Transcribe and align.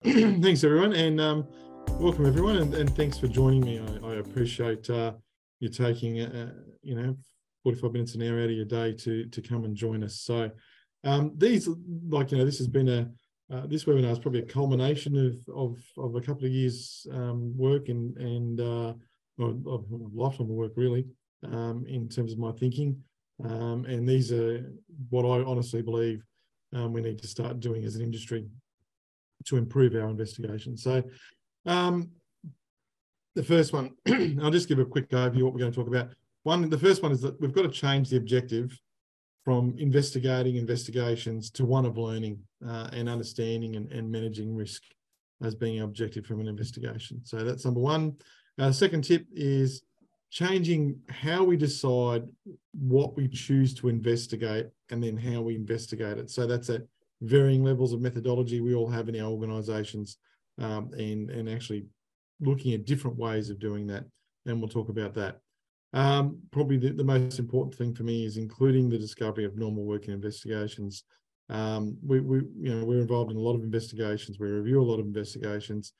thanks 0.04 0.64
everyone, 0.64 0.94
and 0.94 1.20
um, 1.20 1.46
welcome 1.98 2.24
everyone, 2.24 2.56
and, 2.56 2.72
and, 2.72 2.96
thanks 2.96 3.18
for 3.18 3.28
joining 3.28 3.60
me. 3.60 3.78
I, 4.02 4.12
I 4.12 4.14
appreciate 4.14 4.88
uh, 4.88 5.12
you 5.58 5.68
taking 5.68 6.22
uh, 6.22 6.54
you 6.82 6.94
know 6.94 7.14
45 7.64 7.92
minutes 7.92 8.14
an 8.14 8.22
hour 8.22 8.38
out 8.38 8.44
of 8.44 8.52
your 8.52 8.64
day 8.64 8.94
to 8.94 9.26
to 9.26 9.42
come 9.42 9.64
and 9.64 9.76
join 9.76 10.02
us. 10.02 10.22
So 10.22 10.50
um, 11.04 11.32
these, 11.36 11.68
like 12.08 12.32
you 12.32 12.38
know, 12.38 12.46
this 12.46 12.56
has 12.56 12.66
been 12.66 12.88
a 12.88 13.10
uh, 13.54 13.66
this 13.66 13.84
webinar 13.84 14.10
is 14.10 14.18
probably 14.18 14.40
a 14.40 14.46
culmination 14.46 15.18
of 15.18 15.54
of, 15.54 15.78
of 15.98 16.14
a 16.14 16.20
couple 16.22 16.46
of 16.46 16.50
years 16.50 17.06
um, 17.12 17.54
work 17.54 17.90
and 17.90 18.16
and 18.16 18.58
uh, 18.58 18.94
of, 19.38 19.66
of 19.66 19.84
lifetime 20.14 20.46
of 20.46 20.56
work 20.56 20.72
really 20.76 21.04
um, 21.44 21.84
in 21.86 22.08
terms 22.08 22.32
of 22.32 22.38
my 22.38 22.52
thinking. 22.52 22.96
Um, 23.44 23.84
and 23.84 24.08
these 24.08 24.32
are 24.32 24.72
what 25.10 25.26
I 25.26 25.44
honestly 25.44 25.82
believe 25.82 26.24
um, 26.72 26.94
we 26.94 27.02
need 27.02 27.18
to 27.18 27.28
start 27.28 27.60
doing 27.60 27.84
as 27.84 27.96
an 27.96 28.02
industry 28.02 28.46
to 29.46 29.56
improve 29.56 29.94
our 29.94 30.08
investigation. 30.08 30.76
So 30.76 31.02
um, 31.66 32.10
the 33.34 33.44
first 33.44 33.72
one, 33.72 33.92
I'll 34.42 34.50
just 34.50 34.68
give 34.68 34.78
a 34.78 34.84
quick 34.84 35.10
overview 35.10 35.42
what 35.42 35.52
we're 35.52 35.60
going 35.60 35.72
to 35.72 35.76
talk 35.76 35.88
about. 35.88 36.10
One, 36.42 36.68
the 36.68 36.78
first 36.78 37.02
one 37.02 37.12
is 37.12 37.20
that 37.20 37.40
we've 37.40 37.52
got 37.52 37.62
to 37.62 37.70
change 37.70 38.10
the 38.10 38.16
objective 38.16 38.78
from 39.44 39.74
investigating 39.78 40.56
investigations 40.56 41.50
to 41.50 41.64
one 41.64 41.86
of 41.86 41.96
learning 41.96 42.38
uh, 42.66 42.88
and 42.92 43.08
understanding 43.08 43.76
and, 43.76 43.90
and, 43.90 44.10
managing 44.10 44.54
risk 44.54 44.82
as 45.42 45.54
being 45.54 45.80
our 45.80 45.86
objective 45.86 46.26
from 46.26 46.40
an 46.40 46.48
investigation. 46.48 47.20
So 47.24 47.38
that's 47.38 47.64
number 47.64 47.80
one. 47.80 48.16
Uh, 48.58 48.70
second 48.70 49.02
tip 49.02 49.24
is 49.32 49.82
changing 50.30 51.00
how 51.08 51.42
we 51.42 51.56
decide 51.56 52.24
what 52.72 53.16
we 53.16 53.28
choose 53.28 53.74
to 53.74 53.88
investigate 53.88 54.66
and 54.90 55.02
then 55.02 55.16
how 55.16 55.40
we 55.40 55.56
investigate 55.56 56.18
it. 56.18 56.30
So 56.30 56.46
that's 56.46 56.70
at 56.70 56.82
varying 57.22 57.62
levels 57.62 57.92
of 57.92 58.00
methodology 58.00 58.60
we 58.60 58.74
all 58.74 58.88
have 58.88 59.08
in 59.08 59.20
our 59.20 59.30
organizations 59.30 60.18
um, 60.58 60.90
and, 60.92 61.30
and 61.30 61.48
actually 61.48 61.86
looking 62.40 62.72
at 62.72 62.86
different 62.86 63.16
ways 63.16 63.50
of 63.50 63.58
doing 63.58 63.86
that. 63.88 64.04
And 64.46 64.60
we'll 64.60 64.68
talk 64.68 64.88
about 64.88 65.14
that. 65.14 65.38
Um, 65.92 66.38
probably 66.52 66.76
the, 66.76 66.90
the, 66.90 67.04
most 67.04 67.38
important 67.38 67.74
thing 67.74 67.94
for 67.94 68.04
me 68.04 68.24
is 68.24 68.36
including 68.36 68.88
the 68.88 68.98
discovery 68.98 69.44
of 69.44 69.56
normal 69.56 69.84
working 69.84 70.14
investigations. 70.14 71.04
Um, 71.48 71.96
we, 72.06 72.20
we, 72.20 72.42
you 72.56 72.74
know, 72.74 72.84
we're 72.84 73.00
involved 73.00 73.32
in 73.32 73.36
a 73.36 73.40
lot 73.40 73.56
of 73.56 73.64
investigations. 73.64 74.38
We 74.38 74.48
review 74.48 74.80
a 74.80 74.84
lot 74.84 75.00
of 75.00 75.06
investigations, 75.06 75.92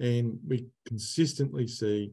and 0.00 0.38
we 0.46 0.66
consistently 0.86 1.66
see 1.66 2.12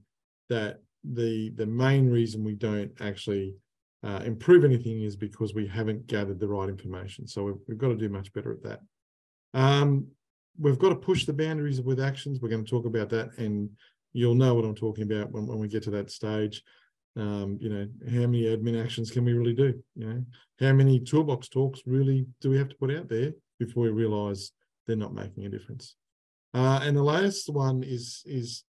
that 0.49 0.79
the 1.03 1.49
the 1.55 1.65
main 1.65 2.09
reason 2.09 2.43
we 2.43 2.55
don't 2.55 2.91
actually 3.01 3.55
uh, 4.05 4.21
improve 4.23 4.63
anything 4.63 5.01
is 5.01 5.15
because 5.15 5.53
we 5.53 5.67
haven't 5.67 6.07
gathered 6.07 6.39
the 6.39 6.47
right 6.47 6.69
information. 6.69 7.27
So 7.27 7.43
we've, 7.43 7.55
we've 7.67 7.77
got 7.77 7.89
to 7.89 7.95
do 7.95 8.09
much 8.09 8.31
better 8.33 8.51
at 8.51 8.63
that. 8.63 8.79
Um, 9.53 10.07
we've 10.59 10.79
got 10.79 10.89
to 10.89 10.95
push 10.95 11.25
the 11.25 11.33
boundaries 11.33 11.81
with 11.81 11.99
actions. 11.99 12.39
We're 12.39 12.49
going 12.49 12.63
to 12.63 12.69
talk 12.69 12.85
about 12.85 13.09
that, 13.09 13.37
and 13.37 13.69
you'll 14.13 14.35
know 14.35 14.53
what 14.53 14.65
I'm 14.65 14.75
talking 14.75 15.03
about 15.11 15.31
when, 15.31 15.47
when 15.47 15.59
we 15.59 15.67
get 15.67 15.83
to 15.83 15.91
that 15.91 16.11
stage 16.11 16.63
um, 17.17 17.57
you 17.61 17.69
know, 17.69 17.87
how 18.11 18.27
many 18.27 18.43
admin 18.43 18.81
actions 18.81 19.09
can 19.09 19.23
we 19.23 19.33
really 19.33 19.53
do? 19.53 19.81
You 19.95 20.07
know, 20.07 20.25
how 20.59 20.73
many 20.73 20.99
toolbox 20.99 21.47
talks 21.47 21.81
really 21.85 22.25
do 22.41 22.49
we 22.49 22.57
have 22.57 22.69
to 22.69 22.75
put 22.75 22.93
out 22.93 23.07
there 23.07 23.33
before 23.57 23.83
we 23.83 23.89
realize 23.89 24.51
they're 24.85 24.95
not 24.95 25.13
making 25.13 25.45
a 25.45 25.49
difference? 25.49 25.95
Uh, 26.53 26.79
and 26.83 26.95
the 26.95 27.03
last 27.03 27.49
one 27.49 27.83
is 27.83 28.23
is 28.25 28.63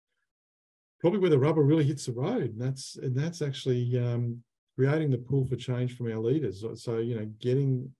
probably 1.00 1.20
where 1.20 1.30
the 1.30 1.40
rubber 1.40 1.64
really 1.64 1.84
hits 1.84 2.06
the 2.06 2.12
road. 2.12 2.52
And 2.52 2.62
that's 2.62 2.98
and 2.98 3.16
that's 3.16 3.42
actually 3.42 3.98
um, 3.98 4.44
creating 4.76 5.12
the 5.12 5.18
pull 5.18 5.46
for 5.46 5.56
change 5.56 5.96
from 5.96 6.12
our 6.12 6.20
leaders. 6.20 6.64
So 6.76 6.98
you 6.98 7.16
know, 7.16 7.26
getting 7.40 7.92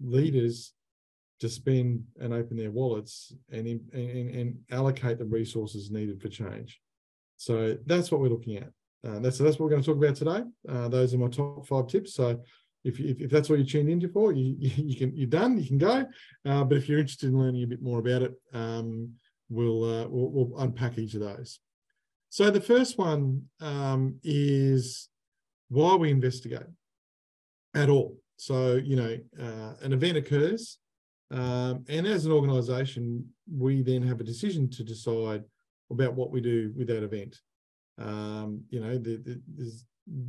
leaders 0.00 0.72
to 1.40 1.48
spend 1.48 2.04
and 2.20 2.32
open 2.32 2.56
their 2.56 2.70
wallets 2.70 3.34
and, 3.50 3.66
and, 3.66 3.84
and 3.92 4.58
allocate 4.70 5.18
the 5.18 5.24
resources 5.24 5.90
needed 5.90 6.22
for 6.22 6.28
change. 6.28 6.80
So 7.36 7.76
that's 7.86 8.12
what 8.12 8.20
we're 8.20 8.28
looking 8.28 8.56
at. 8.56 8.70
Uh, 9.04 9.18
that's 9.18 9.38
that's 9.38 9.58
what 9.58 9.62
we're 9.64 9.70
going 9.70 9.82
to 9.82 9.86
talk 9.86 9.96
about 9.96 10.14
today. 10.14 10.42
Uh, 10.68 10.88
those 10.88 11.12
are 11.12 11.18
my 11.18 11.26
top 11.26 11.66
five 11.66 11.88
tips. 11.88 12.14
So 12.14 12.40
if, 12.84 13.00
if, 13.00 13.20
if 13.20 13.30
that's 13.30 13.48
what 13.48 13.58
you're 13.58 13.66
tuned 13.66 13.88
into 13.88 14.08
for, 14.08 14.32
you, 14.32 14.54
you 14.60 14.96
can 14.96 15.16
you're 15.16 15.26
done. 15.26 15.58
You 15.58 15.66
can 15.66 15.78
go. 15.78 16.06
Uh, 16.46 16.62
but 16.62 16.78
if 16.78 16.88
you're 16.88 17.00
interested 17.00 17.28
in 17.30 17.38
learning 17.38 17.64
a 17.64 17.66
bit 17.66 17.82
more 17.82 17.98
about 17.98 18.22
it, 18.22 18.34
um, 18.52 19.10
we'll, 19.50 19.82
uh, 19.82 20.06
we'll, 20.08 20.30
we'll 20.30 20.60
unpack 20.60 20.98
each 20.98 21.14
of 21.14 21.20
those. 21.20 21.58
So 22.28 22.50
the 22.50 22.60
first 22.60 22.96
one 22.96 23.42
um, 23.60 24.20
is 24.22 25.08
why 25.72 25.94
we 25.94 26.10
investigate 26.10 26.66
at 27.74 27.88
all. 27.88 28.16
So 28.36 28.74
you 28.74 28.96
know, 28.96 29.18
uh, 29.40 29.74
an 29.82 29.92
event 29.92 30.16
occurs, 30.16 30.78
um, 31.30 31.84
and 31.88 32.06
as 32.06 32.26
an 32.26 32.32
organisation, 32.32 33.26
we 33.50 33.82
then 33.82 34.02
have 34.02 34.20
a 34.20 34.24
decision 34.24 34.68
to 34.70 34.84
decide 34.84 35.44
about 35.90 36.14
what 36.14 36.30
we 36.30 36.40
do 36.40 36.72
with 36.76 36.88
that 36.88 37.02
event 37.02 37.36
um, 37.98 38.64
you 38.70 38.80
know, 38.80 38.98
the, 38.98 39.16
the, 39.16 39.82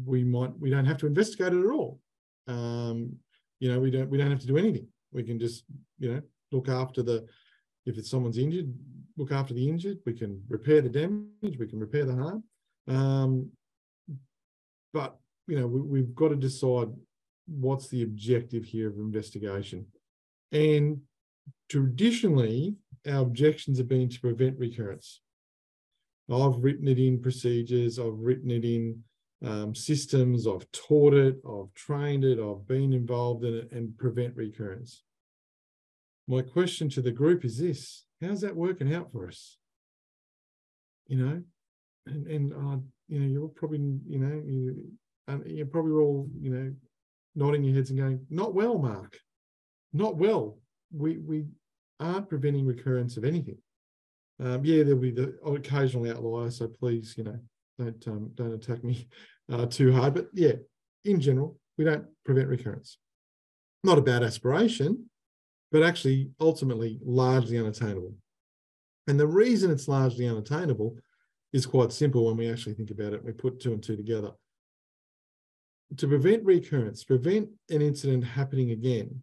we 0.06 0.24
might 0.24 0.58
we 0.60 0.70
don't 0.70 0.86
have 0.86 0.98
to 0.98 1.08
investigate 1.08 1.54
it 1.54 1.66
at 1.66 1.72
all. 1.72 2.00
Um, 2.48 3.16
you 3.60 3.72
know, 3.72 3.80
we 3.80 3.92
don't 3.92 4.10
we 4.10 4.18
don't 4.18 4.32
have 4.32 4.42
to 4.42 4.48
do 4.48 4.58
anything. 4.58 4.88
We 5.12 5.24
can 5.24 5.40
just 5.40 5.64
you 6.00 6.14
know 6.14 6.22
look 6.52 6.70
after 6.70 7.02
the 7.02 7.26
if 7.86 7.98
it's 7.98 8.10
someone's 8.10 8.38
injured, 8.38 8.74
look 9.18 9.32
after 9.32 9.54
the 9.54 9.68
injured. 9.68 10.00
We 10.06 10.14
can 10.14 10.42
repair 10.48 10.82
the 10.82 10.90
damage. 10.90 11.58
We 11.58 11.68
can 11.68 11.80
repair 11.80 12.06
the 12.06 12.16
harm. 12.16 12.44
Um, 12.88 13.50
but 14.94 15.18
you 15.48 15.60
know, 15.60 15.68
we, 15.68 15.82
we've 15.82 16.16
got 16.16 16.30
to 16.30 16.36
decide 16.36 16.88
what's 17.48 17.90
the 17.90 18.04
objective 18.04 18.64
here 18.64 18.88
of 18.88 18.98
investigation. 18.98 19.86
And 20.52 21.02
traditionally, 21.70 22.76
our 23.08 23.22
objections 23.22 23.78
have 23.78 23.88
been 23.88 24.10
to 24.10 24.20
prevent 24.20 24.58
recurrence. 24.58 25.22
I've 26.32 26.64
written 26.64 26.88
it 26.88 27.00
in 27.00 27.22
procedures, 27.22 28.00
I've 28.00 28.18
written 28.18 28.50
it 28.50 28.64
in 28.64 29.04
um, 29.46 29.76
systems, 29.76 30.48
I've 30.48 30.72
taught 30.72 31.14
it, 31.14 31.36
I've 31.46 31.74
trained 31.74 32.24
it, 32.24 32.40
I've 32.40 32.66
been 32.66 32.94
involved 32.94 33.44
in 33.44 33.56
it 33.56 33.72
and 33.72 33.98
prevent 33.98 34.36
recurrence. 34.36 35.04
My 36.28 36.42
question 36.42 36.88
to 36.90 37.02
the 37.02 37.12
group 37.12 37.44
is 37.44 37.58
this 37.58 38.06
how's 38.22 38.40
that 38.42 38.56
working 38.56 38.94
out 38.94 39.12
for 39.12 39.28
us? 39.28 39.58
You 41.08 41.18
know, 41.18 41.42
and, 42.08 42.28
and 42.28 42.54
uh, 42.54 42.78
you 43.10 43.20
know, 43.20 43.28
you're 43.28 43.50
probably, 43.50 43.80
you 44.08 44.20
know, 44.20 44.42
you, 44.46 44.92
and 45.28 45.44
you're 45.46 45.66
probably 45.66 45.94
all, 45.94 46.28
you 46.40 46.50
know, 46.50 46.74
nodding 47.36 47.64
your 47.64 47.76
heads 47.76 47.90
and 47.90 48.00
going, 48.00 48.26
not 48.30 48.54
well, 48.54 48.78
Mark, 48.78 49.18
not 49.94 50.18
well. 50.18 50.60
We, 50.92 51.18
we 51.18 51.46
aren't 52.00 52.30
preventing 52.30 52.66
recurrence 52.66 53.18
of 53.18 53.24
anything. 53.24 53.58
Um, 54.44 54.66
yeah, 54.66 54.84
there'll 54.84 55.00
be 55.00 55.12
the 55.12 55.36
occasional 55.46 56.10
outlier, 56.10 56.52
so 56.52 56.68
please, 56.68 57.16
you 57.18 57.24
know, 57.24 57.40
don't 57.80 58.08
um, 58.08 58.32
don't 58.36 58.54
attack 58.54 58.84
me 58.84 59.08
uh, 59.52 59.66
too 59.66 59.94
hard. 59.94 60.16
But 60.16 60.28
yeah, 60.34 60.54
in 61.06 61.20
general, 61.20 61.58
we 61.78 61.86
don't 61.86 62.06
prevent 62.26 62.50
recurrence. 62.50 62.98
Not 63.84 63.98
a 63.98 64.02
bad 64.02 64.24
aspiration, 64.24 65.10
but 65.72 65.84
actually 65.84 66.30
ultimately 66.40 67.00
largely 67.04 67.58
unattainable. 67.58 68.14
And 69.08 69.20
the 69.20 69.28
reason 69.28 69.72
it's 69.72 69.88
largely 69.88 70.28
unattainable 70.28 70.98
is 71.52 71.66
quite 71.66 71.92
simple 71.92 72.26
when 72.26 72.38
we 72.38 72.50
actually 72.50 72.74
think 72.74 72.90
about 72.92 73.14
it. 73.14 73.24
We 73.24 73.34
put 73.34 73.60
two 73.60 73.74
and 73.74 73.84
two 73.84 73.98
together. 73.98 74.32
To 75.98 76.08
prevent 76.08 76.44
recurrence, 76.44 77.04
prevent 77.04 77.50
an 77.70 77.82
incident 77.82 78.24
happening 78.24 78.72
again, 78.72 79.22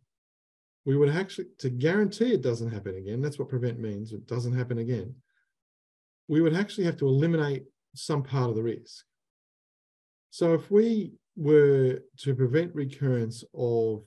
we 0.84 0.96
would 0.96 1.08
actually, 1.08 1.48
to 1.58 1.70
guarantee 1.70 2.32
it 2.32 2.42
doesn't 2.42 2.70
happen 2.70 2.96
again, 2.96 3.20
that's 3.20 3.38
what 3.38 3.48
prevent 3.48 3.78
means, 3.78 4.12
it 4.12 4.26
doesn't 4.26 4.56
happen 4.56 4.78
again, 4.78 5.14
we 6.28 6.40
would 6.40 6.54
actually 6.54 6.84
have 6.84 6.96
to 6.98 7.06
eliminate 7.06 7.64
some 7.94 8.22
part 8.22 8.50
of 8.50 8.56
the 8.56 8.62
risk. 8.62 9.04
So 10.30 10.54
if 10.54 10.70
we 10.70 11.12
were 11.36 12.00
to 12.18 12.34
prevent 12.34 12.74
recurrence 12.74 13.42
of 13.54 14.04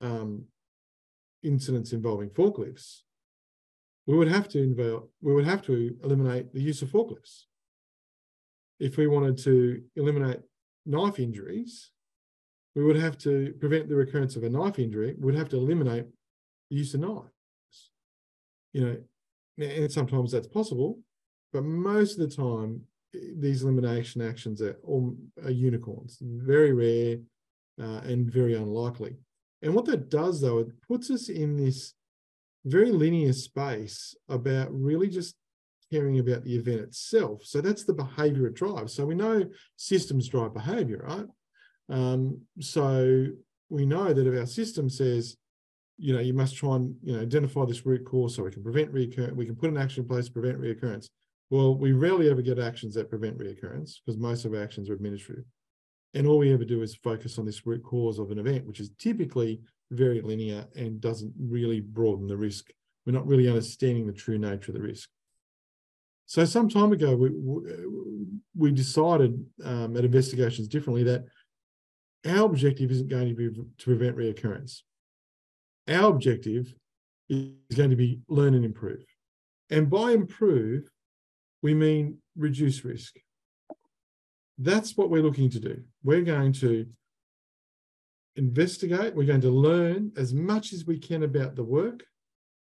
um, 0.00 0.44
incidents 1.42 1.92
involving 1.92 2.30
forklifts, 2.30 3.00
we 4.06 4.16
would 4.16 4.28
have 4.28 4.48
to 4.48 4.62
involve, 4.62 5.08
we 5.22 5.32
would 5.32 5.44
have 5.44 5.62
to 5.62 5.96
eliminate 6.02 6.52
the 6.52 6.60
use 6.60 6.82
of 6.82 6.90
forklifts. 6.90 7.44
If 8.80 8.96
we 8.96 9.06
wanted 9.06 9.38
to 9.44 9.82
eliminate 9.96 10.40
knife 10.84 11.18
injuries, 11.18 11.90
we 12.74 12.82
would 12.82 12.96
have 12.96 13.18
to 13.18 13.54
prevent 13.60 13.88
the 13.88 13.96
recurrence 13.96 14.36
of 14.36 14.44
a 14.44 14.48
knife 14.48 14.78
injury, 14.78 15.14
we'd 15.18 15.34
have 15.34 15.48
to 15.50 15.56
eliminate 15.56 16.06
the 16.70 16.76
use 16.76 16.94
of 16.94 17.00
knives. 17.00 17.90
You 18.72 18.84
know, 18.84 18.96
and 19.58 19.92
sometimes 19.92 20.32
that's 20.32 20.46
possible, 20.46 20.98
but 21.52 21.64
most 21.64 22.18
of 22.18 22.28
the 22.28 22.34
time, 22.34 22.82
these 23.12 23.62
elimination 23.62 24.22
actions 24.22 24.62
are, 24.62 24.78
are 25.44 25.50
unicorns, 25.50 26.18
very 26.22 26.72
rare 26.72 27.18
uh, 27.80 28.00
and 28.04 28.32
very 28.32 28.54
unlikely. 28.54 29.16
And 29.60 29.74
what 29.74 29.84
that 29.86 30.08
does, 30.08 30.40
though, 30.40 30.58
it 30.58 30.68
puts 30.88 31.10
us 31.10 31.28
in 31.28 31.56
this 31.56 31.94
very 32.64 32.90
linear 32.90 33.32
space 33.32 34.16
about 34.28 34.68
really 34.72 35.08
just 35.08 35.36
caring 35.90 36.18
about 36.18 36.42
the 36.44 36.56
event 36.56 36.80
itself. 36.80 37.44
So 37.44 37.60
that's 37.60 37.84
the 37.84 37.92
behavior 37.92 38.46
it 38.46 38.54
drives. 38.54 38.94
So 38.94 39.04
we 39.04 39.14
know 39.14 39.44
systems 39.76 40.28
drive 40.28 40.54
behavior, 40.54 41.04
right? 41.06 41.26
Um, 41.88 42.40
so 42.60 43.26
we 43.68 43.86
know 43.86 44.12
that 44.12 44.26
if 44.26 44.38
our 44.38 44.46
system 44.46 44.88
says, 44.88 45.36
you 45.98 46.12
know, 46.12 46.20
you 46.20 46.34
must 46.34 46.56
try 46.56 46.76
and 46.76 46.94
you 47.02 47.14
know 47.14 47.22
identify 47.22 47.64
this 47.64 47.86
root 47.86 48.04
cause 48.04 48.34
so 48.34 48.42
we 48.42 48.50
can 48.50 48.62
prevent 48.62 48.92
reoccurrence. 48.92 49.36
We 49.36 49.46
can 49.46 49.56
put 49.56 49.70
an 49.70 49.76
action 49.76 50.02
in 50.02 50.08
place 50.08 50.26
to 50.26 50.32
prevent 50.32 50.60
reoccurrence. 50.60 51.08
Well, 51.50 51.76
we 51.76 51.92
rarely 51.92 52.30
ever 52.30 52.42
get 52.42 52.58
actions 52.58 52.94
that 52.94 53.10
prevent 53.10 53.38
reoccurrence 53.38 53.96
because 54.04 54.18
most 54.18 54.44
of 54.44 54.54
our 54.54 54.62
actions 54.62 54.88
are 54.88 54.94
administrative. 54.94 55.44
And 56.14 56.26
all 56.26 56.38
we 56.38 56.52
ever 56.52 56.64
do 56.64 56.82
is 56.82 56.94
focus 56.96 57.38
on 57.38 57.46
this 57.46 57.66
root 57.66 57.82
cause 57.82 58.18
of 58.18 58.30
an 58.30 58.38
event, 58.38 58.66
which 58.66 58.80
is 58.80 58.90
typically 58.98 59.60
very 59.90 60.20
linear 60.20 60.66
and 60.76 61.00
doesn't 61.00 61.32
really 61.38 61.80
broaden 61.80 62.26
the 62.26 62.36
risk. 62.36 62.70
We're 63.04 63.12
not 63.12 63.26
really 63.26 63.48
understanding 63.48 64.06
the 64.06 64.12
true 64.12 64.38
nature 64.38 64.70
of 64.70 64.76
the 64.76 64.82
risk. 64.82 65.08
So 66.26 66.44
some 66.44 66.68
time 66.68 66.92
ago, 66.92 67.14
we 67.14 67.30
we 68.56 68.70
decided 68.70 69.44
um, 69.64 69.96
at 69.96 70.04
investigations 70.04 70.68
differently 70.68 71.02
that 71.04 71.24
our 72.26 72.46
objective 72.46 72.90
isn't 72.90 73.08
going 73.08 73.28
to 73.28 73.34
be 73.34 73.48
to 73.50 73.84
prevent 73.84 74.16
reoccurrence. 74.16 74.80
Our 75.88 76.10
objective 76.10 76.72
is 77.28 77.76
going 77.76 77.90
to 77.90 77.96
be 77.96 78.20
learn 78.28 78.54
and 78.54 78.64
improve. 78.64 79.04
And 79.70 79.90
by 79.90 80.12
improve, 80.12 80.90
we 81.62 81.74
mean 81.74 82.18
reduce 82.36 82.84
risk. 82.84 83.16
That's 84.58 84.96
what 84.96 85.10
we're 85.10 85.22
looking 85.22 85.50
to 85.50 85.60
do. 85.60 85.82
We're 86.04 86.22
going 86.22 86.52
to 86.54 86.86
investigate, 88.36 89.14
we're 89.14 89.26
going 89.26 89.40
to 89.40 89.50
learn 89.50 90.12
as 90.16 90.32
much 90.32 90.72
as 90.72 90.86
we 90.86 90.98
can 90.98 91.22
about 91.22 91.56
the 91.56 91.64
work, 91.64 92.04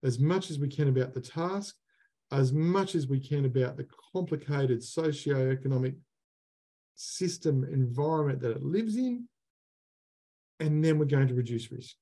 as 0.04 0.20
much 0.20 0.52
as 0.52 0.60
we 0.60 0.68
can 0.68 0.90
about 0.90 1.14
the 1.14 1.22
task, 1.22 1.76
as 2.32 2.52
much 2.52 2.96
as 2.96 3.08
we 3.08 3.20
can 3.20 3.46
about 3.46 3.78
the 3.78 3.88
complicated 4.14 4.84
socio-economic 4.84 5.96
system 6.96 7.64
environment 7.64 8.42
that 8.42 8.52
it 8.52 8.64
lives 8.64 8.96
in, 8.96 9.28
and 10.60 10.84
then 10.84 10.98
we're 10.98 11.06
going 11.06 11.28
to 11.28 11.34
reduce 11.34 11.72
risk. 11.72 11.96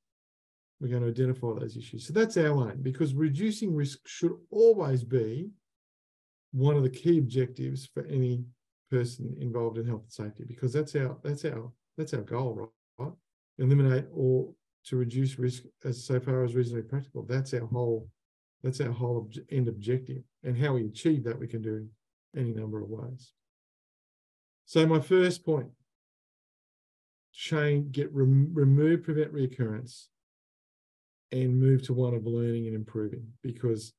We're 0.80 0.90
going 0.90 1.04
to 1.04 1.10
identify 1.10 1.60
those 1.60 1.78
issues. 1.78 2.08
So 2.08 2.14
that's 2.14 2.38
our 2.38 2.72
aim 2.72 2.82
because 2.82 3.14
reducing 3.14 3.76
risk 3.76 4.00
should 4.06 4.34
always 4.52 5.04
be 5.04 5.50
one 6.52 6.76
of 6.76 6.84
the 6.84 6.90
key 6.90 7.18
objectives 7.18 7.90
for 7.94 8.06
any 8.06 8.44
person 8.92 9.36
involved 9.40 9.78
in 9.78 9.88
health 9.88 10.04
and 10.04 10.12
safety 10.12 10.44
because 10.48 10.72
that's 10.72 10.96
our 10.96 11.18
that's 11.24 11.46
our 11.46 11.72
that's 11.98 12.14
our 12.14 12.22
goal, 12.22 12.72
right? 13.00 13.12
Eliminate 13.58 14.06
or 14.14 14.50
to 14.86 14.98
reduce 14.98 15.40
risk 15.40 15.64
as 15.86 16.06
so 16.06 16.20
far 16.20 16.44
as 16.44 16.56
reasonably 16.56 16.84
practical. 16.84 17.24
That's 17.24 17.54
our 17.54 17.66
whole 17.66 18.08
that's 18.64 18.82
our 18.82 18.92
whole 18.92 19.30
end 19.52 19.68
objective. 19.68 20.24
And 20.44 20.58
how 20.58 20.74
we 20.74 20.86
achieve 20.86 21.24
that 21.26 21.40
we 21.40 21.48
can 21.48 21.62
do 21.62 21.88
any 22.36 22.54
number 22.54 22.82
of 22.82 22.90
ways. 22.90 23.34
So 24.66 24.86
my 24.86 25.00
first 25.00 25.46
point, 25.46 25.68
change, 27.34 27.92
get 27.92 28.14
rem, 28.14 28.50
remove 28.54 29.04
prevent 29.04 29.34
reoccurrence 29.34 30.08
and 31.32 31.60
move 31.60 31.82
to 31.84 31.94
one 31.94 32.14
of 32.14 32.26
learning 32.26 32.68
and 32.68 32.76
improving 32.76 33.26
because 33.42 33.94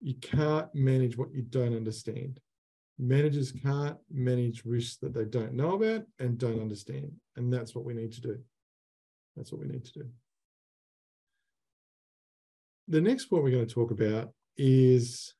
you 0.00 0.14
can't 0.14 0.72
manage 0.74 1.18
what 1.18 1.34
you 1.34 1.42
don't 1.42 1.74
understand. 1.74 2.40
Managers 2.98 3.52
can't 3.52 3.96
manage 4.10 4.64
risks 4.64 4.96
that 4.96 5.12
they 5.12 5.24
don't 5.24 5.54
know 5.54 5.72
about 5.72 6.04
and 6.20 6.38
don't 6.38 6.60
understand. 6.60 7.10
And 7.36 7.52
that's 7.52 7.74
what 7.74 7.84
we 7.84 7.94
need 7.94 8.12
to 8.12 8.20
do. 8.20 8.38
That's 9.36 9.52
what 9.52 9.60
we 9.60 9.68
need 9.68 9.84
to 9.84 9.92
do. 9.92 10.04
The 12.88 13.00
next 13.00 13.26
point 13.26 13.42
we're 13.42 13.50
going 13.50 13.66
to 13.66 13.74
talk 13.74 13.90
about 13.90 14.32
is 14.56 15.34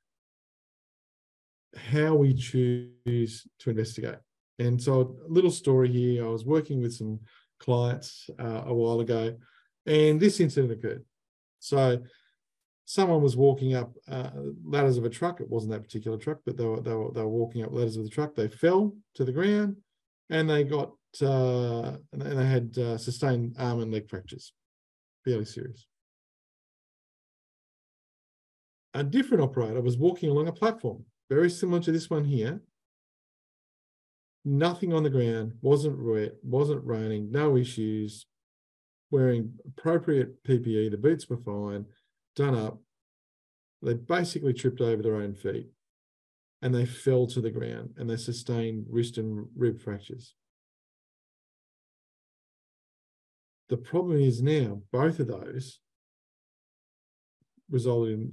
how 1.77 2.15
we 2.15 2.35
choose 2.35 3.47
to 3.61 3.71
investigate. 3.71 4.19
And 4.59 4.83
so, 4.83 5.17
a 5.29 5.33
little 5.33 5.51
story 5.51 5.91
here 5.91 6.25
I 6.25 6.29
was 6.29 6.45
working 6.45 6.81
with 6.83 6.95
some 6.95 7.21
clients 7.61 8.29
uh, 8.39 8.63
a 8.67 8.75
while 8.75 9.01
ago, 9.01 9.37
and 9.87 10.19
this 10.19 10.41
incident 10.41 10.73
occurred. 10.73 11.05
So, 11.61 12.03
someone 12.89 13.21
was 13.21 13.37
walking 13.37 13.75
up 13.75 13.93
uh, 14.11 14.31
ladders 14.65 14.97
of 14.97 15.05
a 15.05 15.11
truck. 15.11 15.43
It 15.43 15.51
wasn't 15.51 15.73
that 15.73 15.83
particular 15.83 16.17
truck, 16.17 16.39
but 16.47 16.57
they 16.57 16.65
were, 16.65 16.81
they 16.81 16.95
were, 16.95 17.13
they 17.13 17.21
were 17.21 17.29
walking 17.29 17.63
up 17.63 17.71
ladders 17.71 17.99
of 17.99 18.05
the 18.05 18.11
truck. 18.11 18.35
They 18.35 18.49
fell 18.49 18.97
to 19.15 19.27
the 19.27 19.33
ground 19.33 19.77
and 20.31 20.49
they 20.49 20.65
got, 20.65 20.93
uh, 21.21 21.99
and 22.13 22.23
they 22.23 22.47
had 22.47 22.79
uh, 22.79 22.97
sustained 22.97 23.57
arm 23.59 23.81
and 23.81 23.93
leg 23.93 24.09
fractures, 24.09 24.55
fairly 25.23 25.45
serious. 25.45 25.87
A 28.95 29.05
different 29.05 29.43
operator 29.43 29.83
was 29.83 29.99
walking 29.99 30.31
along 30.31 30.49
a 30.49 30.53
platform, 30.53 31.05
very 31.29 31.51
similar 31.51 31.81
to 31.83 31.93
this 31.93 32.09
one 32.09 32.25
here. 32.25 32.63
Nothing 34.45 34.93
on 34.93 35.03
the 35.03 35.11
ground, 35.11 35.53
wasn't 35.61 35.99
wet, 35.99 36.33
wasn't 36.43 36.85
raining, 36.85 37.31
no 37.31 37.57
issues, 37.57 38.27
wearing 39.11 39.53
appropriate 39.67 40.43
PPE, 40.45 40.91
the 40.91 40.97
boots 40.97 41.29
were 41.29 41.39
fine, 41.39 41.85
done 42.37 42.55
up. 42.55 42.79
They 43.83 43.95
basically 43.95 44.55
tripped 44.55 44.81
over 44.81 45.03
their 45.03 45.17
own 45.17 45.35
feet 45.35 45.69
and 46.63 46.75
they 46.75 46.85
fell 46.85 47.27
to 47.29 47.41
the 47.41 47.51
ground 47.51 47.95
and 47.97 48.09
they 48.11 48.17
sustained 48.17 48.87
wrist 48.91 49.19
and 49.19 49.47
rib 49.57 49.81
fractures. 49.81 50.35
The 53.69 53.77
problem 53.77 54.21
is 54.21 54.43
now 54.43 54.81
both 54.93 55.21
of 55.21 55.29
those 55.29 55.79
resulted 57.71 58.15
in 58.15 58.33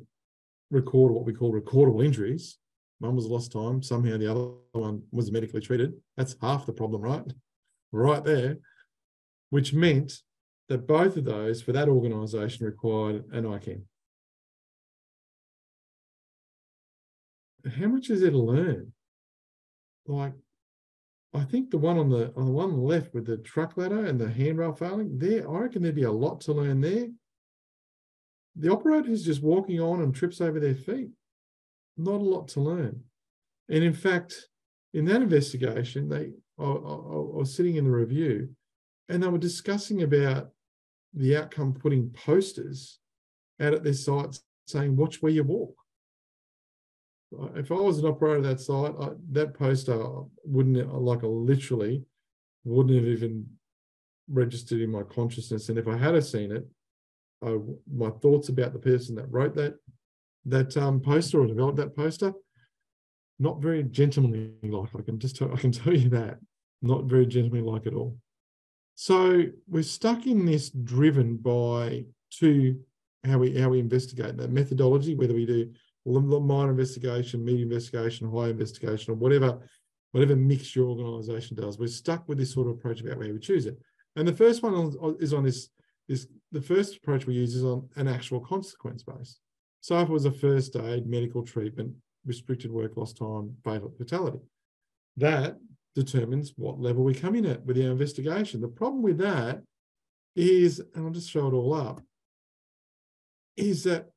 record 0.71 1.11
what 1.11 1.25
we 1.25 1.33
call 1.33 1.51
recordable 1.51 2.03
injuries. 2.03 2.57
One 3.00 3.15
was 3.15 3.25
lost 3.25 3.51
time. 3.51 3.83
Somehow 3.83 4.18
the 4.18 4.31
other 4.31 4.51
one 4.71 5.03
was 5.12 5.31
medically 5.31 5.62
treated. 5.62 5.94
That's 6.18 6.36
half 6.42 6.65
the 6.65 6.74
problem, 6.74 7.01
right? 7.01 7.33
Right 7.92 8.24
there, 8.24 8.57
which 9.50 9.74
meant 9.74 10.13
that 10.69 10.88
both 10.88 11.18
of 11.18 11.25
those 11.25 11.62
for 11.62 11.71
that 11.74 11.89
organisation 11.89 12.65
required 12.65 13.25
an 13.31 13.44
ICAM. 13.44 13.83
how 17.69 17.88
much 17.88 18.09
is 18.09 18.21
there 18.21 18.31
to 18.31 18.38
learn? 18.38 18.94
Like, 20.07 20.33
I 21.33 21.44
think 21.44 21.71
the 21.71 21.77
one 21.77 21.98
on 21.98 22.09
the 22.09 22.31
on 22.36 22.45
the 22.45 22.51
one 22.51 22.77
left 22.77 23.13
with 23.13 23.25
the 23.25 23.38
truck 23.38 23.75
ladder 23.75 24.06
and 24.06 24.19
the 24.19 24.30
handrail 24.30 24.74
failing, 24.74 25.18
there, 25.18 25.50
I 25.50 25.59
reckon 25.59 25.81
there'd 25.81 25.95
be 25.95 26.03
a 26.03 26.12
lot 26.12 26.41
to 26.41 26.53
learn 26.53 26.81
there. 26.81 27.07
The 28.56 28.71
operator 28.71 29.09
is 29.09 29.25
just 29.25 29.44
walking 29.44 29.81
on 29.81 30.01
and 30.01 30.15
trips 30.15 30.39
over 30.39 30.59
their 30.59 30.75
feet. 30.75 31.09
Not 31.97 32.21
a 32.21 32.24
lot 32.24 32.47
to 32.50 32.59
learn. 32.59 33.01
And 33.69 33.83
in 33.83 33.94
fact, 33.94 34.47
in 34.94 35.06
that 35.06 35.21
investigation, 35.21 36.09
they 36.09 36.31
I, 36.57 36.63
was 36.63 37.53
sitting 37.53 37.75
in 37.75 37.86
the 37.86 37.92
review 37.92 38.50
and 39.09 39.21
they 39.21 39.27
were 39.27 39.38
discussing 39.38 40.03
about 40.03 40.51
the 41.13 41.38
outcome 41.38 41.74
putting 41.74 42.09
posters 42.12 43.00
out 43.59 43.74
at 43.74 43.83
their 43.83 43.94
sites 43.94 44.42
saying, 44.68 44.95
watch 44.95 45.21
where 45.21 45.31
you 45.31 45.44
walk 45.44 45.75
if 47.56 47.71
I 47.71 47.75
was 47.75 48.00
an 48.00 48.06
operator 48.06 48.38
of 48.38 48.44
that 48.44 48.59
site, 48.59 48.94
I, 49.00 49.09
that 49.31 49.53
poster 49.53 49.98
wouldn't 50.43 50.93
like 50.93 51.19
literally 51.24 52.03
wouldn't 52.63 52.96
have 52.96 53.05
even 53.05 53.46
registered 54.29 54.81
in 54.81 54.91
my 54.91 55.03
consciousness. 55.03 55.69
And 55.69 55.77
if 55.77 55.88
I 55.88 55.98
had 55.98 56.22
seen 56.24 56.51
it, 56.51 56.65
I, 57.43 57.58
my 57.91 58.10
thoughts 58.10 58.50
about 58.50 58.74
the 58.74 58.79
person 58.79 59.15
that 59.15 59.31
wrote 59.31 59.55
that 59.55 59.75
that 60.45 60.75
um, 60.77 60.99
poster 60.99 61.41
or 61.41 61.47
developed 61.47 61.77
that 61.77 61.95
poster, 61.95 62.33
not 63.39 63.61
very 63.61 63.83
gentlemanly 63.83 64.51
like. 64.63 64.89
I 64.97 65.01
can 65.01 65.19
just 65.19 65.35
tell, 65.35 65.53
I 65.53 65.57
can 65.57 65.71
tell 65.71 65.93
you 65.93 66.09
that, 66.09 66.39
not 66.81 67.05
very 67.05 67.25
gentlemanly 67.25 67.69
like 67.69 67.87
at 67.87 67.93
all. 67.93 68.17
So 68.95 69.43
we're 69.67 69.83
stuck 69.83 70.25
in 70.25 70.45
this 70.45 70.69
driven 70.69 71.37
by 71.37 72.05
two 72.31 72.79
how 73.25 73.39
we 73.39 73.59
how 73.59 73.69
we 73.69 73.79
investigate 73.79 74.37
that 74.37 74.51
methodology, 74.51 75.15
whether 75.15 75.33
we 75.33 75.45
do 75.45 75.71
minor 76.05 76.69
investigation, 76.69 77.43
medium 77.43 77.71
investigation, 77.71 78.31
high 78.31 78.49
investigation, 78.49 79.13
or 79.13 79.15
whatever, 79.15 79.59
whatever 80.11 80.35
mix 80.35 80.75
your 80.75 80.87
organization 80.87 81.57
does. 81.57 81.79
We're 81.79 81.87
stuck 81.87 82.27
with 82.27 82.37
this 82.37 82.53
sort 82.53 82.67
of 82.67 82.73
approach 82.73 83.01
about 83.01 83.17
where 83.17 83.33
we 83.33 83.39
choose 83.39 83.65
it. 83.65 83.77
And 84.15 84.27
the 84.27 84.33
first 84.33 84.61
one 84.61 84.93
is 85.19 85.33
on 85.33 85.43
this, 85.43 85.69
this 86.07 86.27
the 86.51 86.61
first 86.61 86.97
approach 86.97 87.25
we 87.25 87.33
use 87.33 87.55
is 87.55 87.63
on 87.63 87.89
an 87.95 88.07
actual 88.07 88.39
consequence 88.39 89.03
base. 89.03 89.39
So 89.86 90.00
if 90.00 90.10
it 90.10 90.12
was 90.12 90.25
a 90.25 90.32
first 90.32 90.75
aid, 90.75 91.06
medical 91.06 91.44
treatment, 91.44 91.94
restricted 92.25 92.72
work 92.72 92.98
loss 92.98 93.13
time, 93.13 93.56
fatal 93.63 93.94
fatality, 93.96 94.39
that 95.18 95.60
determines 95.94 96.54
what 96.56 96.82
level 96.82 97.04
we 97.04 97.13
come 97.13 97.36
in 97.36 97.46
at 97.46 97.63
with 97.68 97.77
our 97.77 97.92
investigation. 97.92 98.62
The 98.62 98.68
problem 98.68 99.04
with 99.04 99.20
that 99.20 99.62
is, 100.36 100.80
and 100.96 101.06
I'll 101.06 101.13
just 101.13 101.30
show 101.30 101.48
it 101.50 101.54
all 101.54 101.75
up, 101.75 102.01
is 103.58 103.84
that 103.84 104.10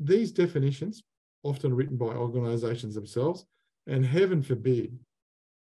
these 0.00 0.32
definitions, 0.32 1.04
often 1.44 1.72
written 1.74 1.96
by 1.96 2.06
organisations 2.06 2.96
themselves, 2.96 3.46
and 3.86 4.04
heaven 4.04 4.42
forbid 4.42 4.98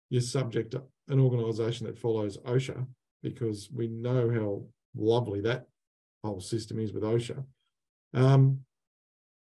you're 0.09 0.23
subject 0.23 0.71
to 0.71 0.81
an 1.09 1.19
organisation 1.19 1.85
that 1.85 1.99
follows 1.99 2.39
OSHA, 2.39 2.87
because 3.21 3.69
we 3.71 3.87
know 3.87 4.31
how 4.31 4.63
lovely 4.99 5.41
that 5.41 5.67
whole 6.23 6.41
system 6.41 6.79
is 6.79 6.91
with 6.91 7.03
OSHA. 7.03 7.45
Um, 8.15 8.61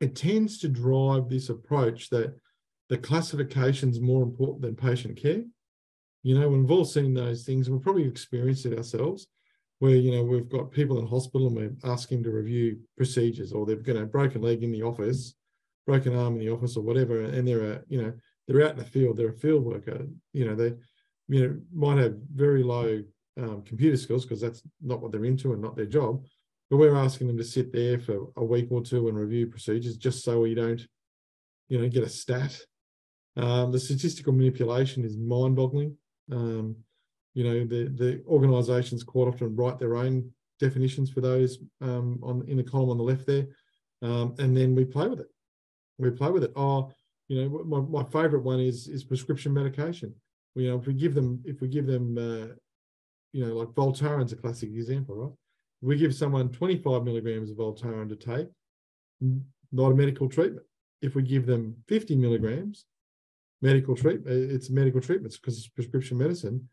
it 0.06 0.16
tends 0.16 0.60
to 0.60 0.68
drive 0.86 1.24
this 1.28 1.50
approach 1.50 2.10
that 2.10 2.30
the 2.92 2.98
classification 3.10 3.90
is 3.90 4.00
more 4.12 4.24
important 4.24 4.62
than 4.62 4.76
patient 4.90 5.16
care. 5.18 5.44
You 6.28 6.34
know, 6.38 6.48
we've 6.50 6.76
all 6.76 6.86
seen 6.86 7.14
those 7.14 7.44
things, 7.44 7.70
we've 7.70 7.82
probably 7.88 8.08
experienced 8.08 8.66
it 8.66 8.78
ourselves. 8.78 9.22
where 9.80 9.96
you 9.96 10.12
know 10.12 10.24
we've 10.24 10.50
got 10.50 10.72
people 10.72 11.00
in 11.00 11.08
hospital 11.08 11.48
and 11.48 11.56
we're 11.56 11.92
asking 11.92 12.24
to 12.24 12.32
review 12.32 12.80
procedures, 12.98 13.52
or 13.52 13.66
they've 13.66 13.84
got 13.84 13.98
a 13.98 14.06
broken 14.06 14.42
leg 14.42 14.64
in 14.64 14.72
the 14.72 14.84
office, 14.84 15.36
broken 15.86 16.16
arm 16.16 16.34
in 16.36 16.40
the 16.40 16.50
office, 16.50 16.78
or 16.78 16.84
whatever, 16.84 17.22
and 17.22 17.48
they're 17.48 17.72
a 17.74 17.82
you 17.88 18.02
know 18.02 18.14
they're 18.48 18.64
out 18.66 18.72
in 18.72 18.78
the 18.78 18.86
field, 18.86 19.18
they're 19.18 19.30
a 19.30 19.44
field 19.46 19.64
worker, 19.66 20.06
you 20.34 20.46
know 20.46 20.56
they 20.56 20.74
you 21.28 21.40
know 21.42 21.52
might 21.74 21.98
have 21.98 22.16
very 22.34 22.64
low 22.64 23.04
um, 23.38 23.64
computer 23.64 23.98
skills 23.98 24.24
because 24.26 24.42
that's 24.42 24.62
not 24.82 25.02
what 25.02 25.12
they're 25.12 25.26
into 25.26 25.54
and 25.54 25.62
not 25.62 25.76
their 25.76 25.86
job. 25.86 26.24
But 26.70 26.78
we're 26.78 26.96
asking 26.96 27.28
them 27.28 27.38
to 27.38 27.44
sit 27.44 27.72
there 27.72 28.00
for 28.00 28.32
a 28.36 28.44
week 28.44 28.68
or 28.72 28.82
two 28.82 29.08
and 29.08 29.18
review 29.18 29.48
procedures 29.48 29.98
just 29.98 30.24
so 30.24 30.42
we 30.42 30.56
don't, 30.56 30.86
you 31.70 31.80
know, 31.80 31.88
get 31.88 32.04
a 32.04 32.10
stat. 32.10 32.60
Um, 33.38 33.72
the 33.72 33.80
statistical 33.80 34.34
manipulation 34.34 35.04
is 35.04 35.18
mind-boggling. 35.18 35.96
Um, 36.32 36.78
you 37.34 37.44
know, 37.44 37.66
the 37.66 37.90
the 37.90 38.24
organisations 38.28 39.04
quite 39.04 39.28
often 39.28 39.56
write 39.56 39.78
their 39.78 39.98
own 39.98 40.32
definitions 40.60 41.12
for 41.12 41.22
those 41.22 41.60
um, 41.82 42.20
on 42.24 42.44
in 42.48 42.58
the 42.58 42.64
column 42.64 42.90
on 42.90 42.98
the 42.98 43.04
left 43.04 43.28
there, 43.28 43.46
um, 44.02 44.34
and 44.40 44.56
then 44.56 44.74
we 44.74 44.86
play 44.86 45.08
with 45.08 45.20
it. 45.20 45.28
We 45.98 46.12
play 46.12 46.32
with 46.32 46.46
it. 46.46 46.54
Oh, 46.56 46.92
you 47.28 47.42
know, 47.42 47.64
my, 47.66 47.80
my 47.82 48.04
favourite 48.10 48.44
one 48.44 48.60
is 48.60 48.88
is 48.88 49.04
prescription 49.04 49.54
medication. 49.54 50.16
You 50.56 50.70
know, 50.70 50.78
if 50.78 50.88
we 50.88 50.94
give 50.94 51.14
them 51.14 51.42
if 51.44 51.60
we 51.60 51.68
give 51.68 51.86
them, 51.86 52.18
uh, 52.18 52.54
you 53.34 53.46
know, 53.46 53.54
like 53.54 53.68
Voltaren's 53.70 54.32
a 54.32 54.38
classic 54.38 54.70
example, 54.70 55.16
right? 55.16 55.34
We 55.86 55.96
give 55.96 56.16
someone 56.16 56.50
25 56.50 57.04
milligrams 57.04 57.52
of 57.52 57.58
Voltaren 57.58 58.10
to 58.10 58.16
take, 58.16 58.48
not 59.72 59.92
a 59.92 59.96
medical 59.96 60.28
treatment. 60.28 60.66
If 61.02 61.14
we 61.14 61.22
give 61.22 61.46
them 61.46 61.76
50 61.88 62.16
milligrams, 62.16 62.86
medical 63.62 63.96
treatment, 63.96 64.28
uh, 64.28 64.54
it's 64.54 64.72
medical 64.72 65.00
treatments 65.00 65.38
because 65.38 65.58
it's 65.58 65.68
prescription 65.68 66.18
medicine. 66.18 66.68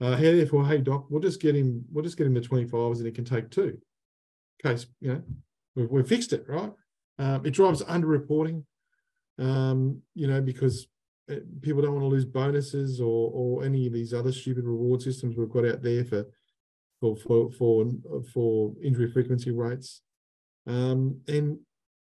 Uh, 0.00 0.16
therefore, 0.16 0.66
hey 0.66 0.78
doc, 0.78 1.06
we'll 1.08 1.22
just 1.22 1.40
get 1.40 1.54
him, 1.54 1.84
we'll 1.92 2.04
just 2.04 2.16
get 2.16 2.26
him 2.26 2.34
the 2.34 2.40
25s 2.40 2.96
and 2.96 3.06
he 3.06 3.12
can 3.12 3.24
take 3.24 3.50
two. 3.50 3.78
Case, 4.62 4.86
you 5.00 5.12
know, 5.12 5.22
we've, 5.76 5.90
we've 5.90 6.08
fixed 6.08 6.32
it, 6.32 6.44
right? 6.48 6.72
Um, 7.18 7.46
it 7.46 7.52
drives 7.52 7.82
underreporting, 7.84 8.64
um, 9.38 10.02
you 10.14 10.26
know, 10.26 10.40
because 10.42 10.88
uh, 11.30 11.36
people 11.62 11.82
don't 11.82 11.92
want 11.92 12.02
to 12.02 12.08
lose 12.08 12.24
bonuses 12.24 13.00
or 13.00 13.30
or 13.32 13.64
any 13.64 13.86
of 13.86 13.92
these 13.92 14.12
other 14.12 14.32
stupid 14.32 14.64
reward 14.64 15.02
systems 15.02 15.36
we've 15.36 15.50
got 15.50 15.66
out 15.66 15.82
there 15.82 16.04
for 16.04 16.26
for 17.00 17.16
for 17.16 17.50
for, 17.52 17.86
for 18.32 18.72
injury 18.82 19.10
frequency 19.10 19.50
rates. 19.50 20.02
Um, 20.66 21.20
and 21.28 21.58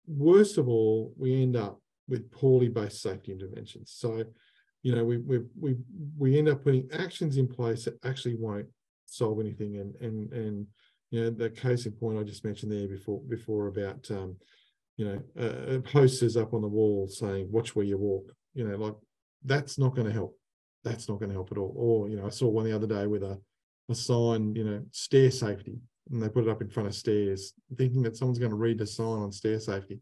worst 0.07 0.57
of 0.57 0.67
all, 0.67 1.13
we 1.17 1.41
end 1.41 1.55
up 1.55 1.79
with 2.07 2.31
poorly 2.31 2.69
based 2.69 3.01
safety 3.01 3.31
interventions. 3.31 3.93
So, 3.95 4.23
you 4.81 4.95
know, 4.95 5.03
we 5.03 5.17
we 5.17 5.39
we 5.59 5.75
we 6.17 6.37
end 6.37 6.49
up 6.49 6.63
putting 6.63 6.89
actions 6.93 7.37
in 7.37 7.47
place 7.47 7.85
that 7.85 8.03
actually 8.05 8.35
won't 8.35 8.67
solve 9.05 9.39
anything. 9.39 9.77
And 9.77 9.95
and 10.01 10.31
and 10.33 10.67
you 11.11 11.23
know, 11.23 11.29
the 11.29 11.49
case 11.49 11.85
in 11.85 11.93
point 11.93 12.17
I 12.17 12.23
just 12.23 12.45
mentioned 12.45 12.71
there 12.71 12.87
before 12.87 13.21
before 13.27 13.67
about 13.67 14.09
um, 14.11 14.35
you 14.97 15.05
know, 15.35 15.81
posters 15.81 16.37
up 16.37 16.53
on 16.53 16.61
the 16.61 16.67
wall 16.67 17.07
saying 17.07 17.51
"Watch 17.51 17.75
where 17.75 17.85
you 17.85 17.97
walk." 17.97 18.31
You 18.53 18.67
know, 18.67 18.75
like 18.77 18.95
that's 19.43 19.77
not 19.77 19.95
going 19.95 20.07
to 20.07 20.13
help. 20.13 20.37
That's 20.83 21.07
not 21.07 21.19
going 21.19 21.29
to 21.29 21.35
help 21.35 21.51
at 21.51 21.57
all. 21.57 21.73
Or 21.75 22.09
you 22.09 22.17
know, 22.17 22.25
I 22.25 22.29
saw 22.29 22.47
one 22.47 22.65
the 22.65 22.75
other 22.75 22.87
day 22.87 23.05
with 23.07 23.23
a 23.23 23.39
a 23.89 23.95
sign, 23.95 24.55
you 24.55 24.63
know, 24.63 24.81
stair 24.91 25.31
safety, 25.31 25.77
and 26.11 26.21
they 26.21 26.29
put 26.29 26.45
it 26.45 26.49
up 26.49 26.61
in 26.61 26.69
front 26.69 26.87
of 26.87 26.95
stairs, 26.95 27.53
thinking 27.77 28.01
that 28.03 28.17
someone's 28.17 28.39
going 28.39 28.51
to 28.51 28.57
read 28.57 28.79
the 28.79 28.87
sign 28.87 29.05
on 29.05 29.31
stair 29.31 29.59
safety. 29.59 29.99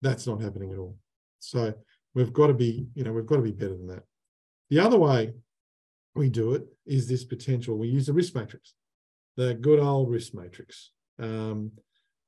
That's 0.00 0.26
not 0.26 0.42
happening 0.42 0.72
at 0.72 0.78
all. 0.78 0.96
So 1.38 1.74
we've 2.14 2.32
got 2.32 2.48
to 2.48 2.54
be, 2.54 2.86
you 2.94 3.04
know, 3.04 3.12
we've 3.12 3.26
got 3.26 3.36
to 3.36 3.42
be 3.42 3.52
better 3.52 3.76
than 3.76 3.88
that. 3.88 4.02
The 4.70 4.80
other 4.80 4.98
way 4.98 5.32
we 6.14 6.28
do 6.28 6.54
it 6.54 6.64
is 6.86 7.08
this 7.08 7.24
potential. 7.24 7.76
We 7.76 7.88
use 7.88 8.06
the 8.06 8.12
risk 8.12 8.34
matrix, 8.34 8.74
the 9.36 9.54
good 9.54 9.78
old 9.78 10.10
risk 10.10 10.34
matrix. 10.34 10.90
Um, 11.18 11.72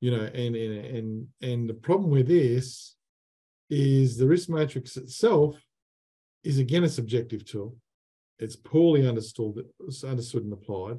you 0.00 0.10
know, 0.10 0.24
and 0.24 0.54
and 0.54 0.84
and 0.84 1.26
and 1.40 1.68
the 1.68 1.74
problem 1.74 2.10
with 2.10 2.28
this 2.28 2.94
is 3.70 4.16
the 4.16 4.26
risk 4.26 4.48
matrix 4.48 4.96
itself 4.96 5.56
is 6.42 6.58
again 6.58 6.84
a 6.84 6.88
subjective 6.88 7.44
tool 7.44 7.76
it's 8.38 8.56
poorly 8.56 9.06
understood, 9.06 9.64
understood 10.04 10.44
and 10.44 10.52
applied. 10.52 10.98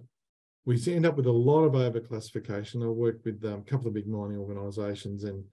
We 0.66 0.82
end 0.88 1.06
up 1.06 1.16
with 1.16 1.28
a 1.28 1.32
lot 1.32 1.64
of 1.64 1.74
overclassification. 1.74 2.84
I 2.84 2.88
worked 2.88 3.26
with 3.26 3.44
um, 3.46 3.60
a 3.60 3.70
couple 3.70 3.88
of 3.88 3.94
big 3.94 4.08
mining 4.08 4.38
organisations, 4.38 5.24
and 5.24 5.44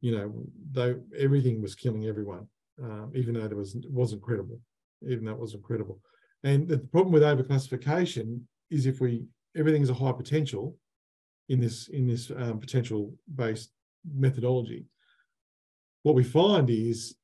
you 0.00 0.16
know, 0.16 0.32
they 0.72 0.94
everything 1.18 1.60
was 1.60 1.74
killing 1.74 2.06
everyone, 2.06 2.46
um, 2.82 3.10
even 3.14 3.34
though 3.34 3.48
there 3.48 3.56
was 3.56 3.76
wasn't 3.88 4.22
credible, 4.22 4.60
even 5.06 5.24
though 5.24 5.32
it 5.32 5.40
wasn't 5.40 5.64
credible. 5.64 6.00
And 6.44 6.68
the 6.68 6.78
problem 6.78 7.12
with 7.12 7.22
overclassification 7.22 8.42
is 8.70 8.86
if 8.86 9.00
we 9.00 9.24
everything's 9.56 9.90
a 9.90 9.94
high 9.94 10.12
potential 10.12 10.76
in 11.48 11.60
this 11.60 11.88
in 11.88 12.06
this 12.06 12.30
um, 12.30 12.60
potential 12.60 13.12
based 13.34 13.72
methodology, 14.14 14.84
what 16.04 16.14
we 16.14 16.24
find 16.24 16.70
is 16.70 17.16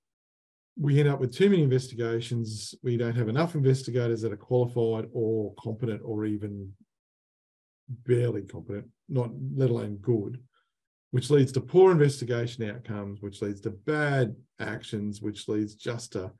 we 0.78 1.00
end 1.00 1.08
up 1.08 1.20
with 1.20 1.34
too 1.34 1.48
many 1.48 1.62
investigations. 1.62 2.74
We 2.82 2.96
don't 2.96 3.16
have 3.16 3.28
enough 3.28 3.54
investigators 3.54 4.20
that 4.22 4.32
are 4.32 4.36
qualified 4.36 5.08
or 5.12 5.54
competent 5.58 6.02
or 6.04 6.26
even 6.26 6.72
barely 8.04 8.42
competent, 8.42 8.86
not 9.08 9.30
let 9.54 9.70
alone 9.70 9.96
good, 9.96 10.38
which 11.12 11.30
leads 11.30 11.52
to 11.52 11.60
poor 11.60 11.92
investigation 11.92 12.68
outcomes, 12.68 13.22
which 13.22 13.40
leads 13.40 13.60
to 13.62 13.70
bad 13.70 14.36
actions, 14.60 15.22
which 15.22 15.48
leads 15.48 15.74
just 15.74 16.12
to 16.12 16.30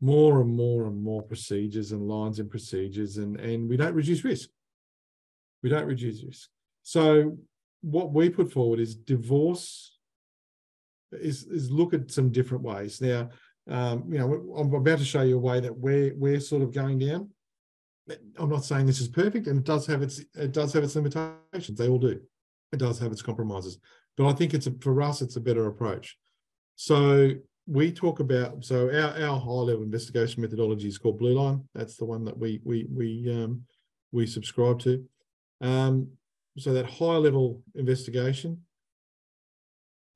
more 0.00 0.40
and 0.40 0.50
more 0.50 0.86
and 0.86 1.00
more 1.02 1.22
procedures 1.22 1.92
and 1.92 2.08
lines 2.08 2.38
and 2.38 2.50
procedures, 2.50 3.18
and, 3.18 3.38
and 3.40 3.68
we 3.68 3.76
don't 3.76 3.94
reduce 3.94 4.24
risk. 4.24 4.48
We 5.62 5.70
don't 5.70 5.86
reduce 5.86 6.22
risk. 6.24 6.48
So 6.82 7.36
what 7.82 8.12
we 8.12 8.28
put 8.28 8.52
forward 8.52 8.80
is 8.80 8.94
divorce 8.94 9.98
is, 11.12 11.44
is 11.44 11.70
look 11.70 11.94
at 11.94 12.10
some 12.10 12.30
different 12.30 12.64
ways. 12.64 13.00
Now, 13.00 13.30
um, 13.68 14.04
you 14.10 14.18
know, 14.18 14.54
I'm 14.56 14.72
about 14.72 14.98
to 14.98 15.04
show 15.04 15.22
you 15.22 15.36
a 15.36 15.40
way 15.40 15.60
that 15.60 15.76
we're 15.76 16.14
we're 16.16 16.40
sort 16.40 16.62
of 16.62 16.72
going 16.72 16.98
down. 16.98 17.30
I'm 18.38 18.48
not 18.48 18.64
saying 18.64 18.86
this 18.86 19.00
is 19.00 19.08
perfect, 19.08 19.46
and 19.46 19.58
it 19.58 19.64
does 19.64 19.86
have 19.86 20.02
its 20.02 20.20
it 20.34 20.52
does 20.52 20.72
have 20.72 20.84
its 20.84 20.96
limitations. 20.96 21.78
They 21.78 21.88
all 21.88 21.98
do. 21.98 22.20
It 22.72 22.78
does 22.78 22.98
have 23.00 23.12
its 23.12 23.22
compromises, 23.22 23.78
but 24.16 24.26
I 24.26 24.32
think 24.32 24.54
it's 24.54 24.66
a, 24.66 24.72
for 24.80 25.00
us 25.02 25.20
it's 25.20 25.36
a 25.36 25.40
better 25.40 25.66
approach. 25.66 26.16
So 26.76 27.32
we 27.66 27.92
talk 27.92 28.20
about 28.20 28.64
so 28.64 28.88
our, 28.88 29.22
our 29.22 29.38
high 29.38 29.50
level 29.50 29.82
investigation 29.82 30.40
methodology 30.40 30.88
is 30.88 30.96
called 30.96 31.18
Blue 31.18 31.38
Line. 31.38 31.64
That's 31.74 31.96
the 31.96 32.06
one 32.06 32.24
that 32.24 32.38
we 32.38 32.60
we 32.64 32.86
we 32.90 33.30
um, 33.30 33.62
we 34.12 34.26
subscribe 34.26 34.78
to. 34.80 35.04
Um, 35.60 36.08
so 36.56 36.72
that 36.72 36.86
high 36.86 37.16
level 37.16 37.62
investigation 37.74 38.62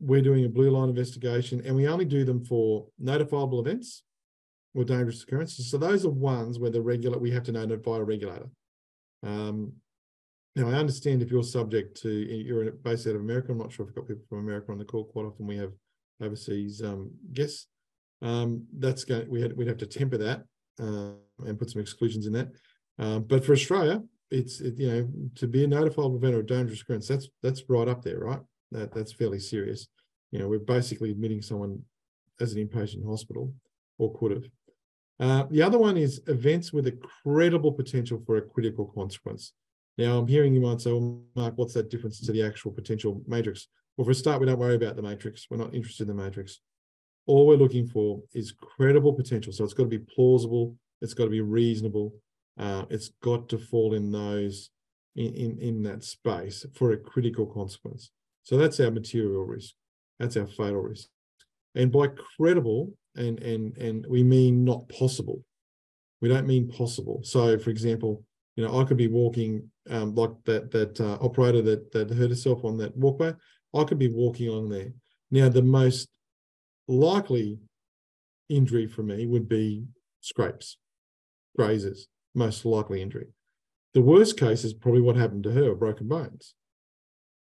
we're 0.02 0.20
doing 0.20 0.44
a 0.44 0.48
blue 0.48 0.70
line 0.70 0.88
investigation 0.88 1.62
and 1.64 1.76
we 1.76 1.86
only 1.86 2.04
do 2.04 2.24
them 2.24 2.44
for 2.44 2.86
notifiable 3.00 3.60
events 3.60 4.02
or 4.74 4.84
dangerous 4.84 5.22
occurrences. 5.22 5.70
So 5.70 5.78
those 5.78 6.04
are 6.04 6.10
ones 6.10 6.58
where 6.58 6.70
the 6.70 6.80
regular 6.80 7.18
we 7.18 7.30
have 7.30 7.44
to 7.44 7.52
notify 7.52 7.98
a 7.98 8.04
regulator. 8.04 8.48
Um, 9.22 9.72
now 10.56 10.68
I 10.68 10.74
understand 10.74 11.22
if 11.22 11.30
you're 11.30 11.44
subject 11.44 12.00
to 12.02 12.10
you're 12.10 12.72
based 12.72 13.06
out 13.06 13.14
of 13.14 13.20
America. 13.20 13.52
I'm 13.52 13.58
not 13.58 13.72
sure 13.72 13.84
if 13.84 13.90
we've 13.90 13.96
got 13.96 14.08
people 14.08 14.24
from 14.28 14.40
America 14.40 14.72
on 14.72 14.78
the 14.78 14.84
call. 14.84 15.04
Quite 15.04 15.26
often 15.26 15.46
we 15.46 15.56
have 15.56 15.72
overseas 16.20 16.82
um, 16.82 17.10
guests. 17.32 17.68
Um, 18.20 18.66
that's 18.78 19.04
going 19.04 19.30
we 19.30 19.40
had 19.40 19.56
we'd 19.56 19.68
have 19.68 19.78
to 19.78 19.86
temper 19.86 20.18
that 20.18 20.42
uh, 20.80 21.12
and 21.46 21.58
put 21.58 21.70
some 21.70 21.80
exclusions 21.80 22.26
in 22.26 22.32
that. 22.32 22.48
Um, 22.98 23.22
but 23.22 23.44
for 23.44 23.52
Australia, 23.52 24.02
it's 24.30 24.60
it, 24.60 24.78
you 24.78 24.88
know 24.88 25.08
to 25.36 25.46
be 25.46 25.64
a 25.64 25.68
notifiable 25.68 26.16
event 26.16 26.34
or 26.34 26.40
a 26.40 26.46
dangerous 26.46 26.82
occurrence. 26.82 27.08
That's 27.08 27.28
that's 27.42 27.62
right 27.68 27.88
up 27.88 28.02
there, 28.02 28.18
right? 28.18 28.40
That 28.72 28.92
that's 28.94 29.12
fairly 29.12 29.38
serious. 29.38 29.88
You 30.30 30.38
know, 30.38 30.48
we're 30.48 30.58
basically 30.58 31.10
admitting 31.10 31.42
someone 31.42 31.82
as 32.40 32.54
an 32.54 32.66
inpatient 32.66 33.06
hospital 33.06 33.52
or 33.98 34.16
could 34.18 34.32
have. 34.32 34.44
Uh, 35.20 35.44
the 35.50 35.62
other 35.62 35.78
one 35.78 35.96
is 35.96 36.20
events 36.26 36.72
with 36.72 36.86
a 36.86 36.98
credible 37.22 37.72
potential 37.72 38.20
for 38.26 38.36
a 38.36 38.42
critical 38.42 38.86
consequence. 38.86 39.52
Now, 39.98 40.18
I'm 40.18 40.26
hearing 40.26 40.54
you 40.54 40.60
might 40.60 40.80
say, 40.80 40.90
well, 40.90 41.20
Mark, 41.36 41.54
what's 41.56 41.74
that 41.74 41.90
difference 41.90 42.20
to 42.20 42.32
the 42.32 42.42
actual 42.42 42.72
potential 42.72 43.22
matrix? 43.26 43.68
Well, 43.96 44.06
for 44.06 44.12
a 44.12 44.14
start, 44.14 44.40
we 44.40 44.46
don't 44.46 44.58
worry 44.58 44.74
about 44.74 44.96
the 44.96 45.02
matrix. 45.02 45.46
We're 45.50 45.58
not 45.58 45.74
interested 45.74 46.08
in 46.08 46.16
the 46.16 46.22
matrix. 46.22 46.60
All 47.26 47.46
we're 47.46 47.56
looking 47.56 47.86
for 47.86 48.22
is 48.32 48.52
credible 48.52 49.12
potential. 49.12 49.52
So 49.52 49.64
it's 49.64 49.74
got 49.74 49.84
to 49.84 49.88
be 49.88 49.98
plausible. 49.98 50.76
It's 51.02 51.14
got 51.14 51.24
to 51.24 51.30
be 51.30 51.42
reasonable. 51.42 52.14
Uh, 52.58 52.84
it's 52.90 53.10
got 53.22 53.48
to 53.50 53.58
fall 53.58 53.94
in 53.94 54.10
those 54.10 54.70
in, 55.14 55.34
in, 55.34 55.58
in 55.58 55.82
that 55.82 56.04
space 56.04 56.64
for 56.74 56.92
a 56.92 56.96
critical 56.96 57.46
consequence. 57.46 58.10
So 58.44 58.56
that's 58.56 58.80
our 58.80 58.90
material 58.90 59.44
risk. 59.44 59.74
That's 60.18 60.36
our 60.36 60.46
fatal 60.46 60.80
risk. 60.80 61.08
And 61.74 61.90
by 61.90 62.08
credible, 62.36 62.94
and 63.16 63.40
and 63.42 63.76
and 63.76 64.06
we 64.08 64.22
mean 64.22 64.64
not 64.64 64.88
possible. 64.88 65.44
We 66.20 66.28
don't 66.28 66.46
mean 66.46 66.68
possible. 66.68 67.20
So, 67.24 67.58
for 67.58 67.70
example, 67.70 68.24
you 68.56 68.64
know, 68.64 68.80
I 68.80 68.84
could 68.84 68.96
be 68.96 69.08
walking 69.08 69.70
um, 69.90 70.14
like 70.14 70.30
that 70.44 70.70
that 70.70 71.00
uh, 71.00 71.18
operator 71.20 71.62
that 71.62 71.92
that 71.92 72.10
hurt 72.10 72.30
herself 72.30 72.64
on 72.64 72.76
that 72.78 72.96
walkway. 72.96 73.34
I 73.74 73.84
could 73.84 73.98
be 73.98 74.08
walking 74.08 74.48
along 74.48 74.68
there. 74.68 74.92
Now, 75.30 75.48
the 75.48 75.62
most 75.62 76.08
likely 76.88 77.58
injury 78.48 78.86
for 78.86 79.02
me 79.02 79.26
would 79.26 79.48
be 79.48 79.84
scrapes, 80.20 80.76
grazes, 81.56 82.08
most 82.34 82.64
likely 82.64 83.00
injury. 83.00 83.28
The 83.94 84.02
worst 84.02 84.38
case 84.38 84.64
is 84.64 84.74
probably 84.74 85.00
what 85.00 85.16
happened 85.16 85.44
to 85.44 85.52
her, 85.52 85.74
broken 85.74 86.08
bones. 86.08 86.54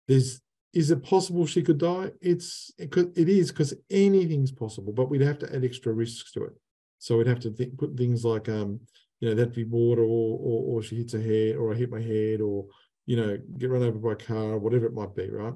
There's 0.08 0.42
is 0.74 0.89
it 0.92 1.03
possible 1.03 1.46
she 1.46 1.62
could 1.62 1.77
die? 1.77 2.12
It's 2.22 2.72
it, 2.77 2.92
could, 2.92 3.18
it 3.18 3.30
is 3.30 3.51
because 3.51 3.74
anything's 3.89 4.51
possible, 4.51 4.92
but 4.92 5.10
we'd 5.10 5.22
have 5.22 5.39
to 5.39 5.56
add 5.56 5.63
extra 5.63 5.94
risks 5.94 6.32
to 6.32 6.46
it. 6.46 6.53
So 7.00 7.18
we'd 7.18 7.27
have 7.27 7.42
to 7.42 7.51
think, 7.51 7.77
put 7.77 7.96
things 7.96 8.25
like 8.25 8.50
um, 8.50 8.80
you 9.20 9.30
know, 9.30 9.36
that'd 9.36 9.53
be 9.53 9.65
water 9.65 10.01
or, 10.01 10.39
or 10.39 10.77
or 10.77 10.84
she 10.84 10.98
hits 10.98 11.13
her 11.13 11.22
head 11.22 11.56
or 11.56 11.74
I 11.74 11.77
hit 11.77 11.92
my 11.92 12.01
head 12.01 12.42
or 12.42 12.65
you 13.06 13.18
know, 13.18 13.38
get 13.58 13.70
run 13.70 13.84
over 13.84 14.00
by 14.00 14.13
a 14.13 14.15
car, 14.15 14.58
whatever 14.58 14.86
it 14.86 14.94
might 14.94 15.15
be, 15.15 15.30
right? 15.30 15.53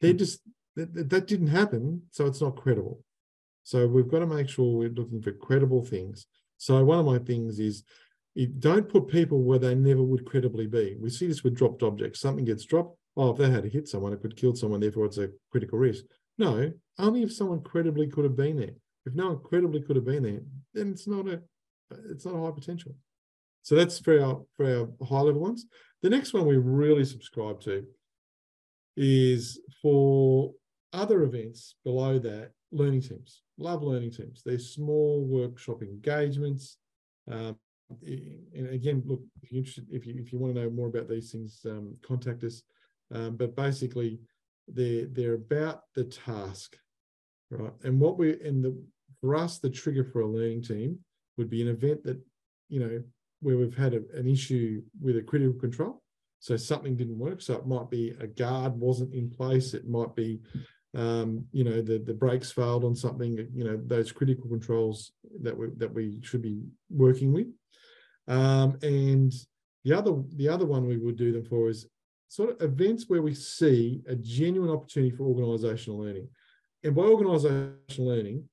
They 0.00 0.14
just 0.14 0.40
that, 0.76 1.10
that 1.10 1.26
didn't 1.26 1.48
happen, 1.48 2.02
so 2.10 2.26
it's 2.26 2.40
not 2.40 2.56
credible. 2.56 3.02
So 3.64 3.86
we've 3.86 4.08
got 4.08 4.20
to 4.20 4.26
make 4.26 4.48
sure 4.48 4.78
we're 4.78 4.88
looking 4.88 5.20
for 5.20 5.32
credible 5.32 5.84
things. 5.84 6.26
So 6.56 6.82
one 6.84 6.98
of 6.98 7.06
my 7.06 7.18
things 7.18 7.58
is 7.58 7.84
don't 8.58 8.88
put 8.88 9.08
people 9.08 9.42
where 9.42 9.58
they 9.58 9.74
never 9.74 10.02
would 10.02 10.24
credibly 10.24 10.66
be. 10.66 10.96
We 10.98 11.10
see 11.10 11.26
this 11.26 11.42
with 11.42 11.56
dropped 11.56 11.82
objects. 11.82 12.20
Something 12.20 12.44
gets 12.44 12.64
dropped. 12.64 12.97
Oh, 13.18 13.30
if 13.30 13.36
they 13.36 13.50
had 13.50 13.64
hit 13.64 13.88
someone, 13.88 14.12
it 14.12 14.22
could 14.22 14.36
kill 14.36 14.54
someone, 14.54 14.80
therefore 14.80 15.06
it's 15.06 15.18
a 15.18 15.28
critical 15.50 15.78
risk. 15.78 16.04
No, 16.38 16.72
only 16.98 17.24
if 17.24 17.32
someone 17.32 17.62
credibly 17.62 18.06
could 18.06 18.24
have 18.24 18.36
been 18.36 18.56
there. 18.56 18.76
If 19.04 19.14
no 19.14 19.28
one 19.28 19.42
credibly 19.42 19.82
could 19.82 19.96
have 19.96 20.04
been 20.04 20.22
there, 20.22 20.40
then 20.72 20.90
it's 20.92 21.08
not 21.08 21.26
a 21.26 21.40
it's 22.10 22.24
not 22.24 22.36
a 22.36 22.40
high 22.40 22.52
potential. 22.52 22.94
So 23.62 23.74
that's 23.74 23.98
for 23.98 24.20
our 24.20 24.42
for 24.56 24.66
our 24.66 25.06
high 25.06 25.20
level 25.20 25.40
ones. 25.40 25.66
The 26.02 26.10
next 26.10 26.32
one 26.32 26.46
we 26.46 26.56
really 26.56 27.04
subscribe 27.04 27.60
to 27.62 27.84
is 28.96 29.60
for 29.82 30.52
other 30.92 31.22
events 31.22 31.74
below 31.84 32.18
that, 32.20 32.52
learning 32.70 33.02
teams. 33.02 33.42
Love 33.58 33.82
learning 33.82 34.12
teams. 34.12 34.42
They're 34.44 34.58
small 34.58 35.24
workshop 35.24 35.82
engagements. 35.82 36.76
Um, 37.30 37.56
and 38.02 38.68
again, 38.68 39.02
look, 39.06 39.22
if 39.42 39.50
you're 39.50 39.58
interested, 39.58 39.86
if 39.90 40.06
you 40.06 40.14
if 40.18 40.32
you 40.32 40.38
want 40.38 40.54
to 40.54 40.62
know 40.62 40.70
more 40.70 40.88
about 40.88 41.08
these 41.08 41.32
things, 41.32 41.60
um, 41.64 41.96
contact 42.06 42.44
us. 42.44 42.62
Um, 43.12 43.36
but 43.36 43.56
basically, 43.56 44.20
they're 44.66 45.06
they're 45.06 45.34
about 45.34 45.82
the 45.94 46.04
task, 46.04 46.76
right? 47.50 47.72
And 47.84 48.00
what 48.00 48.18
we 48.18 48.40
and 48.42 48.64
the 48.64 48.76
for 49.20 49.34
us, 49.34 49.58
the 49.58 49.70
trigger 49.70 50.04
for 50.04 50.20
a 50.20 50.26
learning 50.26 50.62
team 50.62 50.98
would 51.36 51.50
be 51.50 51.62
an 51.62 51.68
event 51.68 52.04
that 52.04 52.20
you 52.68 52.80
know 52.80 53.02
where 53.40 53.56
we've 53.56 53.76
had 53.76 53.94
a, 53.94 54.02
an 54.14 54.28
issue 54.28 54.82
with 55.00 55.16
a 55.16 55.22
critical 55.22 55.58
control. 55.58 56.02
So 56.40 56.56
something 56.56 56.96
didn't 56.96 57.18
work. 57.18 57.40
So 57.40 57.54
it 57.54 57.66
might 57.66 57.90
be 57.90 58.14
a 58.20 58.26
guard 58.26 58.78
wasn't 58.78 59.14
in 59.14 59.28
place. 59.28 59.74
It 59.74 59.88
might 59.88 60.14
be, 60.14 60.40
um, 60.94 61.44
you 61.52 61.64
know, 61.64 61.80
the 61.82 61.98
the 61.98 62.14
brakes 62.14 62.52
failed 62.52 62.84
on 62.84 62.94
something. 62.94 63.48
You 63.54 63.64
know, 63.64 63.80
those 63.86 64.12
critical 64.12 64.48
controls 64.48 65.12
that 65.42 65.56
we 65.56 65.68
that 65.76 65.92
we 65.92 66.20
should 66.22 66.42
be 66.42 66.62
working 66.90 67.32
with. 67.32 67.46
Um, 68.28 68.78
and 68.82 69.32
the 69.84 69.94
other 69.94 70.22
the 70.36 70.48
other 70.48 70.66
one 70.66 70.86
we 70.86 70.98
would 70.98 71.16
do 71.16 71.32
them 71.32 71.44
for 71.44 71.70
is 71.70 71.86
sort 72.28 72.50
of 72.50 72.62
events 72.62 73.04
where 73.08 73.22
we 73.22 73.34
see 73.34 74.02
a 74.06 74.14
genuine 74.14 74.70
opportunity 74.70 75.14
for 75.14 75.24
organisational 75.24 75.98
learning. 75.98 76.28
And 76.84 76.94
by 76.94 77.02
organisational 77.02 77.98
learning, 77.98 78.44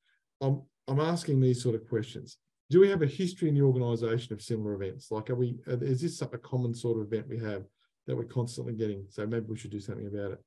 I'm 0.41 0.61
I'm 0.87 0.99
asking 0.99 1.39
these 1.39 1.61
sort 1.61 1.75
of 1.75 1.87
questions 1.87 2.37
do 2.69 2.79
we 2.79 2.89
have 2.89 3.01
a 3.01 3.07
history 3.07 3.49
in 3.49 3.55
the 3.55 3.61
organisation 3.61 4.33
of 4.33 4.41
similar 4.41 4.73
events? 4.73 5.11
Like, 5.11 5.29
are 5.29 5.35
we? 5.35 5.57
Is 5.67 6.01
this 6.01 6.21
a 6.21 6.27
common 6.37 6.73
sort 6.73 6.97
of 6.97 7.05
event 7.05 7.29
we 7.29 7.37
have 7.39 7.63
that 8.07 8.15
we're 8.15 8.23
constantly 8.23 8.73
getting? 8.73 9.05
So 9.09 9.25
maybe 9.27 9.45
we 9.47 9.57
should 9.57 9.71
do 9.71 9.79
something 9.79 10.07
about 10.07 10.31
it. 10.31 10.43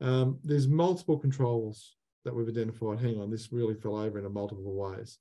Um, 0.00 0.38
there's 0.44 0.68
multiple 0.68 1.18
controls 1.18 1.96
that 2.24 2.34
we've 2.34 2.48
identified. 2.48 3.00
Hang 3.00 3.20
on, 3.20 3.30
this 3.30 3.52
really 3.52 3.74
fell 3.74 3.96
over 3.96 4.18
in 4.18 4.26
a 4.26 4.30
multiple 4.30 4.74
ways. 4.74 5.18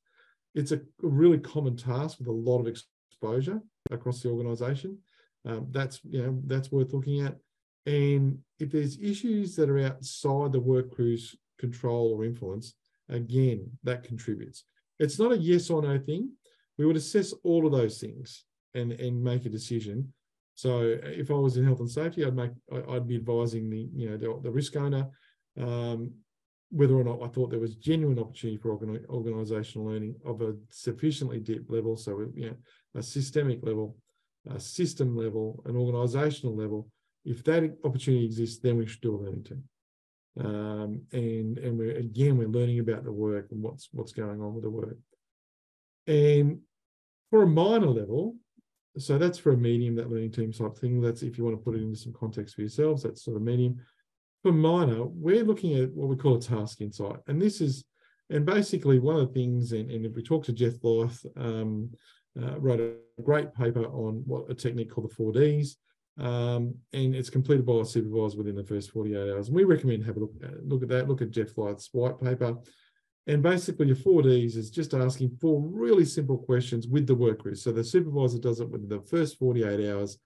It's 0.53 0.71
a, 0.71 0.81
really 1.01 1.39
common 1.39 1.75
task 1.75 2.19
with 2.19 2.27
a 2.27 2.31
lot 2.31 2.59
of 2.59 2.67
exposure 2.67 3.61
across 3.91 4.21
the 4.21 4.29
organisation. 4.29 4.99
Um, 5.45 5.67
that's 5.71 5.99
you 6.03 6.21
know 6.21 6.39
that's 6.45 6.71
worth 6.71 6.93
looking 6.93 7.25
at. 7.25 7.37
And 7.85 8.39
if 8.59 8.71
there's 8.71 8.99
issues 8.99 9.55
that 9.55 9.69
are 9.69 9.79
outside 9.79 10.51
the 10.51 10.59
work 10.59 10.93
crew's 10.93 11.35
control 11.59 12.13
or 12.15 12.25
influence, 12.25 12.73
again, 13.09 13.69
that 13.83 14.03
contributes. 14.03 14.63
It's 14.99 15.19
not 15.19 15.31
a 15.31 15.37
yes 15.37 15.69
or 15.69 15.81
no 15.81 15.99
thing. 15.99 16.31
We 16.77 16.85
would 16.85 16.95
assess 16.95 17.33
all 17.43 17.65
of 17.65 17.71
those 17.71 17.99
things 17.99 18.43
and, 18.73 18.91
and 18.93 19.23
make 19.23 19.45
a 19.45 19.49
decision. 19.49 20.13
So 20.55 20.97
if 21.03 21.29
I 21.29 21.35
was 21.35 21.57
in 21.57 21.65
health 21.65 21.81
and 21.81 21.89
safety, 21.89 22.25
I'd 22.25 22.35
make 22.35 22.51
I'd 22.89 23.07
be 23.07 23.15
advising 23.15 23.69
the 23.69 23.89
you 23.93 24.09
know 24.09 24.17
the, 24.17 24.39
the 24.41 24.51
risk 24.51 24.75
owner 24.77 25.09
um, 25.59 26.11
whether 26.71 26.95
or 26.95 27.03
not 27.03 27.21
I 27.23 27.27
thought 27.27 27.51
there 27.51 27.59
was 27.59 27.75
genuine 27.75 28.19
opportunity 28.19 28.57
for 28.57 28.71
organ, 28.71 29.05
organizational 29.09 29.87
learning 29.87 30.15
of 30.25 30.41
a 30.41 30.55
sufficiently 30.69 31.39
deep 31.39 31.69
level, 31.69 31.95
so 31.95 32.27
you 32.35 32.49
know 32.49 32.55
a 32.95 33.03
systemic 33.03 33.59
level, 33.63 33.97
a 34.49 34.59
system 34.59 35.15
level, 35.15 35.63
an 35.65 35.75
organizational 35.75 36.55
level. 36.55 36.89
If 37.25 37.43
that 37.45 37.77
opportunity 37.83 38.25
exists, 38.25 38.59
then 38.59 38.77
we 38.77 38.85
should 38.85 39.01
do 39.01 39.15
a 39.15 39.17
learning 39.17 39.43
team. 39.43 39.63
Um, 40.37 41.01
and 41.13 41.57
and 41.57 41.77
we're 41.77 41.95
again 41.95 42.37
we're 42.37 42.47
learning 42.47 42.79
about 42.79 43.05
the 43.05 43.11
work 43.11 43.47
and 43.51 43.61
what's 43.61 43.89
what's 43.91 44.11
going 44.11 44.41
on 44.41 44.53
with 44.53 44.63
the 44.63 44.69
work. 44.69 44.97
And 46.07 46.59
for 47.29 47.43
a 47.43 47.47
minor 47.47 47.87
level, 47.87 48.35
so 48.97 49.17
that's 49.17 49.37
for 49.37 49.53
a 49.53 49.57
medium, 49.57 49.95
that 49.95 50.09
learning 50.09 50.31
team 50.31 50.51
type 50.51 50.77
thing. 50.77 51.01
That's 51.01 51.23
if 51.23 51.37
you 51.37 51.43
want 51.43 51.57
to 51.57 51.63
put 51.63 51.75
it 51.75 51.81
into 51.81 51.97
some 51.97 52.13
context 52.13 52.55
for 52.55 52.61
yourselves, 52.61 53.03
that's 53.03 53.23
sort 53.23 53.37
of 53.37 53.43
medium. 53.43 53.77
For 54.43 54.51
minor, 54.51 55.05
we're 55.05 55.43
looking 55.43 55.75
at 55.79 55.91
what 55.91 56.07
we 56.07 56.15
call 56.15 56.35
a 56.35 56.41
task 56.41 56.81
insight. 56.81 57.17
And 57.27 57.41
this 57.41 57.61
is, 57.61 57.83
and 58.29 58.45
basically 58.45 58.99
one 58.99 59.15
of 59.15 59.27
the 59.27 59.33
things, 59.33 59.71
and, 59.71 59.89
and 59.89 60.05
if 60.05 60.15
we 60.15 60.21
talk 60.21 60.45
to 60.45 60.53
Jeff 60.53 60.73
Blyth, 60.73 61.25
um, 61.35 61.89
uh, 62.41 62.59
wrote 62.59 62.79
a 62.79 63.21
great 63.23 63.53
paper 63.53 63.85
on 63.85 64.21
what 64.25 64.49
a 64.51 64.53
technique 64.53 64.91
called 64.91 65.09
the 65.09 65.15
four 65.15 65.31
Ds 65.31 65.77
um, 66.17 66.75
and 66.93 67.15
it's 67.15 67.29
completed 67.29 67.65
by 67.65 67.75
a 67.75 67.85
supervisor 67.85 68.37
within 68.37 68.55
the 68.55 68.63
first 68.63 68.91
48 68.91 69.17
hours. 69.17 69.47
And 69.47 69.55
we 69.55 69.63
recommend 69.63 70.05
have 70.05 70.17
a 70.17 70.21
look, 70.21 70.33
uh, 70.43 70.49
look 70.63 70.83
at 70.83 70.89
that, 70.89 71.07
look 71.07 71.21
at 71.21 71.31
Jeff 71.31 71.53
Blyth's 71.53 71.89
white 71.91 72.19
paper. 72.19 72.55
And 73.27 73.41
basically 73.41 73.87
your 73.87 73.95
four 73.95 74.21
Ds 74.21 74.55
is 74.55 74.69
just 74.69 74.93
asking 74.93 75.37
four 75.41 75.59
really 75.61 76.05
simple 76.05 76.37
questions 76.37 76.87
with 76.87 77.07
the 77.07 77.15
work 77.15 77.39
crew. 77.39 77.55
So 77.55 77.71
the 77.71 77.83
supervisor 77.83 78.39
does 78.39 78.59
it 78.59 78.69
within 78.69 78.87
the 78.87 79.01
first 79.01 79.37
48 79.39 79.89
hours 79.89 80.17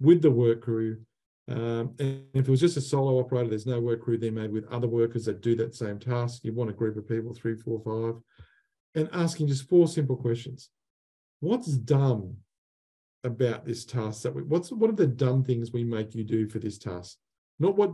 with 0.00 0.20
the 0.20 0.30
work 0.30 0.60
crew. 0.60 0.98
Um, 1.48 1.94
and 1.98 2.24
if 2.34 2.46
it 2.46 2.50
was 2.50 2.60
just 2.60 2.76
a 2.76 2.80
solo 2.80 3.18
operator, 3.18 3.50
there's 3.50 3.66
no 3.66 3.80
work 3.80 4.02
crew 4.02 4.18
there 4.18 4.32
made 4.32 4.52
with 4.52 4.70
other 4.70 4.88
workers 4.88 5.24
that 5.24 5.42
do 5.42 5.54
that 5.56 5.74
same 5.74 5.98
task. 5.98 6.44
You 6.44 6.52
want 6.52 6.70
a 6.70 6.74
group 6.74 6.96
of 6.96 7.08
people, 7.08 7.34
three, 7.34 7.56
four, 7.56 7.80
five, 7.84 8.20
and 8.94 9.08
asking 9.12 9.48
just 9.48 9.68
four 9.68 9.88
simple 9.88 10.16
questions. 10.16 10.70
What's 11.40 11.68
dumb 11.68 12.36
about 13.24 13.66
this 13.66 13.84
task 13.84 14.22
that 14.22 14.34
we, 14.34 14.42
what's 14.42 14.72
what 14.72 14.90
are 14.90 14.94
the 14.96 15.06
dumb 15.06 15.44
things 15.44 15.72
we 15.72 15.84
make 15.84 16.14
you 16.14 16.24
do 16.24 16.48
for 16.48 16.58
this 16.58 16.78
task? 16.78 17.16
Not 17.58 17.76
what 17.76 17.92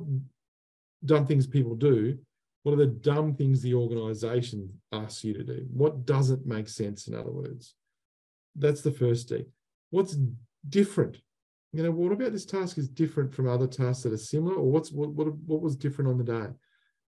dumb 1.05 1.27
things 1.27 1.47
people 1.47 1.75
do 1.75 2.19
what 2.67 2.73
are 2.73 2.79
the 2.79 2.87
dumb 2.87 3.33
things 3.33 3.63
the 3.63 3.75
organization 3.75 4.69
asks 4.91 5.23
you 5.23 5.33
to 5.35 5.45
do? 5.45 5.65
What 5.73 6.05
doesn't 6.05 6.49
make 6.49 6.69
sense 6.69 7.07
in 7.07 7.15
other 7.15 7.31
words? 7.31 7.77
That's 8.57 8.81
the 8.81 8.91
first 8.91 9.29
D. 9.29 9.45
what's 9.91 10.17
different? 10.69 11.19
You 11.73 11.85
know 11.85 11.93
what 11.93 12.11
about 12.11 12.33
this 12.33 12.45
task 12.45 12.77
is 12.77 12.89
different 12.89 13.33
from 13.33 13.49
other 13.49 13.69
tasks 13.69 14.03
that 14.03 14.13
are 14.13 14.17
similar 14.17 14.57
or 14.57 14.69
what's 14.69 14.91
what 14.91 15.11
what, 15.11 15.33
what 15.47 15.63
was 15.63 15.77
different 15.77 16.11
on 16.11 16.19
the 16.19 16.25
day? 16.25 16.49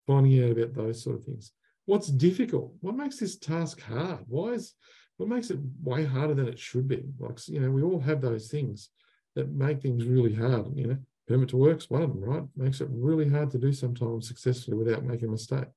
Finding 0.08 0.42
out 0.42 0.52
about 0.52 0.74
those 0.74 1.04
sort 1.04 1.18
of 1.18 1.26
things. 1.26 1.52
What's 1.86 2.08
difficult? 2.08 2.74
What 2.80 2.96
makes 2.96 3.18
this 3.18 3.38
task 3.38 3.82
hard? 3.82 4.20
Why 4.30 4.52
is 4.52 4.74
what 5.22 5.30
makes 5.30 5.52
it 5.52 5.60
way 5.84 6.04
harder 6.04 6.34
than 6.34 6.48
it 6.48 6.58
should 6.58 6.88
be. 6.88 7.04
Like, 7.20 7.48
you 7.48 7.60
know, 7.60 7.70
we 7.70 7.84
all 7.84 8.00
have 8.00 8.22
those 8.22 8.48
things 8.48 8.90
that 9.36 9.52
make 9.52 9.80
things 9.80 10.04
really 10.04 10.34
hard. 10.34 10.76
You 10.76 10.88
know, 10.88 10.98
permit 11.28 11.50
to 11.50 11.58
work's 11.58 11.92
one 11.92 12.02
of 12.02 12.10
them, 12.10 12.22
right? 12.24 12.42
Makes 12.56 12.82
it 12.82 12.88
really 12.92 13.30
hard 13.30 13.52
to 13.52 13.60
do 13.60 13.72
sometimes 13.72 14.28
successfully 14.28 14.78
without 14.78 15.04
making 15.04 15.28
a 15.28 15.32
mistake. 15.32 15.68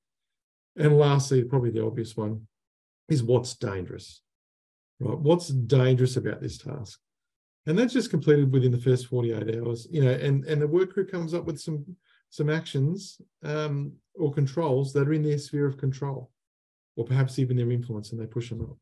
And 0.77 0.97
lastly, 0.97 1.43
probably 1.43 1.69
the 1.69 1.85
obvious 1.85 2.17
one 2.17 2.47
is 3.07 3.21
what's 3.21 3.53
dangerous, 3.53 4.23
right? 4.99 5.19
What's 5.19 5.49
dangerous 5.49 6.17
about 6.17 6.41
this 6.41 6.57
task? 6.57 6.99
And 7.67 7.77
that's 7.77 7.93
just 7.93 8.09
completed 8.09 8.51
within 8.51 8.71
the 8.71 8.81
first 8.81 9.05
48 9.05 9.57
hours, 9.57 9.87
you 9.91 10.03
know, 10.03 10.11
and, 10.11 10.43
and 10.45 10.59
the 10.59 10.67
work 10.67 10.91
crew 10.93 11.05
comes 11.05 11.35
up 11.35 11.45
with 11.45 11.59
some 11.59 11.85
some 12.31 12.49
actions 12.49 13.21
um, 13.43 13.93
or 14.15 14.33
controls 14.33 14.91
that 14.93 15.07
are 15.07 15.13
in 15.13 15.21
their 15.21 15.37
sphere 15.37 15.67
of 15.67 15.77
control, 15.77 16.31
or 16.95 17.05
perhaps 17.05 17.37
even 17.37 17.57
their 17.57 17.69
influence, 17.69 18.11
and 18.11 18.19
they 18.19 18.25
push 18.25 18.49
them 18.49 18.61
up. 18.61 18.77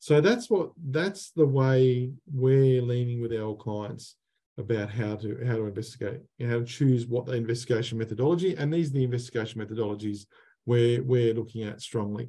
So 0.00 0.20
that's 0.20 0.48
what 0.48 0.70
that's 0.90 1.30
the 1.32 1.46
way 1.46 2.12
we're 2.32 2.82
leaning 2.82 3.20
with 3.20 3.32
our 3.32 3.54
clients 3.54 4.16
about 4.56 4.90
how 4.90 5.16
to 5.16 5.38
how 5.46 5.56
to 5.56 5.66
investigate, 5.66 6.20
and 6.38 6.50
how 6.50 6.58
to 6.58 6.64
choose 6.64 7.06
what 7.06 7.26
the 7.26 7.32
investigation 7.32 7.98
methodology, 7.98 8.54
and 8.56 8.72
these 8.72 8.90
are 8.90 8.94
the 8.94 9.04
investigation 9.04 9.60
methodologies 9.60 10.26
where 10.64 11.02
we're 11.02 11.34
looking 11.34 11.62
at 11.62 11.80
strongly. 11.80 12.28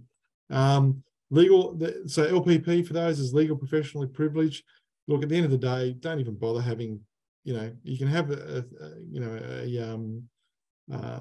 Um, 0.49 1.03
legal, 1.29 1.79
so 2.07 2.25
LPP 2.25 2.87
for 2.87 2.93
those 2.93 3.19
is 3.19 3.33
legal 3.33 3.57
professionally 3.57 4.07
privileged. 4.07 4.63
Look, 5.07 5.23
at 5.23 5.29
the 5.29 5.35
end 5.35 5.45
of 5.45 5.51
the 5.51 5.57
day, 5.57 5.93
don't 5.99 6.19
even 6.19 6.35
bother 6.35 6.61
having, 6.61 7.01
you 7.43 7.53
know, 7.53 7.71
you 7.83 7.97
can 7.97 8.07
have 8.07 8.31
a, 8.31 8.65
a 8.79 8.89
you 9.11 9.19
know 9.19 9.39
a 9.63 9.93
um, 9.93 10.23
uh, 10.91 11.19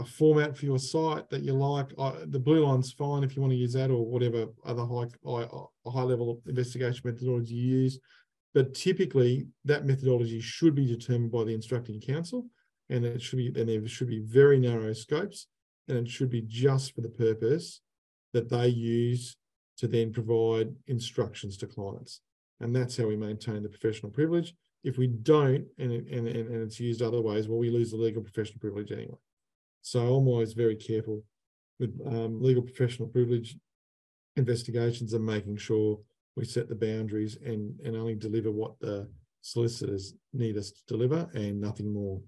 a 0.00 0.04
format 0.04 0.56
for 0.56 0.64
your 0.64 0.78
site 0.78 1.28
that 1.28 1.42
you 1.42 1.52
like. 1.52 1.88
the 2.30 2.38
blue 2.38 2.64
line's 2.66 2.92
fine 2.92 3.22
if 3.22 3.36
you 3.36 3.42
want 3.42 3.52
to 3.52 3.56
use 3.56 3.74
that 3.74 3.90
or 3.90 4.04
whatever 4.04 4.46
other 4.64 4.84
high 4.84 5.06
high, 5.24 5.46
high 5.86 6.02
level 6.02 6.40
investigation 6.46 7.02
methodology 7.04 7.54
you 7.54 7.78
use. 7.82 7.98
but 8.54 8.74
typically 8.74 9.46
that 9.64 9.84
methodology 9.84 10.40
should 10.40 10.74
be 10.74 10.86
determined 10.86 11.30
by 11.30 11.44
the 11.44 11.54
instructing 11.54 12.00
counsel 12.00 12.46
and 12.88 13.04
it 13.04 13.20
should 13.20 13.36
be 13.36 13.48
and 13.48 13.68
there 13.68 13.86
should 13.86 14.08
be 14.08 14.20
very 14.20 14.58
narrow 14.58 14.92
scopes 14.92 15.46
and 15.88 15.98
it 15.98 16.08
should 16.08 16.30
be 16.30 16.42
just 16.42 16.94
for 16.94 17.02
the 17.02 17.08
purpose 17.08 17.82
that 18.32 18.48
they 18.48 18.68
use 18.68 19.36
to 19.76 19.86
then 19.86 20.12
provide 20.12 20.74
instructions 20.86 21.58
to 21.58 21.66
clients 21.66 22.22
and 22.60 22.74
that's 22.74 22.96
how 22.96 23.06
we 23.06 23.16
maintain 23.16 23.62
the 23.62 23.68
professional 23.68 24.10
privilege 24.10 24.54
if 24.82 24.96
we 24.96 25.08
don't 25.08 25.66
and, 25.78 25.92
and, 25.92 26.26
and 26.26 26.62
it's 26.62 26.80
used 26.80 27.02
other 27.02 27.20
ways 27.20 27.48
well 27.48 27.58
we 27.58 27.68
lose 27.68 27.90
the 27.90 27.96
legal 27.98 28.22
professional 28.22 28.60
privilege 28.60 28.92
anyway 28.92 29.18
so 29.82 30.00
i'm 30.00 30.28
always 30.28 30.52
very 30.52 30.76
careful 30.76 31.22
with 31.78 31.98
um, 32.06 32.40
legal 32.42 32.62
professional 32.62 33.08
privilege 33.08 33.56
investigations 34.36 35.12
and 35.14 35.24
making 35.24 35.56
sure 35.56 35.98
we 36.36 36.44
set 36.44 36.68
the 36.68 36.74
boundaries 36.74 37.38
and, 37.44 37.78
and 37.84 37.96
only 37.96 38.14
deliver 38.14 38.50
what 38.50 38.78
the 38.80 39.08
solicitors 39.40 40.14
need 40.32 40.56
us 40.56 40.70
to 40.70 40.80
deliver 40.86 41.28
and 41.34 41.60
nothing 41.60 41.92
more. 41.92 42.20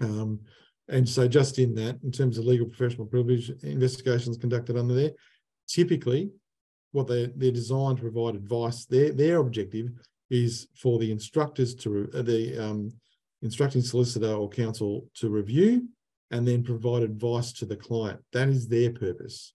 Um, 0.00 0.40
and 0.88 1.08
so 1.08 1.26
just 1.26 1.58
in 1.58 1.74
that, 1.76 1.98
in 2.04 2.12
terms 2.12 2.38
of 2.38 2.44
legal 2.44 2.66
professional 2.66 3.06
privilege 3.06 3.50
investigations 3.62 4.36
conducted 4.36 4.76
under 4.76 4.94
there, 4.94 5.12
typically 5.68 6.30
what 6.92 7.06
they, 7.06 7.30
they're 7.36 7.52
designed 7.52 7.98
to 7.98 8.10
provide 8.10 8.34
advice, 8.34 8.84
their, 8.86 9.12
their 9.12 9.38
objective 9.38 9.88
is 10.30 10.68
for 10.76 10.98
the 10.98 11.10
instructors 11.10 11.74
to, 11.74 12.06
the 12.06 12.58
um, 12.58 12.92
instructing 13.42 13.82
solicitor 13.82 14.32
or 14.32 14.48
counsel 14.48 15.06
to 15.14 15.28
review 15.28 15.88
and 16.30 16.46
then 16.46 16.62
provide 16.62 17.02
advice 17.02 17.52
to 17.52 17.66
the 17.66 17.76
client. 17.76 18.20
That 18.32 18.48
is 18.48 18.68
their 18.68 18.90
purpose. 18.90 19.52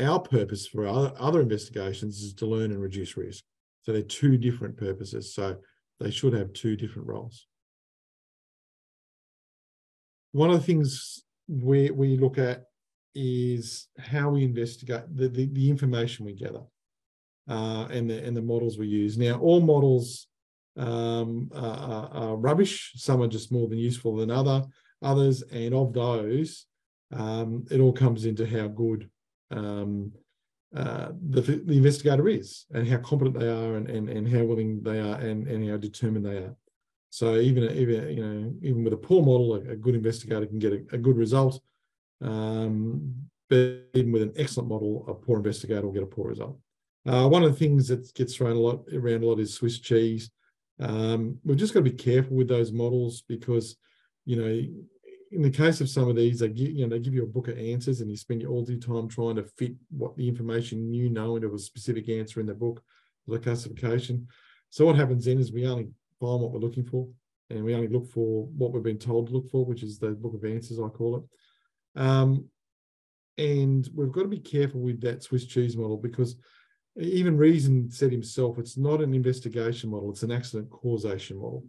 Our 0.00 0.20
purpose 0.20 0.66
for 0.66 0.86
other, 0.86 1.40
investigations 1.40 2.22
is 2.22 2.32
to 2.34 2.46
learn 2.46 2.72
and 2.72 2.80
reduce 2.80 3.16
risk. 3.16 3.44
So 3.82 3.92
they're 3.92 4.02
two 4.02 4.38
different 4.38 4.76
purposes. 4.76 5.34
So 5.34 5.56
they 6.00 6.10
should 6.10 6.32
have 6.32 6.52
two 6.54 6.76
different 6.76 7.08
roles. 7.08 7.46
One 10.32 10.50
of 10.50 10.56
the 10.56 10.66
things 10.66 11.24
we, 11.46 11.90
we 11.90 12.16
look 12.16 12.38
at 12.38 12.64
is 13.14 13.88
how 13.98 14.30
we 14.30 14.44
investigate 14.44 15.02
the, 15.14 15.28
the, 15.28 15.46
the 15.52 15.68
information 15.68 16.24
we 16.24 16.32
gather 16.32 16.62
uh, 17.50 17.86
and, 17.90 18.08
the, 18.08 18.24
and 18.24 18.34
the 18.34 18.40
models 18.40 18.78
we 18.78 18.86
use. 18.86 19.18
Now, 19.18 19.38
all 19.38 19.60
models 19.60 20.26
um, 20.78 21.50
are, 21.54 22.08
are, 22.12 22.36
rubbish. 22.36 22.92
Some 22.96 23.20
are 23.20 23.28
just 23.28 23.52
more 23.52 23.68
than 23.68 23.78
useful 23.78 24.16
than 24.16 24.30
other 24.30 24.64
others. 25.02 25.42
And 25.42 25.74
of 25.74 25.92
those, 25.92 26.66
um, 27.12 27.64
it 27.70 27.80
all 27.80 27.92
comes 27.92 28.24
into 28.24 28.46
how 28.46 28.68
good 28.68 29.08
um, 29.50 30.12
uh, 30.74 31.08
the, 31.28 31.40
the 31.40 31.76
investigator 31.76 32.28
is 32.28 32.64
and 32.72 32.88
how 32.88 32.98
competent 32.98 33.38
they 33.38 33.48
are 33.48 33.76
and, 33.76 33.88
and, 33.90 34.08
and 34.08 34.28
how 34.28 34.42
willing 34.44 34.82
they 34.82 35.00
are 35.00 35.16
and, 35.16 35.46
and 35.46 35.68
how 35.68 35.76
determined 35.76 36.24
they 36.24 36.38
are. 36.38 36.56
So 37.10 37.36
even, 37.36 37.64
even 37.76 38.08
you 38.08 38.26
know 38.26 38.54
even 38.62 38.84
with 38.84 38.94
a 38.94 38.96
poor 38.96 39.22
model, 39.22 39.54
a, 39.54 39.72
a 39.72 39.76
good 39.76 39.94
investigator 39.94 40.46
can 40.46 40.58
get 40.58 40.72
a, 40.72 40.94
a 40.94 40.98
good 40.98 41.18
result. 41.18 41.60
Um, 42.22 43.14
but 43.50 43.90
even 43.92 44.12
with 44.12 44.22
an 44.22 44.32
excellent 44.36 44.70
model, 44.70 45.04
a 45.08 45.12
poor 45.12 45.36
investigator 45.36 45.82
will 45.82 45.92
get 45.92 46.02
a 46.02 46.06
poor 46.06 46.28
result. 46.28 46.58
Uh, 47.04 47.28
one 47.28 47.42
of 47.42 47.52
the 47.52 47.58
things 47.58 47.88
that 47.88 48.14
gets 48.14 48.34
thrown 48.34 48.56
a 48.56 48.60
lot 48.60 48.84
around 48.94 49.24
a 49.24 49.26
lot 49.26 49.40
is 49.40 49.52
Swiss 49.52 49.78
cheese. 49.78 50.30
Um, 50.80 51.38
we've 51.44 51.58
just 51.58 51.74
got 51.74 51.80
to 51.80 51.90
be 51.90 51.96
careful 51.96 52.36
with 52.36 52.48
those 52.48 52.72
models 52.72 53.24
because, 53.28 53.76
you 54.24 54.36
know, 54.36 54.64
in 55.32 55.42
the 55.42 55.50
case 55.50 55.80
of 55.80 55.88
some 55.88 56.08
of 56.08 56.16
these, 56.16 56.40
they 56.40 56.48
give 56.48 56.70
you 56.70 56.86
know 56.86 56.90
they 56.90 57.02
give 57.02 57.14
you 57.14 57.24
a 57.24 57.26
book 57.26 57.48
of 57.48 57.58
answers, 57.58 58.00
and 58.00 58.10
you 58.10 58.16
spend 58.16 58.44
all 58.46 58.64
your 58.68 58.78
time 58.78 59.08
trying 59.08 59.36
to 59.36 59.44
fit 59.44 59.74
what 59.90 60.16
the 60.16 60.28
information 60.28 60.92
you 60.92 61.08
know 61.08 61.36
into 61.36 61.52
a 61.54 61.58
specific 61.58 62.08
answer 62.08 62.40
in 62.40 62.46
the 62.46 62.54
book, 62.54 62.82
the 63.26 63.38
classification. 63.38 64.26
So 64.70 64.86
what 64.86 64.96
happens 64.96 65.24
then 65.24 65.38
is 65.38 65.52
we 65.52 65.66
only 65.66 65.88
find 66.20 66.40
what 66.40 66.52
we're 66.52 66.60
looking 66.60 66.84
for, 66.84 67.08
and 67.50 67.64
we 67.64 67.74
only 67.74 67.88
look 67.88 68.10
for 68.10 68.46
what 68.56 68.72
we've 68.72 68.82
been 68.82 68.98
told 68.98 69.28
to 69.28 69.32
look 69.32 69.50
for, 69.50 69.64
which 69.64 69.82
is 69.82 69.98
the 69.98 70.10
book 70.10 70.34
of 70.34 70.44
answers, 70.44 70.78
I 70.78 70.88
call 70.88 71.16
it. 71.16 72.00
Um, 72.00 72.46
and 73.38 73.88
we've 73.94 74.12
got 74.12 74.22
to 74.22 74.28
be 74.28 74.38
careful 74.38 74.80
with 74.80 75.00
that 75.00 75.22
Swiss 75.22 75.46
cheese 75.46 75.76
model 75.76 75.96
because 75.96 76.36
even 77.00 77.38
Reason 77.38 77.90
said 77.90 78.12
himself, 78.12 78.58
it's 78.58 78.76
not 78.76 79.00
an 79.00 79.14
investigation 79.14 79.90
model; 79.90 80.10
it's 80.10 80.22
an 80.22 80.30
accident 80.30 80.68
causation 80.68 81.38
model 81.38 81.64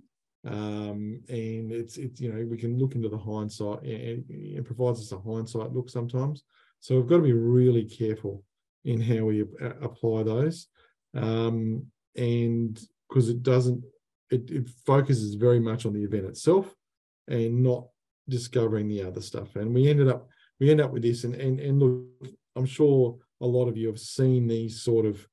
um, 0.45 1.21
and 1.29 1.71
it's 1.71 1.97
it's 1.97 2.19
you 2.19 2.31
know 2.31 2.45
we 2.45 2.57
can 2.57 2.77
look 2.77 2.95
into 2.95 3.09
the 3.09 3.17
hindsight 3.17 3.81
and 3.83 4.25
it 4.29 4.65
provides 4.65 4.99
us 4.99 5.11
a 5.11 5.19
hindsight 5.19 5.71
look 5.71 5.89
sometimes. 5.89 6.43
So 6.79 6.95
we've 6.95 7.07
got 7.07 7.17
to 7.17 7.23
be 7.23 7.33
really 7.33 7.85
careful 7.85 8.43
in 8.83 8.99
how 8.99 9.25
we 9.25 9.45
apply 9.81 10.23
those. 10.23 10.67
Um, 11.15 11.85
and 12.17 12.79
because 13.07 13.29
it 13.29 13.41
doesn't 13.41 13.83
it, 14.29 14.49
it 14.51 14.69
focuses 14.85 15.35
very 15.35 15.59
much 15.59 15.85
on 15.85 15.93
the 15.93 16.03
event 16.03 16.25
itself 16.25 16.73
and 17.27 17.63
not 17.63 17.87
discovering 18.27 18.87
the 18.87 19.03
other 19.03 19.21
stuff. 19.21 19.55
And 19.55 19.73
we 19.73 19.87
ended 19.87 20.09
up 20.09 20.27
we 20.59 20.69
end 20.69 20.81
up 20.81 20.91
with 20.91 21.03
this. 21.03 21.23
And 21.23 21.35
and, 21.35 21.59
and 21.59 21.79
look 21.79 22.31
i'm 22.55 22.65
sure 22.65 23.17
a 23.41 23.45
lot 23.45 23.67
of 23.67 23.77
you 23.77 23.87
have 23.87 23.99
seen 23.99 24.47
these 24.47 24.81
sort 24.81 25.05
of 25.05 25.27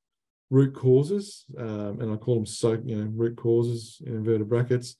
root 0.50 0.74
causes, 0.74 1.44
um, 1.58 2.00
and 2.00 2.12
I 2.12 2.16
call 2.16 2.34
them 2.34 2.46
so 2.46 2.72
you 2.84 2.96
know 2.96 3.10
root 3.14 3.36
causes 3.36 4.02
in 4.04 4.14
inverted 4.14 4.48
brackets. 4.48 4.96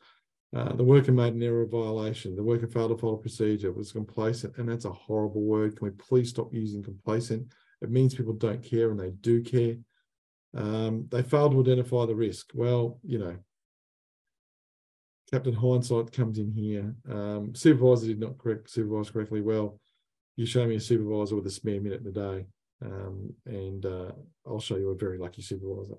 Uh, 0.57 0.75
the 0.75 0.85
worker 0.85 1.13
made 1.13 1.35
an 1.35 1.43
error 1.43 1.67
violation. 1.67 2.35
The 2.35 2.43
worker 2.43 2.67
failed 2.67 2.91
to 2.91 2.97
follow 2.97 3.17
procedure. 3.17 3.73
Was 3.73 3.93
complacent, 3.93 4.57
and 4.57 4.69
that's 4.69 4.85
a 4.85 4.93
horrible 4.93 5.43
word. 5.43 5.77
Can 5.77 5.87
we 5.87 5.93
please 5.93 6.31
stop 6.31 6.53
using 6.55 6.83
complacent? 6.83 7.53
It 7.83 7.91
means 7.91 8.15
people 8.15 8.33
don't 8.33 8.63
care, 8.63 8.91
and 8.91 8.99
they 8.99 9.11
do 9.11 9.43
care. 9.43 9.77
Um, 10.55 11.07
they 11.11 11.23
failed 11.23 11.53
to 11.53 11.61
identify 11.61 12.07
the 12.07 12.15
risk. 12.15 12.51
Well, 12.55 12.99
you 13.05 13.19
know, 13.19 13.37
Captain 15.31 15.55
Hindsight 15.55 16.13
comes 16.13 16.39
in 16.39 16.51
here. 16.51 16.95
Um, 17.09 17.55
supervisor 17.55 18.07
did 18.07 18.21
not 18.21 18.39
correct 18.39 18.71
supervise 18.71 19.11
correctly. 19.11 19.41
Well, 19.41 19.81
you 20.37 20.47
show 20.47 20.67
me 20.67 20.77
a 20.77 20.81
supervisor 20.81 21.37
with 21.37 21.47
a 21.47 21.51
spare 21.51 21.81
minute 21.81 22.01
in 22.01 22.05
the 22.05 22.13
day 22.13 22.47
um, 22.85 23.33
and 23.47 23.85
uh, 23.87 24.13
I'll 24.47 24.61
show 24.61 24.77
you 24.77 24.91
a 24.91 24.97
very 24.97 25.19
lucky 25.19 25.43
supervisor. 25.43 25.97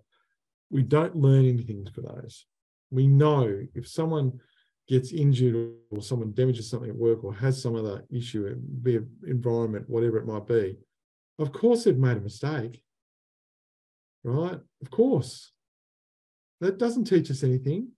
We 0.69 0.83
don't 0.83 1.15
learn 1.15 1.45
anything 1.45 1.87
for 1.93 2.01
those. 2.01 2.45
We 2.89 3.07
know 3.07 3.61
if 3.75 3.87
someone 3.87 4.39
gets 4.87 5.11
injured 5.11 5.71
or 5.89 6.01
someone 6.01 6.33
damages 6.33 6.69
something 6.69 6.89
at 6.89 6.95
work 6.95 7.23
or 7.23 7.33
has 7.33 7.61
some 7.61 7.75
other 7.75 8.03
issue, 8.09 8.55
be 8.81 8.95
it 8.95 9.03
environment, 9.25 9.89
whatever 9.89 10.17
it 10.17 10.25
might 10.25 10.47
be, 10.47 10.77
of 11.39 11.51
course 11.51 11.83
they've 11.83 11.97
made 11.97 12.17
a 12.17 12.21
mistake, 12.21 12.83
right? 14.23 14.59
Of 14.81 14.91
course. 14.91 15.51
That 16.59 16.77
doesn't 16.77 17.05
teach 17.05 17.31
us 17.31 17.43
anything. 17.43 17.89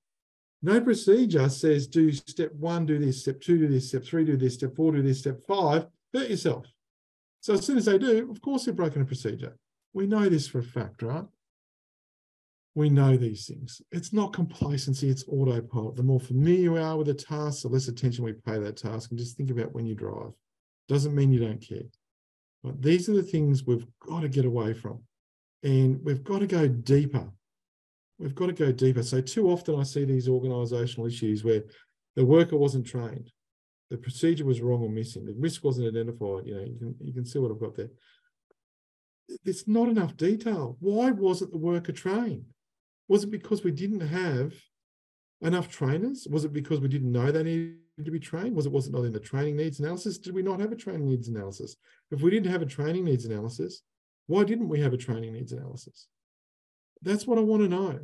No 0.61 0.79
procedure 0.79 1.49
says 1.49 1.87
do 1.87 2.11
step 2.11 2.53
one, 2.53 2.85
do 2.85 2.97
this, 2.97 3.21
step 3.21 3.41
two, 3.41 3.57
do 3.57 3.67
this, 3.67 3.89
step 3.89 4.05
three, 4.05 4.23
do 4.23 4.37
this, 4.37 4.53
step 4.53 4.75
four, 4.75 4.93
do 4.93 5.01
this, 5.01 5.19
step 5.19 5.41
five, 5.45 5.87
hurt 6.13 6.29
yourself. 6.29 6.65
So 7.43 7.55
as 7.55 7.65
soon 7.65 7.77
as 7.77 7.83
they 7.83 7.97
do, 7.97 8.31
of 8.31 8.39
course 8.39 8.63
they've 8.63 8.75
broken 8.75 9.01
a 9.01 9.05
procedure. 9.05 9.57
We 9.91 10.07
know 10.07 10.29
this 10.29 10.47
for 10.47 10.59
a 10.59 10.63
fact, 10.63 11.01
right? 11.01 11.25
We 12.73 12.89
know 12.89 13.17
these 13.17 13.45
things. 13.45 13.81
It's 13.91 14.13
not 14.13 14.31
complacency, 14.31 15.09
it's 15.09 15.25
autopilot. 15.27 15.97
The 15.97 16.03
more 16.03 16.21
familiar 16.21 16.61
you 16.61 16.77
are 16.77 16.95
with 16.95 17.09
a 17.09 17.13
task, 17.13 17.63
the 17.63 17.67
less 17.67 17.89
attention 17.89 18.23
we 18.23 18.31
pay 18.31 18.59
that 18.59 18.77
task. 18.77 19.11
And 19.11 19.19
just 19.19 19.35
think 19.35 19.51
about 19.51 19.73
when 19.73 19.85
you 19.85 19.93
drive. 19.93 20.31
Doesn't 20.87 21.13
mean 21.13 21.33
you 21.33 21.41
don't 21.41 21.59
care. 21.59 21.83
But 22.63 22.81
these 22.81 23.09
are 23.09 23.13
the 23.13 23.21
things 23.21 23.65
we've 23.65 23.85
got 23.99 24.21
to 24.21 24.29
get 24.29 24.45
away 24.45 24.73
from. 24.73 25.03
And 25.63 25.99
we've 26.01 26.23
got 26.23 26.39
to 26.39 26.47
go 26.47 26.69
deeper. 26.69 27.29
We've 28.19 28.35
got 28.35 28.47
to 28.47 28.53
go 28.53 28.71
deeper. 28.71 29.03
So 29.03 29.19
too 29.19 29.49
often 29.51 29.77
I 29.77 29.83
see 29.83 30.05
these 30.05 30.29
organizational 30.29 31.07
issues 31.07 31.43
where 31.43 31.63
the 32.15 32.25
worker 32.25 32.55
wasn't 32.55 32.87
trained 32.87 33.33
the 33.93 33.97
procedure 33.99 34.43
was 34.43 34.59
wrong 34.59 34.81
or 34.81 34.89
missing. 34.89 35.23
The 35.23 35.35
risk 35.37 35.63
wasn't 35.63 35.87
identified. 35.87 36.47
You 36.47 36.55
know, 36.55 36.63
you 36.63 36.77
can 36.79 36.95
you 36.99 37.13
can 37.13 37.25
see 37.25 37.37
what 37.37 37.51
I've 37.51 37.59
got 37.59 37.75
there. 37.75 37.91
It's 39.45 39.67
not 39.67 39.87
enough 39.87 40.17
detail. 40.17 40.77
Why 40.79 41.11
wasn't 41.11 41.51
the 41.51 41.59
worker 41.59 41.91
trained? 41.91 42.45
Was 43.07 43.23
it 43.23 43.29
because 43.29 43.63
we 43.63 43.69
didn't 43.69 43.99
have 43.99 44.55
enough 45.41 45.69
trainers? 45.69 46.27
Was 46.27 46.43
it 46.43 46.53
because 46.53 46.79
we 46.79 46.87
didn't 46.87 47.11
know 47.11 47.31
they 47.31 47.43
needed 47.43 47.77
to 48.03 48.09
be 48.09 48.19
trained? 48.19 48.55
Was 48.55 48.65
it 48.65 48.71
was 48.71 48.87
it 48.87 48.93
not 48.93 49.05
in 49.05 49.13
the 49.13 49.19
training 49.19 49.57
needs 49.57 49.79
analysis? 49.79 50.17
Did 50.17 50.33
we 50.33 50.41
not 50.41 50.59
have 50.59 50.71
a 50.71 50.75
training 50.75 51.07
needs 51.07 51.27
analysis? 51.27 51.75
If 52.09 52.21
we 52.23 52.31
didn't 52.31 52.51
have 52.51 52.63
a 52.63 52.73
training 52.77 53.05
needs 53.05 53.25
analysis, 53.25 53.83
why 54.25 54.43
didn't 54.43 54.69
we 54.69 54.79
have 54.79 54.93
a 54.93 55.03
training 55.05 55.33
needs 55.33 55.51
analysis? 55.51 56.07
That's 57.03 57.27
what 57.27 57.37
I 57.37 57.41
want 57.41 57.61
to 57.61 57.69
know. 57.69 57.99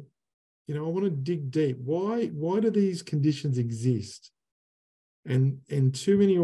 You 0.67 0.75
know, 0.75 0.85
I 0.85 0.89
want 0.89 1.05
to 1.05 1.09
dig 1.09 1.49
deep. 1.49 1.79
Why 1.83 2.27
why 2.27 2.59
do 2.59 2.69
these 2.69 3.01
conditions 3.01 3.57
exist? 3.57 4.31
And 5.25 5.59
and 5.69 5.93
too 5.93 6.17
many 6.17 6.35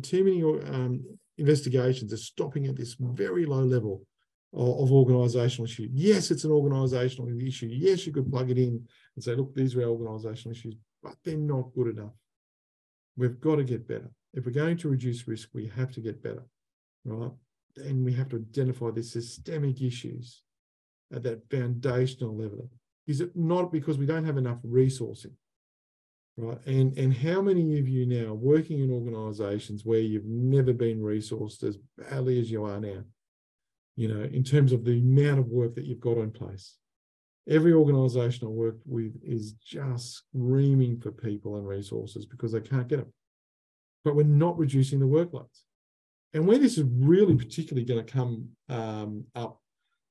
too 0.00 0.24
many 0.24 0.42
um, 0.42 1.04
investigations 1.38 2.12
are 2.12 2.18
stopping 2.18 2.66
at 2.66 2.76
this 2.76 2.96
very 2.98 3.46
low 3.46 3.62
level 3.62 4.06
of, 4.52 4.80
of 4.80 4.92
organizational 4.92 5.66
issue. 5.66 5.88
Yes, 5.92 6.30
it's 6.30 6.44
an 6.44 6.52
organizational 6.52 7.30
issue. 7.40 7.68
Yes, 7.70 8.06
you 8.06 8.12
could 8.12 8.30
plug 8.30 8.50
it 8.50 8.58
in 8.58 8.86
and 9.14 9.24
say, 9.24 9.34
look, 9.34 9.54
these 9.54 9.74
are 9.74 9.82
our 9.82 9.88
organizational 9.88 10.56
issues, 10.56 10.74
but 11.02 11.14
they're 11.24 11.36
not 11.36 11.74
good 11.74 11.96
enough. 11.96 12.12
We've 13.16 13.40
got 13.40 13.56
to 13.56 13.64
get 13.64 13.86
better. 13.86 14.10
If 14.32 14.46
we're 14.46 14.52
going 14.52 14.76
to 14.78 14.88
reduce 14.88 15.26
risk, 15.28 15.50
we 15.54 15.70
have 15.76 15.92
to 15.92 16.00
get 16.00 16.22
better, 16.22 16.44
right? 17.04 17.30
And 17.76 18.04
we 18.04 18.12
have 18.14 18.28
to 18.30 18.36
identify 18.36 18.90
the 18.90 19.02
systemic 19.02 19.80
issues 19.80 20.42
at 21.12 21.22
that 21.22 21.48
foundational 21.50 22.36
level 22.36 22.70
Is 23.06 23.20
it 23.20 23.36
not 23.36 23.70
because 23.70 23.98
we 23.98 24.06
don't 24.06 24.24
have 24.24 24.38
enough 24.38 24.58
resourcing? 24.62 25.34
Right. 26.36 26.58
And 26.66 26.98
and 26.98 27.14
how 27.14 27.40
many 27.40 27.78
of 27.78 27.88
you 27.88 28.06
now 28.06 28.34
working 28.34 28.80
in 28.80 28.90
organizations 28.90 29.84
where 29.84 30.00
you've 30.00 30.26
never 30.26 30.72
been 30.72 31.00
resourced 31.00 31.62
as 31.62 31.78
badly 31.96 32.40
as 32.40 32.50
you 32.50 32.64
are 32.64 32.80
now? 32.80 33.04
You 33.96 34.08
know, 34.08 34.22
in 34.24 34.42
terms 34.42 34.72
of 34.72 34.84
the 34.84 34.98
amount 34.98 35.38
of 35.38 35.46
work 35.46 35.76
that 35.76 35.84
you've 35.84 36.00
got 36.00 36.18
in 36.18 36.32
place. 36.32 36.76
Every 37.46 37.74
organization 37.74 38.46
I 38.46 38.50
work 38.50 38.78
with 38.86 39.12
is 39.22 39.52
just 39.52 40.14
screaming 40.14 40.98
for 40.98 41.12
people 41.12 41.56
and 41.56 41.68
resources 41.68 42.24
because 42.24 42.52
they 42.52 42.60
can't 42.60 42.88
get 42.88 43.00
them. 43.00 43.12
But 44.02 44.16
we're 44.16 44.24
not 44.24 44.58
reducing 44.58 44.98
the 44.98 45.06
workloads. 45.06 45.60
And 46.32 46.46
where 46.46 46.58
this 46.58 46.78
is 46.78 46.84
really 46.90 47.36
particularly 47.36 47.84
going 47.84 48.04
to 48.04 48.12
come 48.12 48.48
um, 48.70 49.24
up 49.34 49.60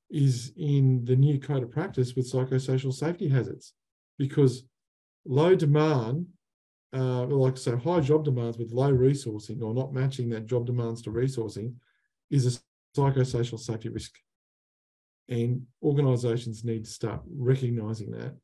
is 0.09 0.53
in 0.55 1.03
the 1.05 1.15
new 1.15 1.39
code 1.39 1.63
of 1.63 1.71
practice 1.71 2.15
with 2.15 2.31
psychosocial 2.31 2.93
safety 2.93 3.27
hazards, 3.27 3.73
because 4.17 4.63
low 5.25 5.55
demand, 5.55 6.27
uh, 6.93 7.25
like 7.25 7.57
so 7.57 7.77
high 7.77 7.99
job 7.99 8.23
demands 8.25 8.57
with 8.57 8.71
low 8.71 8.91
resourcing 8.91 9.61
or 9.61 9.73
not 9.73 9.93
matching 9.93 10.29
that 10.29 10.45
job 10.45 10.65
demands 10.65 11.01
to 11.01 11.11
resourcing 11.11 11.73
is 12.29 12.45
a 12.45 12.59
psychosocial 12.99 13.59
safety 13.59 13.89
risk. 13.89 14.13
And 15.29 15.63
organizations 15.81 16.63
need 16.63 16.85
to 16.85 16.91
start 16.91 17.21
recognizing 17.35 18.11
that 18.11 18.35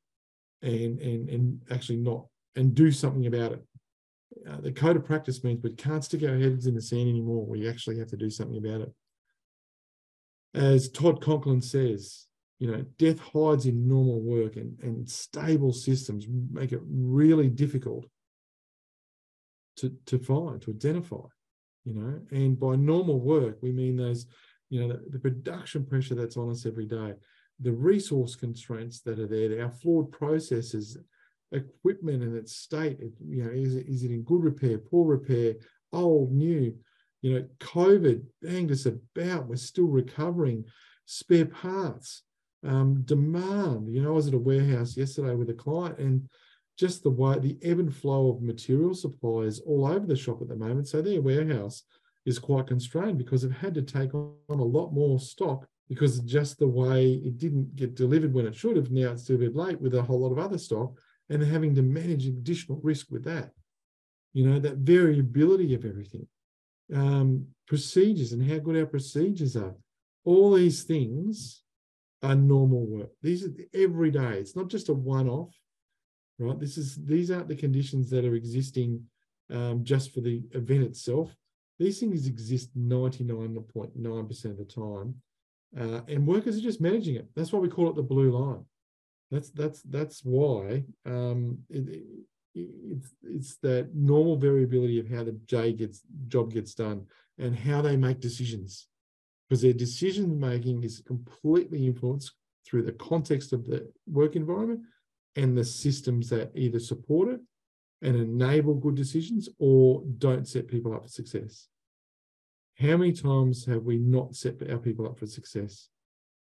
and, 0.62 1.00
and, 1.00 1.30
and 1.30 1.62
actually 1.70 1.98
not 1.98 2.26
and 2.56 2.74
do 2.74 2.92
something 2.92 3.28
about 3.28 3.54
it. 3.54 3.64
Uh, 4.50 4.62
the 4.62 4.72
code 4.72 4.96
of 4.96 5.06
practice 5.06 5.44
means 5.44 5.62
we 5.62 5.74
can't 5.74 6.04
stick 6.04 6.24
our 6.24 6.38
heads 6.38 6.68
in 6.68 6.76
the 6.76 6.82
sand 6.82 7.10
anymore. 7.10 7.46
We 7.46 7.68
actually 7.68 8.00
have 8.00 8.10
to 8.10 8.18
do 8.18 8.30
something 8.30 8.58
about 8.58 8.82
it. 8.82 8.94
As 10.54 10.90
Todd 10.90 11.22
Conklin 11.22 11.62
says, 11.62 12.26
you 12.60 12.70
know, 12.70 12.86
death 12.98 13.20
hides 13.20 13.66
in 13.66 13.88
normal 13.88 14.22
work 14.22 14.58
and, 14.58 14.78
and 14.82 15.10
stable 15.10 15.72
systems 15.72 16.28
make 16.52 16.74
it 16.74 16.82
really 16.86 17.50
difficult 17.50 18.06
to, 19.78 19.96
to 20.06 20.20
find, 20.20 20.62
to 20.62 20.72
identify, 20.72 21.26
you 21.86 21.94
know, 21.94 22.20
and 22.32 22.60
by 22.60 22.76
normal 22.76 23.20
work, 23.20 23.58
we 23.62 23.72
mean 23.72 23.96
those, 23.96 24.26
you 24.70 24.82
know, 24.82 24.90
the, 24.90 25.02
the 25.10 25.20
production 25.20 25.86
pressure 25.86 26.16
that's 26.16 26.36
on 26.36 26.52
us 26.52 26.66
every 26.66 26.86
day, 26.86 27.14
the 27.62 27.72
resource 27.72 28.36
constraints 28.36 29.00
that 29.02 29.20
are 29.20 29.28
there, 29.28 29.64
our 29.64 29.72
flawed 29.72 30.12
processes, 30.12 30.98
equipment 31.52 32.22
and 32.22 32.36
its 32.36 32.56
state, 32.56 33.00
you 33.26 33.44
know, 33.44 33.50
is 33.50 33.76
is 33.76 34.04
it 34.04 34.12
in 34.12 34.22
good 34.24 34.44
repair, 34.44 34.78
poor 34.78 35.06
repair, 35.06 35.56
old, 35.94 36.32
new, 36.32 36.76
you 37.22 37.34
know, 37.34 37.46
COVID 37.60 38.22
banged 38.42 38.72
us 38.72 38.86
about, 38.86 39.48
we're 39.48 39.56
still 39.56 39.88
recovering, 39.88 40.66
spare 41.06 41.46
parts, 41.46 42.24
um, 42.66 43.02
demand. 43.04 43.94
You 43.94 44.02
know, 44.02 44.10
I 44.10 44.16
was 44.16 44.28
at 44.28 44.34
a 44.34 44.40
warehouse 44.40 44.98
yesterday 44.98 45.36
with 45.36 45.50
a 45.50 45.54
client 45.54 46.00
and 46.00 46.28
just 46.78 47.04
the 47.04 47.10
way 47.10 47.38
the 47.38 47.58
ebb 47.62 47.80
and 47.80 47.94
flow 47.94 48.30
of 48.30 48.42
material 48.42 48.94
supplies 48.94 49.60
all 49.60 49.86
over 49.86 50.06
the 50.06 50.16
shop 50.16 50.42
at 50.42 50.48
the 50.48 50.56
moment. 50.56 50.88
So 50.88 51.02
their 51.02 51.22
warehouse 51.22 51.84
is 52.26 52.40
quite 52.40 52.68
constrained 52.68 53.18
because 53.18 53.42
they've 53.42 53.52
had 53.52 53.74
to 53.76 53.82
take 53.82 54.14
on 54.14 54.36
a 54.50 54.56
lot 54.56 54.92
more 54.92 55.20
stock 55.20 55.68
because 55.90 56.20
just 56.20 56.60
the 56.60 56.68
way 56.68 57.14
it 57.26 57.38
didn't 57.38 57.76
get 57.76 57.96
delivered 57.96 58.34
when 58.34 58.46
it 58.46 58.56
should 58.56 58.76
have. 58.76 58.92
Now 58.92 59.12
it's 59.12 59.26
delivered 59.26 59.56
late 59.56 59.82
with 59.82 59.96
a 59.96 60.02
whole 60.02 60.22
lot 60.22 60.32
of 60.32 60.38
other 60.38 60.58
stock, 60.58 60.94
and 61.30 61.42
they're 61.42 61.50
having 61.50 61.76
to 61.76 61.82
manage 61.82 62.28
additional 62.28 62.80
risk 62.82 63.08
with 63.10 63.24
that. 63.26 63.52
You 64.34 64.48
know, 64.48 64.60
that 64.60 64.78
variability 64.78 65.74
of 65.74 65.86
everything, 65.86 66.28
um, 66.94 67.48
procedures 67.68 68.32
and 68.32 68.50
how 68.50 68.60
good 68.60 68.78
our 68.78 68.86
procedures 68.86 69.56
are. 69.56 69.76
All 70.24 70.54
these 70.54 70.84
things 70.84 71.64
are 72.22 72.36
normal 72.36 72.86
work. 72.86 73.12
These 73.22 73.46
are 73.46 73.54
every 73.74 74.12
day. 74.12 74.40
It's 74.40 74.56
not 74.56 74.68
just 74.68 74.90
a 74.90 74.94
one-off, 74.94 75.56
right? 76.38 76.60
This 76.60 76.78
is 76.78 76.96
these 77.06 77.32
aren't 77.32 77.48
the 77.48 77.56
conditions 77.56 78.10
that 78.10 78.26
are 78.26 78.36
existing 78.36 79.06
um, 79.52 79.84
just 79.84 80.14
for 80.14 80.22
the 80.22 80.44
event 80.52 80.84
itself. 80.84 81.36
These 81.78 82.00
things 82.00 82.28
exist 82.28 82.78
99.9% 82.78 84.46
of 84.46 84.58
the 84.58 84.66
time, 84.66 85.16
uh, 85.80 86.02
and 86.08 86.28
workers 86.28 86.58
are 86.58 86.62
just 86.62 86.82
managing 86.82 87.16
it. 87.16 87.30
That's 87.36 87.54
why 87.54 87.60
we 87.60 87.70
call 87.70 87.90
it 87.90 87.96
the 87.96 88.04
blue 88.04 88.32
line. 88.32 88.66
That's 89.32 89.50
that's 89.52 89.82
that's 89.84 90.22
why 90.26 90.84
um, 91.06 91.60
it, 91.70 91.88
it, 91.88 92.04
it's 92.56 93.10
it's 93.24 93.58
that 93.58 93.96
normal 93.96 94.36
variability 94.36 95.00
of 95.00 95.10
how 95.10 95.24
the 95.24 95.40
J 95.46 95.72
gets 95.74 96.02
job 96.28 96.52
gets 96.52 96.74
done 96.74 97.06
and 97.38 97.56
how 97.56 97.82
they 97.82 97.96
make 97.96 98.20
decisions 98.20 98.88
because 99.50 99.62
their 99.62 99.74
decision 99.74 100.40
making 100.40 100.84
is 100.84 101.02
completely 101.06 101.88
influenced 101.88 102.34
through 102.66 102.84
the 102.84 102.92
context 102.94 103.52
of 103.52 103.66
the 103.66 103.92
work 104.08 104.36
environment 104.36 104.82
and 105.36 105.58
the 105.58 105.64
systems 105.64 106.30
that 106.30 106.52
either 106.54 106.80
support 106.80 107.30
it 107.30 107.40
and 108.02 108.16
enable 108.16 108.76
good 108.76 108.96
decisions 108.96 109.50
or 109.58 110.04
don't 110.20 110.48
set 110.48 110.68
people 110.68 110.94
up 110.94 111.04
for 111.04 111.10
success. 111.10 111.68
How 112.80 112.96
many 112.96 113.12
times 113.12 113.66
have 113.66 113.84
we 113.84 113.98
not 113.98 114.36
set 114.36 114.70
our 114.70 114.78
people 114.78 115.06
up 115.06 115.20
for 115.20 115.26
success 115.26 115.90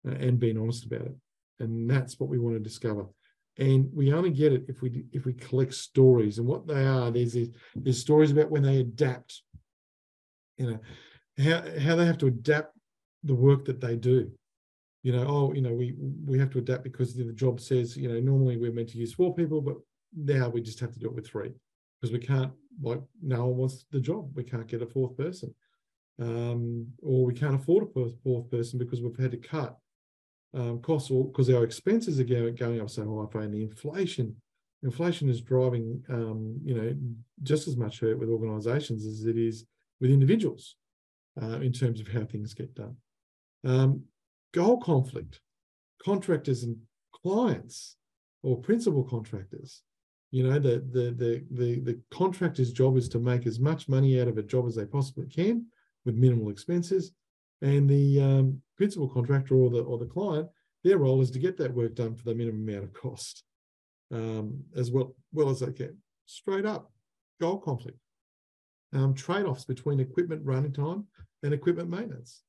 uh, 0.08 0.14
and 0.14 0.40
been 0.40 0.58
honest 0.58 0.86
about 0.86 1.02
it? 1.02 1.16
And 1.60 1.90
that's 1.90 2.20
what 2.20 2.30
we 2.30 2.40
want 2.40 2.56
to 2.56 2.60
discover. 2.60 3.06
And 3.60 3.90
we 3.94 4.12
only 4.14 4.32
get 4.32 4.52
it 4.52 4.64
if 4.68 4.82
we 4.82 5.06
if 5.12 5.26
we 5.26 5.34
collect 5.34 5.76
stories. 5.76 6.40
And 6.40 6.48
what 6.48 6.66
they 6.66 6.88
are, 6.88 7.12
there's 7.12 7.38
there's 7.76 8.00
stories 8.00 8.32
about 8.32 8.50
when 8.50 8.64
they 8.64 8.78
adapt, 8.80 9.44
you 10.58 10.72
know, 10.72 10.80
how 11.38 11.80
how 11.80 11.96
they 11.96 12.06
have 12.06 12.18
to 12.20 12.28
adapt 12.28 12.76
the 13.24 13.36
work 13.36 13.66
that 13.66 13.82
they 13.82 13.96
do. 13.96 14.32
You 15.04 15.12
know, 15.12 15.26
oh, 15.28 15.54
you 15.54 15.62
know, 15.62 15.74
we 15.74 15.96
we 16.26 16.40
have 16.40 16.50
to 16.52 16.60
adapt 16.60 16.84
because 16.84 17.14
the 17.14 17.32
job 17.34 17.60
says, 17.60 17.98
you 17.98 18.08
know, 18.08 18.20
normally 18.20 18.58
we're 18.58 18.72
meant 18.72 18.90
to 18.90 18.98
use 18.98 19.14
four 19.14 19.36
people, 19.36 19.62
but 19.62 19.76
now 20.16 20.50
we 20.50 20.62
just 20.62 20.80
have 20.80 20.94
to 20.94 21.00
do 21.00 21.08
it 21.08 21.16
with 21.16 21.28
three 21.28 21.52
because 22.00 22.14
we 22.14 22.20
can't 22.20 22.52
like 22.82 23.02
no 23.22 23.46
one 23.48 23.58
wants 23.58 23.86
the 23.92 24.00
job. 24.00 24.32
We 24.36 24.44
can't 24.44 24.68
get 24.68 24.82
a 24.82 24.88
fourth 24.88 25.18
person. 25.18 25.54
Um, 26.22 26.88
or 27.02 27.26
we 27.26 27.34
can't 27.34 27.56
afford 27.56 27.84
a 27.84 28.10
fourth 28.24 28.52
person 28.52 28.78
because 28.78 29.02
we've 29.02 29.18
had 29.18 29.32
to 29.32 29.38
cut 29.38 29.76
um, 30.54 30.80
costs 30.80 31.10
or 31.10 31.26
because 31.26 31.50
our 31.50 31.64
expenses 31.64 32.20
are 32.20 32.24
going, 32.24 32.80
up 32.80 32.90
so 32.90 33.30
high 33.34 33.44
and 33.44 33.54
the 33.54 33.64
inflation 33.64 34.36
inflation 34.84 35.30
is 35.30 35.42
driving 35.42 36.04
um, 36.10 36.60
you 36.64 36.76
know 36.76 36.96
just 37.42 37.68
as 37.68 37.78
much 37.78 38.00
hurt 38.00 38.20
with 38.20 38.30
organizations 38.30 39.06
as 39.06 39.26
it 39.26 39.38
is 39.38 39.66
with 40.00 40.12
individuals 40.12 40.76
uh, 41.42 41.60
in 41.62 41.72
terms 41.72 42.00
of 42.00 42.08
how 42.08 42.24
things 42.26 42.54
get 42.54 42.76
done 42.76 42.96
um, 43.64 44.04
goal 44.54 44.78
conflict, 44.80 45.40
contractors 46.04 46.64
and 46.64 46.78
clients 47.14 47.96
or 48.42 48.58
principal 48.58 49.04
contractors. 49.04 49.82
You 50.32 50.44
know, 50.44 50.60
the, 50.60 50.84
the, 50.92 51.12
the, 51.12 51.44
the, 51.52 51.80
the 51.80 52.00
contractor's 52.12 52.72
job 52.72 52.98
is 52.98 53.08
to 53.10 53.20
make 53.20 53.46
as 53.46 53.60
much 53.60 53.88
money 53.88 54.20
out 54.20 54.28
of 54.28 54.38
a 54.38 54.44
job 54.44 54.68
as 54.68 54.76
they 54.76 54.86
possibly 54.86 55.28
can 55.28 55.68
with 56.06 56.16
minimal 56.16 56.50
expenses. 56.50 57.12
And 57.62 57.90
the 57.90 58.22
um, 58.22 58.62
principal 58.76 59.08
contractor 59.08 59.56
or 59.56 59.70
the, 59.70 59.82
or 59.82 59.98
the 59.98 60.06
client, 60.06 60.50
their 60.84 60.98
role 60.98 61.22
is 61.22 61.32
to 61.32 61.40
get 61.40 61.56
that 61.58 61.74
work 61.74 61.96
done 61.96 62.16
for 62.16 62.26
the 62.26 62.36
minimum 62.36 62.68
amount 62.68 62.84
of 62.84 62.94
cost 62.94 63.44
um, 64.12 64.64
as 64.76 64.92
well, 64.92 65.16
well 65.32 65.50
as 65.50 65.60
they 65.60 65.72
can. 65.72 65.98
Straight 66.26 66.66
up, 66.66 66.92
goal 67.40 67.60
conflict. 67.60 67.98
Um, 68.92 69.14
trade-offs 69.14 69.66
between 69.66 70.00
equipment 70.00 70.42
running 70.44 70.74
time 70.74 71.06
and 71.42 71.54
equipment 71.54 71.90
maintenance. 71.90 72.44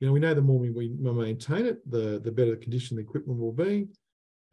You 0.00 0.06
know, 0.06 0.12
we 0.12 0.20
know 0.20 0.34
the 0.34 0.42
more 0.42 0.58
we, 0.58 0.70
we 0.70 0.88
maintain 0.88 1.66
it, 1.66 1.90
the 1.90 2.20
the 2.22 2.30
better 2.30 2.50
the 2.50 2.56
condition 2.56 2.96
the 2.96 3.02
equipment 3.02 3.38
will 3.38 3.52
be. 3.52 3.88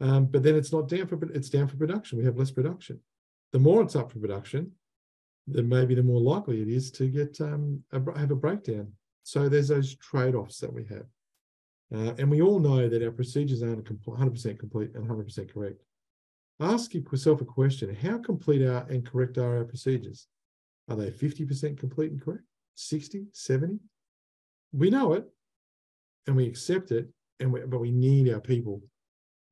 Um, 0.00 0.26
but 0.26 0.42
then 0.42 0.56
it's 0.56 0.72
not 0.72 0.88
down 0.88 1.06
for 1.06 1.18
it's 1.32 1.50
down 1.50 1.68
for 1.68 1.76
production. 1.76 2.18
We 2.18 2.24
have 2.24 2.38
less 2.38 2.50
production. 2.50 3.00
The 3.52 3.58
more 3.58 3.82
it's 3.82 3.96
up 3.96 4.10
for 4.10 4.18
production, 4.18 4.72
then 5.46 5.68
maybe 5.68 5.94
the 5.94 6.02
more 6.02 6.20
likely 6.20 6.62
it 6.62 6.68
is 6.68 6.90
to 6.92 7.08
get 7.08 7.40
um, 7.40 7.82
a, 7.92 8.18
have 8.18 8.30
a 8.30 8.36
breakdown. 8.36 8.92
So 9.22 9.48
there's 9.48 9.68
those 9.68 9.94
trade-offs 9.96 10.58
that 10.58 10.72
we 10.72 10.84
have, 10.84 11.06
uh, 11.94 12.14
and 12.18 12.30
we 12.30 12.42
all 12.42 12.58
know 12.58 12.88
that 12.88 13.02
our 13.02 13.12
procedures 13.12 13.62
aren't 13.62 13.84
100% 13.84 14.58
complete 14.58 14.94
and 14.94 15.08
100% 15.08 15.52
correct. 15.52 15.82
Ask 16.60 16.94
yourself 16.94 17.40
a 17.40 17.44
question: 17.44 17.94
How 17.94 18.18
complete 18.18 18.62
are 18.62 18.86
and 18.88 19.06
correct 19.06 19.38
are 19.38 19.58
our 19.58 19.64
procedures? 19.64 20.26
Are 20.88 20.96
they 20.96 21.10
50% 21.10 21.78
complete 21.78 22.10
and 22.12 22.20
correct? 22.20 22.44
60, 22.74 23.26
70? 23.32 23.78
We 24.72 24.90
know 24.90 25.14
it, 25.14 25.24
and 26.26 26.36
we 26.36 26.46
accept 26.46 26.90
it, 26.90 27.08
and 27.40 27.52
we, 27.52 27.60
but 27.60 27.80
we 27.80 27.90
need 27.90 28.32
our 28.32 28.40
people 28.40 28.82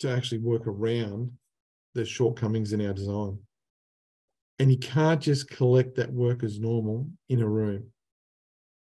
to 0.00 0.10
actually 0.10 0.38
work 0.38 0.66
around 0.66 1.30
the 1.94 2.04
shortcomings 2.04 2.72
in 2.72 2.84
our 2.86 2.92
design. 2.92 3.38
And 4.58 4.70
you 4.70 4.78
can't 4.78 5.20
just 5.20 5.50
collect 5.50 5.96
that 5.96 6.12
work 6.12 6.42
as 6.42 6.58
normal 6.58 7.06
in 7.28 7.42
a 7.42 7.48
room. 7.48 7.84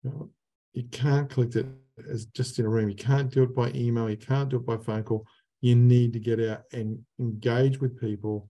You, 0.02 0.30
you 0.72 0.84
can't 0.90 1.30
collect 1.30 1.56
it 1.56 1.66
as 2.10 2.26
just 2.26 2.58
in 2.58 2.66
a 2.66 2.68
room. 2.68 2.88
You 2.88 2.96
can't 2.96 3.30
do 3.30 3.42
it 3.42 3.54
by 3.54 3.70
email. 3.74 4.10
You 4.10 4.16
can't 4.16 4.48
do 4.48 4.56
it 4.56 4.66
by 4.66 4.76
phone 4.76 5.02
call. 5.02 5.26
You 5.60 5.74
need 5.74 6.12
to 6.12 6.20
get 6.20 6.40
out 6.40 6.62
and 6.72 6.98
engage 7.18 7.80
with 7.80 8.00
people, 8.00 8.48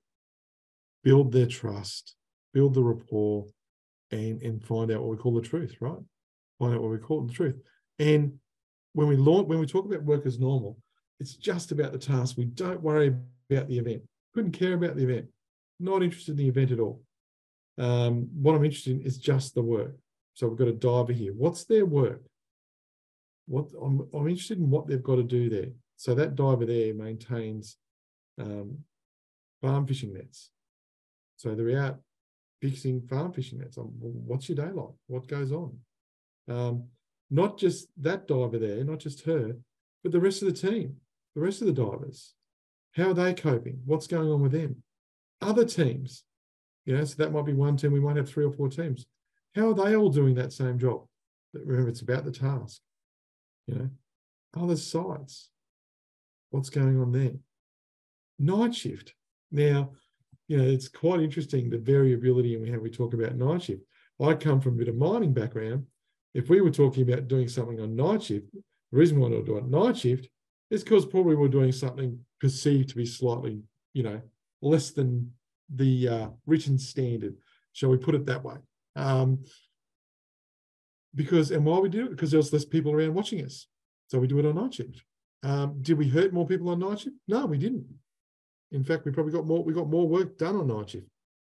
build 1.05 1.33
their 1.33 1.47
trust, 1.47 2.17
build 2.53 2.75
the 2.75 2.83
rapport, 2.83 3.47
and 4.11 4.43
and 4.43 4.63
find 4.63 4.91
out 4.91 5.01
what 5.01 5.11
we 5.11 5.17
call 5.17 5.35
the 5.35 5.41
truth, 5.41 5.77
right? 5.81 5.99
Find 6.59 6.75
out 6.75 6.83
what 6.83 6.91
we 6.91 6.99
call 6.99 7.23
the 7.23 7.33
truth. 7.33 7.57
And 7.99 8.39
when 8.93 9.09
we 9.09 9.17
launch, 9.17 9.49
when 9.49 9.61
we 9.61 9.67
talk 9.67 9.87
about 9.87 10.03
work 10.03 10.27
as 10.27 10.39
normal, 10.39 10.79
It's 11.21 11.35
just 11.35 11.73
about 11.73 11.93
the 11.93 11.99
task. 11.99 12.37
We 12.37 12.45
don't 12.45 12.81
worry 12.83 13.15
about 13.51 13.69
the 13.69 13.79
event. 13.79 14.03
Couldn't 14.35 14.53
care 14.53 14.75
about 14.75 14.97
the 14.97 15.03
event. 15.03 15.27
Not 15.81 16.03
interested 16.03 16.33
in 16.33 16.39
the 16.39 16.49
event 16.49 16.71
at 16.71 16.81
all. 16.81 17.03
Um, 17.77 18.29
what 18.35 18.55
I'm 18.55 18.65
interested 18.65 19.01
in 19.01 19.03
is 19.03 19.19
just 19.19 19.55
the 19.55 19.63
work. 19.63 19.97
So 20.35 20.47
we've 20.47 20.59
got 20.59 20.69
a 20.69 20.73
diver 20.73 21.13
here. 21.13 21.33
What's 21.33 21.65
their 21.65 21.87
work? 21.87 22.23
What 23.47 23.67
I'm, 23.83 24.09
I'm 24.15 24.29
interested 24.29 24.59
in 24.59 24.71
what 24.71 24.87
they've 24.87 25.03
got 25.03 25.17
to 25.17 25.23
do 25.23 25.49
there. 25.49 25.71
So 25.97 26.15
that 26.15 26.37
diver 26.37 26.67
there 26.67 26.95
maintains 26.95 27.77
um, 28.41 28.79
farm 29.61 29.87
fishing 29.87 30.13
nets. 30.15 30.51
So 31.37 31.55
they're 31.55 31.81
out 31.81 31.99
fixing 32.61 33.01
farm 33.03 33.33
fishing 33.33 33.59
nets. 33.59 33.77
What's 33.79 34.49
your 34.49 34.57
day 34.57 34.73
like? 34.73 34.95
What 35.07 35.27
goes 35.27 35.51
on? 35.51 35.79
Um, 36.49 36.85
not 37.31 37.59
just 37.59 37.89
that 37.99 38.27
diver 38.27 38.59
there, 38.59 38.85
not 38.85 38.99
just 38.99 39.25
her, 39.25 39.57
but 40.03 40.13
the 40.13 40.21
rest 40.21 40.43
of 40.43 40.49
the 40.49 40.69
team, 40.71 40.97
the 41.35 41.41
rest 41.41 41.61
of 41.61 41.67
the 41.67 41.73
divers. 41.73 42.35
How 42.93 43.11
are 43.11 43.15
they 43.15 43.35
coping? 43.35 43.81
What's 43.85 44.07
going 44.07 44.31
on 44.31 44.43
with 44.43 44.53
them? 44.53 44.83
Other 45.41 45.65
teams, 45.65 46.25
you 46.85 46.97
know, 46.97 47.05
so 47.05 47.15
that 47.19 47.33
might 47.33 47.47
be 47.47 47.53
one 47.53 47.77
team. 47.77 47.93
We 47.93 48.01
might 48.01 48.17
have 48.17 48.29
three 48.29 48.45
or 48.45 48.53
four 48.53 48.69
teams. 48.69 49.07
How 49.55 49.71
are 49.71 49.75
they 49.75 49.95
all 49.95 50.09
doing 50.09 50.35
that 50.37 50.53
same 50.53 50.79
job? 50.79 51.05
Remember, 51.53 51.91
it's 51.91 52.01
about 52.01 52.25
the 52.25 52.33
task. 52.33 52.81
You 53.67 53.75
know, 53.75 53.91
other 54.61 54.77
sites. 54.77 55.51
What's 56.51 56.71
going 56.71 56.99
on 57.01 57.13
there? 57.13 57.33
Night 58.39 58.75
shift. 58.75 59.15
Now, 59.51 59.93
you 60.49 60.57
know, 60.57 60.65
it's 60.65 60.89
quite 60.89 61.21
interesting 61.21 61.69
the 61.69 61.79
variability 61.79 62.55
in 62.55 62.73
how 62.73 62.79
we 62.79 62.91
talk 62.91 63.13
about 63.13 63.37
night 63.37 63.63
shift. 63.63 63.83
I 64.21 64.35
come 64.35 64.61
from 64.61 64.75
a 64.75 64.79
bit 64.79 64.89
of 64.89 64.97
mining 64.97 65.35
background. 65.35 65.87
If 66.35 66.49
we 66.49 66.61
were 66.61 66.71
talking 66.71 67.09
about 67.09 67.29
doing 67.29 67.49
something 67.49 67.81
on 67.81 67.97
night 67.97 68.23
shift, 68.23 68.53
the 68.53 68.99
reason 68.99 69.19
why 69.19 69.29
we're 69.29 69.43
doing 69.43 69.65
it 69.65 69.71
night 69.71 69.97
shift 69.97 70.29
is 70.71 70.85
because 70.85 71.07
probably 71.07 71.37
we're 71.37 71.49
doing 71.49 71.73
something 71.73 72.19
perceived 72.41 72.91
to 72.91 72.97
be 72.97 73.07
slightly, 73.07 73.63
you 73.95 74.03
know, 74.03 74.21
less 74.61 74.91
than 74.91 75.33
the 75.75 76.09
uh, 76.09 76.29
written 76.47 76.79
standard. 76.79 77.35
Shall 77.73 77.91
we 77.91 77.97
put 77.97 78.15
it 78.15 78.27
that 78.27 78.45
way? 78.45 78.57
Um, 78.97 79.45
because 81.15 81.51
and 81.51 81.65
why 81.65 81.79
we 81.79 81.89
do 81.89 82.07
it 82.07 82.11
because 82.11 82.31
there's 82.31 82.53
less 82.53 82.65
people 82.65 82.93
around 82.93 83.15
watching 83.15 83.45
us, 83.45 83.67
so 84.09 84.19
we 84.19 84.27
do 84.27 84.39
it 84.39 84.47
on 84.47 84.57
night 84.57 84.75
shift. 84.75 85.03
Um, 85.43 85.79
did 85.81 85.97
we 85.97 86.09
hurt 86.09 86.33
more 86.33 86.47
people 86.47 86.69
on 86.69 86.81
night 86.81 87.01
shift? 87.01 87.17
No, 87.27 87.47
we 87.47 87.59
didn't. 87.59 87.87
In 88.73 88.85
fact, 88.85 89.05
we 89.05 89.13
probably 89.13 89.33
got 89.33 89.47
more. 89.47 89.65
We 89.65 89.73
got 89.73 89.89
more 89.89 90.07
work 90.07 90.37
done 90.37 90.57
on 90.57 90.67
night 90.67 90.91
shift, 90.91 91.07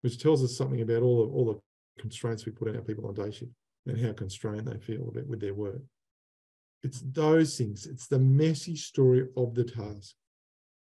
which 0.00 0.18
tells 0.18 0.42
us 0.42 0.56
something 0.56 0.80
about 0.80 1.02
all 1.02 1.26
the 1.26 1.32
all 1.32 1.44
the 1.52 1.60
constraints 2.00 2.46
we 2.46 2.52
put 2.52 2.68
on 2.68 2.76
our 2.76 2.82
people 2.82 3.06
on 3.06 3.14
day 3.14 3.30
shift 3.30 3.52
and 3.86 4.00
how 4.00 4.12
constrained 4.12 4.66
they 4.66 4.78
feel 4.78 5.08
a 5.08 5.12
bit 5.12 5.28
with 5.28 5.40
their 5.40 5.54
work. 5.54 5.82
It's 6.82 7.02
those 7.12 7.56
things. 7.56 7.86
It's 7.86 8.08
the 8.08 8.18
messy 8.18 8.76
story 8.76 9.28
of 9.36 9.54
the 9.54 9.64
task, 9.64 10.14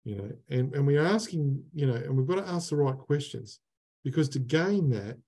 you 0.04 0.16
know. 0.16 0.30
And 0.48 0.74
and 0.74 0.86
we're 0.86 1.04
asking, 1.04 1.62
you 1.74 1.86
know, 1.86 1.94
and 1.94 2.16
we've 2.16 2.26
got 2.26 2.44
to 2.44 2.50
ask 2.50 2.70
the 2.70 2.76
right 2.76 2.96
questions 2.96 3.60
because 4.04 4.28
to 4.30 4.38
gain 4.38 4.90
that, 4.90 5.18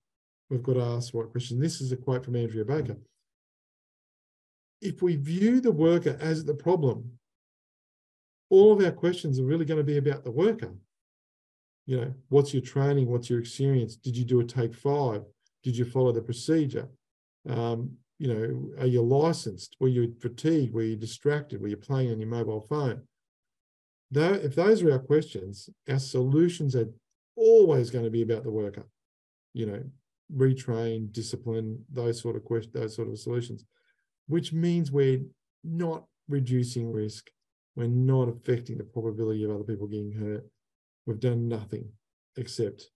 we've 0.49 0.63
got 0.63 0.73
to 0.73 0.81
ask 0.81 1.11
the 1.11 1.19
right 1.19 1.29
questions. 1.29 1.59
This 1.59 1.81
is 1.81 1.91
a 1.91 1.97
quote 1.97 2.23
from 2.23 2.35
Andrea 2.35 2.65
Baker. 2.65 2.97
If 4.81 5.01
we 5.01 5.15
view 5.15 5.61
the 5.61 5.71
worker 5.71 6.17
as 6.19 6.43
the 6.43 6.53
problem, 6.53 7.11
all 8.49 8.73
of 8.73 8.83
our 8.83 8.91
questions 8.91 9.39
are 9.39 9.45
really 9.45 9.65
going 9.65 9.79
to 9.79 9.83
be 9.83 9.97
about 9.97 10.23
the 10.23 10.31
worker. 10.31 10.73
You 11.85 11.97
know, 11.97 12.13
what's 12.29 12.53
your 12.53 12.61
training? 12.61 13.07
What's 13.07 13.29
your 13.29 13.39
experience? 13.39 13.95
Did 13.95 14.15
you 14.15 14.23
do 14.23 14.39
a 14.39 14.43
take 14.43 14.73
five? 14.73 15.23
Did 15.63 15.75
you 15.75 15.85
follow 15.85 16.11
the 16.11 16.21
procedure? 16.21 16.87
Um, 17.49 17.91
you 18.19 18.33
know, 18.33 18.81
are 18.81 18.87
you 18.87 19.01
licensed? 19.01 19.75
Were 19.79 19.87
you 19.87 20.15
fatigued? 20.21 20.73
Were 20.73 20.83
you 20.83 20.95
distracted? 20.95 21.61
Were 21.61 21.67
you 21.67 21.77
playing 21.77 22.11
on 22.11 22.19
your 22.19 22.29
mobile 22.29 22.61
phone? 22.61 23.01
Though, 24.11 24.33
if 24.33 24.55
those 24.55 24.83
are 24.83 24.91
our 24.91 24.99
questions, 24.99 25.69
our 25.89 25.99
solutions 25.99 26.75
are 26.75 26.89
always 27.35 27.89
going 27.89 28.05
to 28.05 28.11
be 28.11 28.21
about 28.21 28.43
the 28.43 28.51
worker. 28.51 28.85
You 29.53 29.65
know, 29.65 29.83
retrain, 30.35 31.11
discipline, 31.11 31.83
those 31.91 32.21
sort 32.21 32.35
of 32.35 32.43
questions, 32.43 32.73
those 32.73 32.95
sort 32.95 33.09
of 33.09 33.19
solutions, 33.19 33.65
which 34.27 34.53
means 34.53 34.91
we're 34.91 35.21
not 35.63 36.05
reducing 36.29 36.91
risk 36.91 37.29
we're 37.75 37.87
not 37.87 38.29
affecting 38.29 38.77
the 38.77 38.83
probability 38.83 39.43
of 39.43 39.51
other 39.51 39.63
people 39.63 39.87
getting 39.87 40.11
hurt. 40.11 40.45
We've 41.05 41.19
done 41.19 41.47
nothing 41.47 41.89
except, 42.37 42.89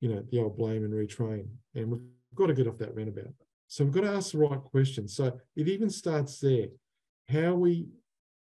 you 0.00 0.08
know, 0.08 0.24
the 0.30 0.40
old 0.40 0.56
blame 0.56 0.84
and 0.84 0.92
retrain. 0.92 1.46
And 1.74 1.90
we've 1.90 2.00
got 2.34 2.46
to 2.46 2.54
get 2.54 2.66
off 2.66 2.78
that 2.78 2.94
roundabout. 2.94 3.34
So 3.72 3.84
we've 3.84 3.92
got 3.92 4.02
to 4.02 4.16
ask 4.16 4.32
the 4.32 4.38
right 4.38 4.60
questions. 4.60 5.16
So 5.16 5.38
it 5.56 5.68
even 5.68 5.90
starts 5.90 6.38
there. 6.40 6.68
How 7.28 7.54
we 7.54 7.88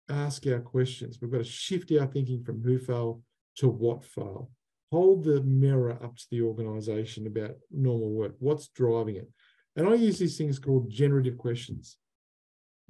ask 0.08 0.46
our 0.46 0.60
questions. 0.60 1.18
We've 1.20 1.30
got 1.30 1.38
to 1.38 1.44
shift 1.44 1.92
our 1.92 2.06
thinking 2.06 2.42
from 2.42 2.62
who 2.62 2.78
failed 2.78 3.22
to 3.56 3.68
what 3.68 4.04
failed. 4.04 4.48
Hold 4.90 5.24
the 5.24 5.40
mirror 5.42 5.92
up 5.92 6.16
to 6.16 6.26
the 6.30 6.42
organization 6.42 7.26
about 7.28 7.52
normal 7.70 8.10
work. 8.10 8.34
What's 8.40 8.68
driving 8.68 9.16
it? 9.16 9.28
And 9.76 9.88
I 9.88 9.94
use 9.94 10.18
these 10.18 10.36
things 10.36 10.58
called 10.58 10.90
generative 10.90 11.38
questions 11.38 11.96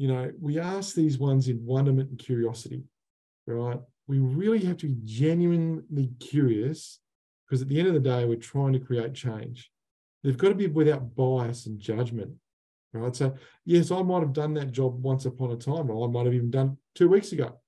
you 0.00 0.08
know, 0.08 0.32
we 0.40 0.58
ask 0.58 0.94
these 0.94 1.18
ones 1.18 1.48
in 1.48 1.62
wonderment 1.62 2.08
and 2.08 2.18
curiosity, 2.18 2.84
right? 3.46 3.78
We 4.06 4.18
really 4.18 4.60
have 4.60 4.78
to 4.78 4.86
be 4.86 4.96
genuinely 5.04 6.10
curious 6.18 7.00
because 7.46 7.60
at 7.60 7.68
the 7.68 7.78
end 7.78 7.88
of 7.88 7.92
the 7.92 8.00
day, 8.00 8.24
we're 8.24 8.36
trying 8.36 8.72
to 8.72 8.78
create 8.78 9.12
change. 9.12 9.70
They've 10.22 10.36
got 10.36 10.50
to 10.50 10.54
be 10.54 10.66
without 10.66 11.14
bias 11.14 11.66
and 11.66 11.78
judgment, 11.78 12.32
right? 12.92 13.14
So, 13.14 13.34
yes, 13.64 13.90
I 13.90 14.02
might 14.02 14.20
have 14.20 14.32
done 14.32 14.54
that 14.54 14.72
job 14.72 15.02
once 15.02 15.24
upon 15.24 15.52
a 15.52 15.56
time, 15.56 15.90
or 15.90 16.06
I 16.06 16.10
might 16.10 16.26
have 16.26 16.34
even 16.34 16.50
done 16.50 16.76
two 16.94 17.08
weeks 17.08 17.32
ago. 17.32 17.58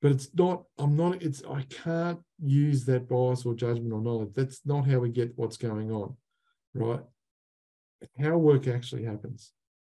But 0.00 0.12
it's 0.12 0.28
not, 0.34 0.64
I'm 0.78 0.96
not, 0.96 1.22
it's, 1.22 1.42
I 1.48 1.62
can't 1.62 2.20
use 2.42 2.84
that 2.84 3.08
bias 3.08 3.44
or 3.44 3.54
judgment 3.54 3.92
or 3.92 4.02
knowledge. 4.02 4.34
That's 4.34 4.60
not 4.64 4.86
how 4.86 4.98
we 4.98 5.08
get 5.08 5.32
what's 5.36 5.56
going 5.56 5.90
on, 5.90 6.16
right? 6.74 7.00
How 8.18 8.36
work 8.36 8.68
actually 8.68 9.04
happens. 9.04 9.52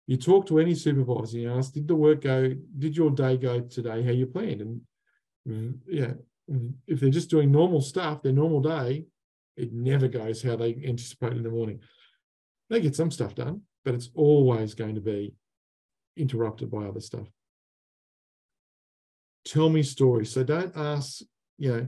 You 0.08 0.18
talk 0.18 0.46
to 0.48 0.60
any 0.60 0.76
supervisor, 0.76 1.40
you 1.40 1.52
ask, 1.52 1.74
did 1.74 1.88
the 1.88 1.96
work 1.96 2.22
go, 2.22 2.54
did 2.78 2.96
your 2.96 3.10
day 3.10 3.38
go 3.38 3.62
today 3.62 4.04
how 4.04 4.12
you 4.12 4.28
planned? 4.28 4.62
And 4.62 4.82
mm, 5.48 5.80
yeah, 5.88 6.14
mm, 6.50 6.74
if 6.86 7.00
they're 7.00 7.10
just 7.10 7.32
doing 7.32 7.52
normal 7.52 7.82
stuff, 7.82 8.22
their 8.22 8.32
normal 8.32 8.62
day, 8.62 9.06
it 9.58 9.74
never 9.74 10.08
goes 10.08 10.42
how 10.42 10.56
they 10.56 10.76
anticipate 10.86 11.34
in 11.34 11.44
the 11.44 11.50
morning. 11.50 11.80
They 12.70 12.82
get 12.82 12.96
some 12.96 13.12
stuff 13.12 13.36
done, 13.36 13.62
but 13.84 13.94
it's 13.94 14.10
always 14.16 14.74
going 14.74 14.96
to 14.96 15.02
be 15.02 15.34
interrupted 16.18 16.72
by 16.72 16.86
other 16.86 17.02
stuff. 17.02 17.28
Tell 19.46 19.70
me 19.70 19.84
stories. 19.84 20.32
So 20.32 20.44
don't 20.44 20.76
ask, 20.76 21.22
you 21.58 21.72
know, 21.72 21.88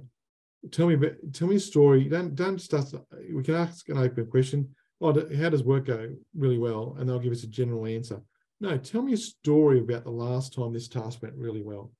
tell 0.71 0.88
me 0.88 0.93
about, 0.93 1.13
tell 1.34 1.47
me 1.47 1.56
a 1.56 1.60
story. 1.60 2.03
Don't 2.06 2.36
don't 2.36 2.62
start. 2.62 2.93
We 3.34 3.43
can 3.43 3.56
ask 3.56 3.89
an 3.89 3.97
open 3.97 4.27
question 4.27 4.69
oh, 5.01 5.13
how 5.36 5.49
does 5.49 5.63
work 5.63 5.86
go 5.86 6.15
really 6.36 6.58
well? 6.58 6.95
And 6.97 7.08
they'll 7.08 7.19
give 7.19 7.32
us 7.32 7.43
a 7.43 7.47
general 7.47 7.86
answer. 7.86 8.21
No, 8.60 8.77
tell 8.77 9.01
me 9.01 9.13
a 9.13 9.17
story 9.17 9.80
about 9.80 10.03
the 10.03 10.12
last 10.12 10.53
time 10.53 10.73
this 10.73 10.88
task 10.88 11.21
went 11.21 11.36
really 11.36 11.62
well. 11.62 11.91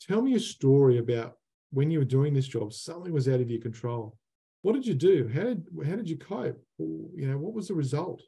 Tell 0.00 0.22
me 0.22 0.34
a 0.34 0.40
story 0.40 0.98
about 0.98 1.34
when 1.70 1.90
you 1.90 1.98
were 1.98 2.04
doing 2.04 2.32
this 2.32 2.46
job, 2.46 2.72
something 2.72 3.12
was 3.12 3.28
out 3.28 3.40
of 3.40 3.50
your 3.50 3.60
control. 3.60 4.16
What 4.62 4.74
did 4.74 4.86
you 4.86 4.94
do? 4.94 5.28
How 5.32 5.44
did 5.44 5.66
how 5.86 5.96
did 5.96 6.08
you 6.08 6.16
cope? 6.16 6.60
You 6.78 7.28
know, 7.28 7.38
what 7.38 7.54
was 7.54 7.68
the 7.68 7.74
result? 7.74 8.22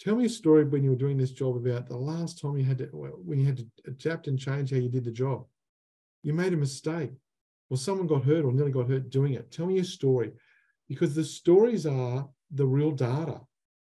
Tell 0.00 0.16
me 0.16 0.26
a 0.26 0.30
story 0.30 0.64
when 0.64 0.82
you 0.82 0.90
were 0.90 0.96
doing 0.96 1.16
this 1.16 1.30
job 1.30 1.56
about 1.56 1.86
the 1.86 1.96
last 1.96 2.40
time 2.40 2.56
you 2.56 2.64
had 2.64 2.78
to 2.78 2.86
when 2.86 3.38
you 3.38 3.46
had 3.46 3.58
to 3.58 3.66
adapt 3.86 4.26
and 4.26 4.38
change 4.38 4.70
how 4.70 4.78
you 4.78 4.88
did 4.88 5.04
the 5.04 5.10
job. 5.10 5.44
You 6.22 6.32
made 6.32 6.52
a 6.52 6.56
mistake, 6.56 7.12
or 7.70 7.76
someone 7.76 8.06
got 8.06 8.24
hurt 8.24 8.44
or 8.44 8.52
nearly 8.52 8.72
got 8.72 8.88
hurt 8.88 9.10
doing 9.10 9.34
it. 9.34 9.50
Tell 9.52 9.66
me 9.66 9.78
a 9.78 9.84
story, 9.84 10.32
because 10.88 11.14
the 11.14 11.24
stories 11.24 11.86
are 11.86 12.28
the 12.50 12.66
real 12.66 12.90
data 12.90 13.40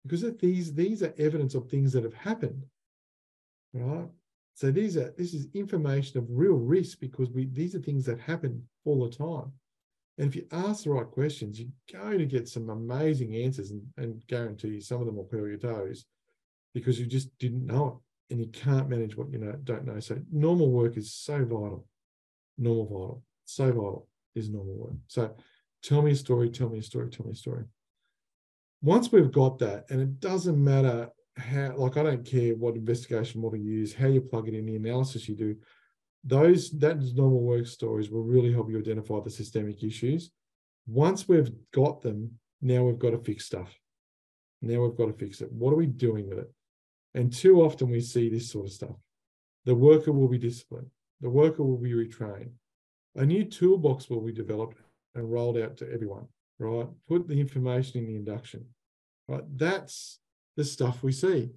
because 0.05 0.23
these 0.37 0.73
these 0.73 1.03
are 1.03 1.13
evidence 1.17 1.55
of 1.55 1.67
things 1.67 1.91
that 1.93 2.03
have 2.03 2.13
happened 2.13 2.63
right 3.73 4.07
so 4.53 4.71
these 4.71 4.97
are 4.97 5.13
this 5.17 5.33
is 5.33 5.47
information 5.53 6.17
of 6.17 6.25
real 6.29 6.53
risk 6.55 6.99
because 6.99 7.29
we 7.31 7.45
these 7.45 7.75
are 7.75 7.79
things 7.79 8.05
that 8.05 8.19
happen 8.19 8.61
all 8.85 9.07
the 9.07 9.15
time 9.15 9.51
and 10.17 10.27
if 10.27 10.35
you 10.35 10.45
ask 10.51 10.83
the 10.83 10.89
right 10.89 11.09
questions 11.09 11.59
you're 11.59 12.01
going 12.01 12.17
to 12.17 12.25
get 12.25 12.47
some 12.47 12.69
amazing 12.69 13.35
answers 13.35 13.71
and, 13.71 13.81
and 13.97 14.25
guarantee 14.27 14.69
you 14.69 14.81
some 14.81 14.99
of 14.99 15.05
them 15.05 15.15
will 15.15 15.25
curl 15.25 15.47
your 15.47 15.57
toes 15.57 16.05
because 16.73 16.99
you 16.99 17.05
just 17.05 17.35
didn't 17.37 17.65
know 17.65 17.87
it 17.87 18.05
and 18.29 18.39
you 18.39 18.47
can't 18.47 18.89
manage 18.89 19.15
what 19.15 19.31
you 19.31 19.39
know 19.39 19.53
don't 19.63 19.85
know. 19.85 19.99
So 19.99 20.19
normal 20.31 20.71
work 20.71 20.97
is 20.97 21.13
so 21.13 21.39
vital. 21.39 21.87
Normal 22.57 22.85
vital. 22.85 23.23
So 23.45 23.65
vital 23.67 24.07
is 24.35 24.49
normal 24.49 24.75
work. 24.75 24.95
So 25.07 25.35
tell 25.83 26.01
me 26.01 26.11
a 26.11 26.15
story 26.15 26.49
tell 26.49 26.69
me 26.69 26.79
a 26.79 26.83
story 26.83 27.09
tell 27.09 27.25
me 27.25 27.33
a 27.33 27.35
story. 27.35 27.65
Once 28.81 29.11
we've 29.11 29.31
got 29.31 29.57
that, 29.59 29.85
and 29.89 30.01
it 30.01 30.19
doesn't 30.19 30.63
matter 30.63 31.09
how, 31.37 31.73
like, 31.75 31.97
I 31.97 32.03
don't 32.03 32.25
care 32.25 32.53
what 32.53 32.75
investigation 32.75 33.41
model 33.41 33.57
you 33.57 33.71
use, 33.71 33.93
how 33.93 34.07
you 34.07 34.21
plug 34.21 34.47
it 34.47 34.53
in, 34.53 34.65
the 34.65 34.75
analysis 34.75 35.27
you 35.27 35.35
do, 35.35 35.55
those 36.25 36.71
that 36.79 36.99
normal 37.15 37.41
work 37.41 37.67
stories 37.67 38.09
will 38.09 38.23
really 38.23 38.51
help 38.51 38.69
you 38.69 38.79
identify 38.79 39.19
the 39.19 39.29
systemic 39.29 39.83
issues. 39.83 40.31
Once 40.87 41.27
we've 41.27 41.51
got 41.71 42.01
them, 42.01 42.31
now 42.61 42.83
we've 42.83 42.99
got 42.99 43.11
to 43.11 43.19
fix 43.19 43.45
stuff. 43.45 43.73
Now 44.61 44.81
we've 44.81 44.97
got 44.97 45.05
to 45.05 45.13
fix 45.13 45.41
it. 45.41 45.51
What 45.51 45.71
are 45.71 45.77
we 45.77 45.85
doing 45.85 46.27
with 46.27 46.39
it? 46.39 46.51
And 47.13 47.31
too 47.31 47.61
often 47.61 47.89
we 47.89 48.01
see 48.01 48.29
this 48.29 48.49
sort 48.49 48.65
of 48.65 48.73
stuff. 48.73 48.95
The 49.65 49.75
worker 49.75 50.11
will 50.11 50.27
be 50.27 50.37
disciplined. 50.37 50.89
The 51.21 51.29
worker 51.29 51.63
will 51.63 51.77
be 51.77 51.93
retrained. 51.93 52.51
a 53.15 53.25
new 53.25 53.45
toolbox 53.45 54.09
will 54.09 54.21
be 54.21 54.33
developed 54.33 54.77
and 55.13 55.31
rolled 55.31 55.57
out 55.57 55.77
to 55.77 55.91
everyone, 55.91 56.27
right? 56.59 56.87
Put 57.07 57.27
the 57.27 57.39
information 57.39 57.99
in 58.01 58.07
the 58.07 58.15
induction, 58.15 58.65
right? 59.27 59.43
That's 59.55 60.19
the 60.57 60.65
stuff 60.65 61.03
we 61.03 61.11
see. 61.11 61.51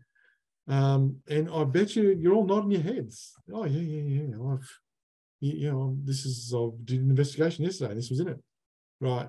Um, 0.68 1.16
and 1.28 1.48
I 1.50 1.64
bet 1.64 1.96
you 1.96 2.10
you're 2.10 2.34
all 2.34 2.46
nodding 2.46 2.72
your 2.72 2.82
heads. 2.82 3.32
Oh 3.52 3.64
yeah, 3.64 3.80
yeah, 3.80 4.26
yeah. 4.26 4.52
I've, 4.52 4.70
you 5.40 5.72
know, 5.72 5.96
this 6.04 6.26
is 6.26 6.52
I 6.54 6.68
did 6.84 7.00
an 7.00 7.10
investigation 7.10 7.64
yesterday. 7.64 7.94
This 7.94 8.10
was 8.10 8.20
in 8.20 8.28
it, 8.28 8.38
right? 9.00 9.28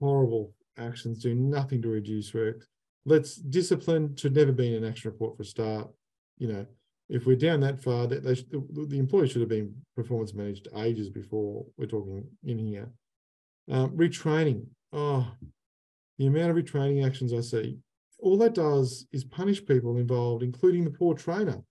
Horrible 0.00 0.54
actions 0.78 1.22
do 1.22 1.34
nothing 1.34 1.82
to 1.82 1.88
reduce 1.88 2.32
work. 2.32 2.64
Let's 3.04 3.36
discipline 3.36 4.16
should 4.16 4.34
never 4.34 4.52
be 4.52 4.74
in 4.74 4.82
an 4.82 4.88
action 4.90 5.10
report 5.10 5.36
for 5.36 5.42
a 5.42 5.46
start. 5.46 5.88
You 6.38 6.48
know, 6.48 6.66
if 7.10 7.26
we're 7.26 7.36
down 7.36 7.60
that 7.60 7.82
far, 7.82 8.06
that 8.06 8.24
they 8.24 8.34
the 8.34 8.98
employee 8.98 9.28
should 9.28 9.42
have 9.42 9.50
been 9.50 9.74
performance 9.96 10.32
managed 10.32 10.68
ages 10.76 11.10
before 11.10 11.66
we're 11.76 11.86
talking 11.86 12.24
in 12.44 12.58
here. 12.58 12.88
Um, 13.70 13.90
retraining. 13.90 14.64
Oh, 14.94 15.30
the 16.16 16.26
amount 16.26 16.50
of 16.50 16.56
retraining 16.56 17.06
actions 17.06 17.34
I 17.34 17.40
see 17.40 17.78
all 18.18 18.36
that 18.38 18.54
does 18.54 19.06
is 19.12 19.24
punish 19.24 19.64
people 19.64 19.96
involved, 19.96 20.42
including 20.42 20.84
the 20.84 20.90
poor 20.90 21.14
trainer. 21.14 21.62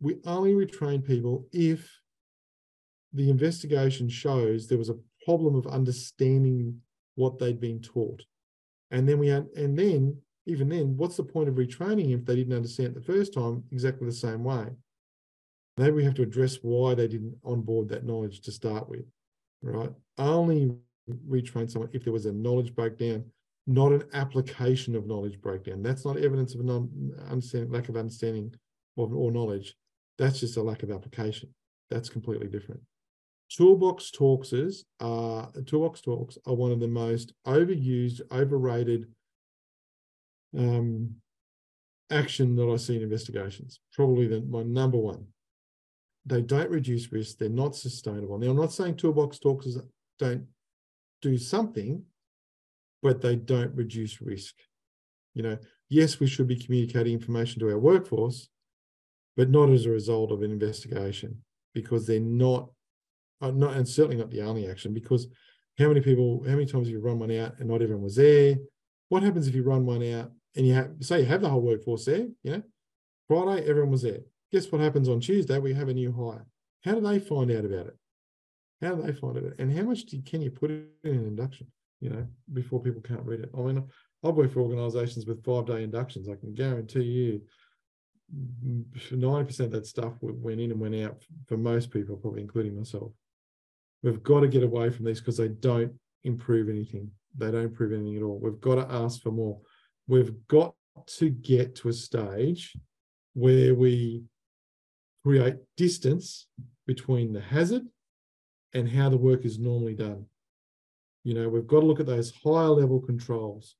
We 0.00 0.16
only 0.24 0.54
retrain 0.54 1.04
people 1.04 1.46
if 1.52 1.90
the 3.12 3.30
investigation 3.30 4.08
shows 4.08 4.66
there 4.66 4.78
was 4.78 4.90
a 4.90 4.98
problem 5.24 5.54
of 5.54 5.66
understanding 5.66 6.80
what 7.14 7.38
they'd 7.38 7.60
been 7.60 7.80
taught. 7.80 8.22
And 8.90 9.08
then 9.08 9.18
we 9.18 9.28
had, 9.28 9.46
and 9.56 9.78
then 9.78 10.16
even 10.46 10.68
then, 10.68 10.96
what's 10.96 11.16
the 11.16 11.24
point 11.24 11.48
of 11.48 11.54
retraining 11.54 12.12
if 12.12 12.24
they 12.24 12.36
didn't 12.36 12.56
understand 12.56 12.88
it 12.88 12.94
the 12.94 13.12
first 13.12 13.32
time 13.32 13.64
exactly 13.70 14.06
the 14.06 14.12
same 14.12 14.44
way? 14.44 14.66
Maybe 15.76 15.92
we 15.92 16.04
have 16.04 16.14
to 16.14 16.22
address 16.22 16.58
why 16.62 16.94
they 16.94 17.08
didn't 17.08 17.36
onboard 17.44 17.88
that 17.88 18.04
knowledge 18.04 18.40
to 18.42 18.52
start 18.52 18.88
with, 18.88 19.04
right? 19.62 19.90
Only 20.18 20.72
retrain 21.28 21.70
someone 21.70 21.90
if 21.92 22.04
there 22.04 22.12
was 22.12 22.26
a 22.26 22.32
knowledge 22.32 22.74
breakdown 22.74 23.24
not 23.66 23.92
an 23.92 24.04
application 24.12 24.94
of 24.94 25.06
knowledge 25.06 25.40
breakdown. 25.40 25.82
That's 25.82 26.04
not 26.04 26.18
evidence 26.18 26.54
of 26.54 26.60
a 26.60 27.66
lack 27.68 27.88
of 27.88 27.96
understanding 27.96 28.54
or, 28.96 29.08
or 29.12 29.30
knowledge. 29.30 29.74
That's 30.18 30.40
just 30.40 30.56
a 30.56 30.62
lack 30.62 30.82
of 30.82 30.90
application. 30.90 31.48
That's 31.90 32.08
completely 32.08 32.48
different. 32.48 32.80
Toolbox 33.50 34.10
talks 34.10 34.52
are 35.00 35.50
toolbox 35.66 36.00
talks 36.00 36.38
are 36.46 36.54
one 36.54 36.72
of 36.72 36.80
the 36.80 36.88
most 36.88 37.32
overused, 37.46 38.20
overrated 38.32 39.06
um, 40.56 41.14
action 42.10 42.56
that 42.56 42.68
I 42.68 42.76
see 42.76 42.96
in 42.96 43.02
investigations. 43.02 43.80
Probably 43.92 44.26
the, 44.26 44.40
my 44.40 44.62
number 44.62 44.98
one. 44.98 45.26
They 46.26 46.40
don't 46.40 46.70
reduce 46.70 47.12
risk. 47.12 47.38
They're 47.38 47.50
not 47.50 47.76
sustainable. 47.76 48.38
Now, 48.38 48.50
I'm 48.50 48.56
not 48.56 48.72
saying 48.72 48.96
toolbox 48.96 49.38
talks 49.38 49.66
don't 50.18 50.46
do 51.20 51.36
something, 51.36 52.02
but 53.04 53.20
they 53.20 53.36
don't 53.36 53.76
reduce 53.76 54.22
risk. 54.22 54.54
You 55.34 55.42
know, 55.42 55.58
yes, 55.90 56.18
we 56.18 56.26
should 56.26 56.48
be 56.48 56.58
communicating 56.58 57.12
information 57.12 57.60
to 57.60 57.68
our 57.68 57.78
workforce, 57.78 58.48
but 59.36 59.50
not 59.50 59.68
as 59.68 59.84
a 59.84 59.90
result 59.90 60.32
of 60.32 60.42
an 60.42 60.50
investigation 60.50 61.44
because 61.74 62.06
they're 62.06 62.18
not, 62.18 62.70
uh, 63.42 63.50
not 63.50 63.74
and 63.74 63.86
certainly 63.86 64.16
not 64.16 64.30
the 64.30 64.40
only 64.40 64.70
action. 64.70 64.94
Because 64.94 65.28
how 65.78 65.88
many 65.88 66.00
people, 66.00 66.42
how 66.46 66.54
many 66.54 66.64
times 66.64 66.86
have 66.86 66.94
you 66.94 67.00
run 67.00 67.18
one 67.18 67.30
out 67.32 67.58
and 67.58 67.68
not 67.68 67.82
everyone 67.82 68.04
was 68.04 68.16
there? 68.16 68.56
What 69.10 69.22
happens 69.22 69.46
if 69.46 69.54
you 69.54 69.64
run 69.64 69.84
one 69.84 70.02
out 70.14 70.30
and 70.56 70.66
you 70.66 70.72
have, 70.72 70.92
say, 71.00 71.20
you 71.20 71.26
have 71.26 71.42
the 71.42 71.50
whole 71.50 71.60
workforce 71.60 72.06
there? 72.06 72.26
You 72.42 72.52
know, 72.52 72.62
Friday 73.28 73.68
everyone 73.68 73.90
was 73.90 74.02
there. 74.02 74.20
Guess 74.50 74.72
what 74.72 74.80
happens 74.80 75.10
on 75.10 75.20
Tuesday? 75.20 75.58
We 75.58 75.74
have 75.74 75.88
a 75.88 75.94
new 75.94 76.10
hire. 76.10 76.46
How 76.84 76.94
do 76.94 77.02
they 77.02 77.18
find 77.18 77.50
out 77.50 77.66
about 77.66 77.88
it? 77.88 77.96
How 78.80 78.94
do 78.94 79.02
they 79.02 79.12
find 79.12 79.36
it? 79.36 79.56
And 79.58 79.76
how 79.76 79.82
much 79.82 80.06
do, 80.06 80.22
can 80.22 80.40
you 80.40 80.50
put 80.50 80.70
in 80.70 80.88
an 81.02 81.26
induction? 81.26 81.66
You 82.00 82.10
know, 82.10 82.26
before 82.52 82.82
people 82.82 83.00
can't 83.00 83.24
read 83.24 83.40
it. 83.40 83.50
I 83.56 83.60
mean, 83.60 83.84
I've 84.24 84.34
worked 84.34 84.54
for 84.54 84.60
organisations 84.60 85.26
with 85.26 85.44
five 85.44 85.66
day 85.66 85.82
inductions. 85.82 86.28
I 86.28 86.36
can 86.36 86.54
guarantee 86.54 87.02
you, 87.02 87.42
ninety 89.10 89.46
percent 89.46 89.66
of 89.66 89.72
that 89.72 89.86
stuff 89.86 90.14
went 90.20 90.60
in 90.60 90.70
and 90.70 90.80
went 90.80 90.96
out 90.96 91.22
for 91.46 91.56
most 91.56 91.90
people, 91.90 92.16
probably 92.16 92.42
including 92.42 92.76
myself. 92.76 93.12
We've 94.02 94.22
got 94.22 94.40
to 94.40 94.48
get 94.48 94.62
away 94.62 94.90
from 94.90 95.06
these 95.06 95.20
because 95.20 95.36
they 95.36 95.48
don't 95.48 95.92
improve 96.24 96.68
anything. 96.68 97.10
They 97.36 97.50
don't 97.50 97.64
improve 97.64 97.92
anything 97.92 98.16
at 98.16 98.22
all. 98.22 98.38
We've 98.38 98.60
got 98.60 98.76
to 98.76 98.94
ask 98.94 99.22
for 99.22 99.30
more. 99.30 99.60
We've 100.06 100.34
got 100.48 100.74
to 101.18 101.30
get 101.30 101.74
to 101.76 101.88
a 101.88 101.92
stage 101.92 102.76
where 103.34 103.74
we 103.74 104.24
create 105.24 105.56
distance 105.76 106.46
between 106.86 107.32
the 107.32 107.40
hazard 107.40 107.82
and 108.74 108.88
how 108.88 109.08
the 109.08 109.16
work 109.16 109.44
is 109.44 109.58
normally 109.58 109.94
done. 109.94 110.26
You 111.24 111.34
know, 111.34 111.48
we've 111.48 111.66
got 111.66 111.80
to 111.80 111.86
look 111.86 112.00
at 112.00 112.06
those 112.06 112.32
higher 112.44 112.68
level 112.68 113.00
controls, 113.00 113.76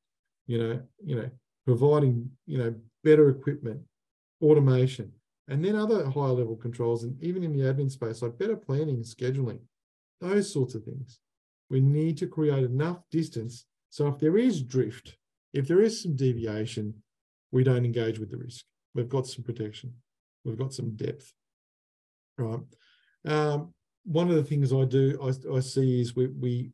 you 0.46 0.58
know, 0.58 0.80
you 1.04 1.16
know, 1.16 1.30
providing, 1.66 2.30
you 2.46 2.58
know, 2.58 2.74
better 3.02 3.28
equipment, 3.28 3.80
automation, 4.42 5.12
and 5.48 5.62
then 5.62 5.76
other 5.76 6.08
higher 6.08 6.32
level 6.32 6.56
controls, 6.56 7.04
and 7.04 7.22
even 7.22 7.44
in 7.44 7.52
the 7.52 7.64
admin 7.64 7.90
space, 7.90 8.22
like 8.22 8.38
better 8.38 8.56
planning 8.56 9.02
scheduling, 9.02 9.60
those 10.20 10.50
sorts 10.52 10.74
of 10.74 10.84
things. 10.84 11.20
We 11.70 11.80
need 11.80 12.16
to 12.18 12.26
create 12.26 12.64
enough 12.64 12.98
distance. 13.10 13.66
So 13.90 14.06
if 14.08 14.18
there 14.18 14.38
is 14.38 14.62
drift, 14.62 15.16
if 15.52 15.68
there 15.68 15.82
is 15.82 16.02
some 16.02 16.16
deviation, 16.16 16.94
we 17.52 17.62
don't 17.62 17.84
engage 17.84 18.18
with 18.18 18.30
the 18.30 18.38
risk. 18.38 18.64
We've 18.94 19.08
got 19.08 19.26
some 19.26 19.44
protection. 19.44 19.92
We've 20.44 20.58
got 20.58 20.72
some 20.72 20.96
depth. 20.96 21.32
Right. 22.38 22.60
Um, 23.26 23.72
one 24.04 24.28
of 24.28 24.36
the 24.36 24.44
things 24.44 24.72
I 24.72 24.84
do, 24.84 25.18
I, 25.22 25.56
I 25.56 25.60
see 25.60 26.00
is 26.00 26.16
we, 26.16 26.26
we 26.26 26.70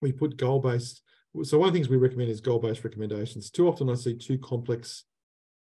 we 0.00 0.12
put 0.12 0.36
goal 0.36 0.60
based. 0.60 1.02
So 1.42 1.58
one 1.58 1.68
of 1.68 1.74
the 1.74 1.78
things 1.78 1.88
we 1.88 1.96
recommend 1.96 2.30
is 2.30 2.40
goal 2.40 2.58
based 2.58 2.84
recommendations. 2.84 3.50
Too 3.50 3.68
often 3.68 3.90
I 3.90 3.94
see 3.94 4.14
too 4.14 4.38
complex 4.38 5.04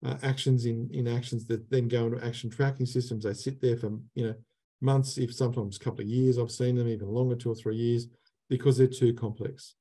uh, 0.06 0.16
actions 0.24 0.66
in 0.66 0.90
in 0.94 1.08
actions 1.08 1.46
that 1.48 1.70
then 1.70 1.88
go 1.88 2.06
into 2.06 2.26
action 2.26 2.50
tracking 2.50 2.86
systems. 2.86 3.24
They 3.24 3.34
sit 3.34 3.62
there 3.62 3.78
for 3.78 3.98
you 4.14 4.28
know 4.28 4.36
months, 4.82 5.18
if 5.18 5.34
sometimes 5.34 5.78
a 5.78 5.80
couple 5.80 6.02
of 6.02 6.08
years. 6.08 6.38
I've 6.38 6.52
seen 6.52 6.76
them 6.76 6.88
even 6.88 7.08
longer, 7.08 7.36
two 7.36 7.52
or 7.52 7.56
three 7.56 7.76
years, 7.76 8.08
because 8.50 8.78
they're 8.78 8.88
too 8.88 9.14
complex. 9.14 9.76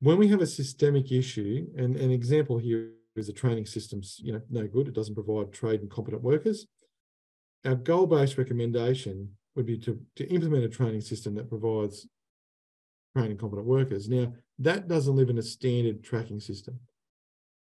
When 0.00 0.18
we 0.18 0.28
have 0.28 0.40
a 0.40 0.46
systemic 0.46 1.12
issue, 1.12 1.66
and 1.76 1.96
an 1.96 2.10
example 2.10 2.58
here 2.58 2.92
is 3.16 3.26
the 3.26 3.32
training 3.32 3.66
system's 3.66 4.18
you 4.22 4.32
know 4.32 4.42
no 4.50 4.66
good. 4.66 4.88
It 4.88 4.94
doesn't 4.94 5.14
provide 5.14 5.52
trade 5.52 5.80
and 5.80 5.90
competent 5.90 6.22
workers. 6.22 6.66
Our 7.64 7.74
goal-based 7.74 8.38
recommendation 8.38 9.36
would 9.54 9.66
be 9.66 9.76
to, 9.78 10.00
to 10.16 10.26
implement 10.32 10.64
a 10.64 10.68
training 10.68 11.02
system 11.02 11.34
that 11.34 11.50
provides 11.50 12.06
training 13.16 13.38
competent 13.38 13.66
workers. 13.66 14.08
Now, 14.08 14.32
that 14.58 14.88
doesn't 14.88 15.16
live 15.16 15.30
in 15.30 15.38
a 15.38 15.42
standard 15.42 16.02
tracking 16.04 16.40
system, 16.40 16.78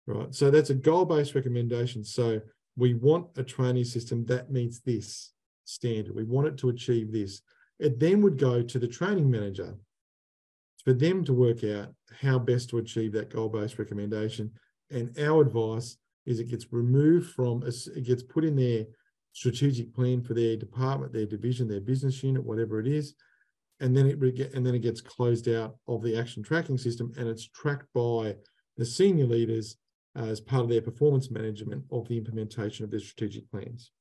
right? 0.06 0.34
So 0.34 0.50
that's 0.50 0.70
a 0.70 0.74
goal-based 0.74 1.34
recommendation. 1.34 2.04
So 2.04 2.40
we 2.76 2.94
want 2.94 3.28
a 3.36 3.42
training 3.42 3.84
system 3.84 4.26
that 4.26 4.50
meets 4.50 4.80
this 4.80 5.32
standard. 5.64 6.14
We 6.14 6.24
want 6.24 6.48
it 6.48 6.58
to 6.58 6.68
achieve 6.68 7.12
this. 7.12 7.42
It 7.78 7.98
then 7.98 8.22
would 8.22 8.38
go 8.38 8.62
to 8.62 8.78
the 8.78 8.88
training 8.88 9.30
manager 9.30 9.74
for 10.84 10.92
them 10.92 11.24
to 11.24 11.32
work 11.32 11.62
out 11.64 11.94
how 12.20 12.38
best 12.38 12.70
to 12.70 12.78
achieve 12.78 13.12
that 13.12 13.30
goal-based 13.30 13.78
recommendation. 13.78 14.50
And 14.90 15.16
our 15.18 15.42
advice 15.42 15.96
is 16.26 16.40
it 16.40 16.50
gets 16.50 16.72
removed 16.72 17.30
from, 17.30 17.62
it 17.66 18.04
gets 18.04 18.22
put 18.22 18.44
in 18.44 18.56
their 18.56 18.86
strategic 19.32 19.94
plan 19.94 20.22
for 20.22 20.34
their 20.34 20.56
department, 20.56 21.12
their 21.12 21.26
division, 21.26 21.68
their 21.68 21.80
business 21.80 22.22
unit, 22.22 22.44
whatever 22.44 22.80
it 22.80 22.86
is, 22.86 23.14
and 23.80 23.96
then 23.96 24.06
it 24.06 24.20
and 24.54 24.64
then 24.64 24.74
it 24.74 24.82
gets 24.82 25.00
closed 25.00 25.48
out 25.48 25.76
of 25.88 26.02
the 26.02 26.16
action 26.16 26.42
tracking 26.42 26.78
system 26.78 27.12
and 27.16 27.28
it's 27.28 27.48
tracked 27.48 27.86
by 27.94 28.36
the 28.76 28.84
senior 28.84 29.26
leaders 29.26 29.76
as 30.16 30.40
part 30.40 30.62
of 30.62 30.68
their 30.68 30.82
performance 30.82 31.30
management 31.30 31.84
of 31.90 32.06
the 32.08 32.16
implementation 32.16 32.84
of 32.84 32.90
their 32.90 33.00
strategic 33.00 33.50
plans. 33.50 33.92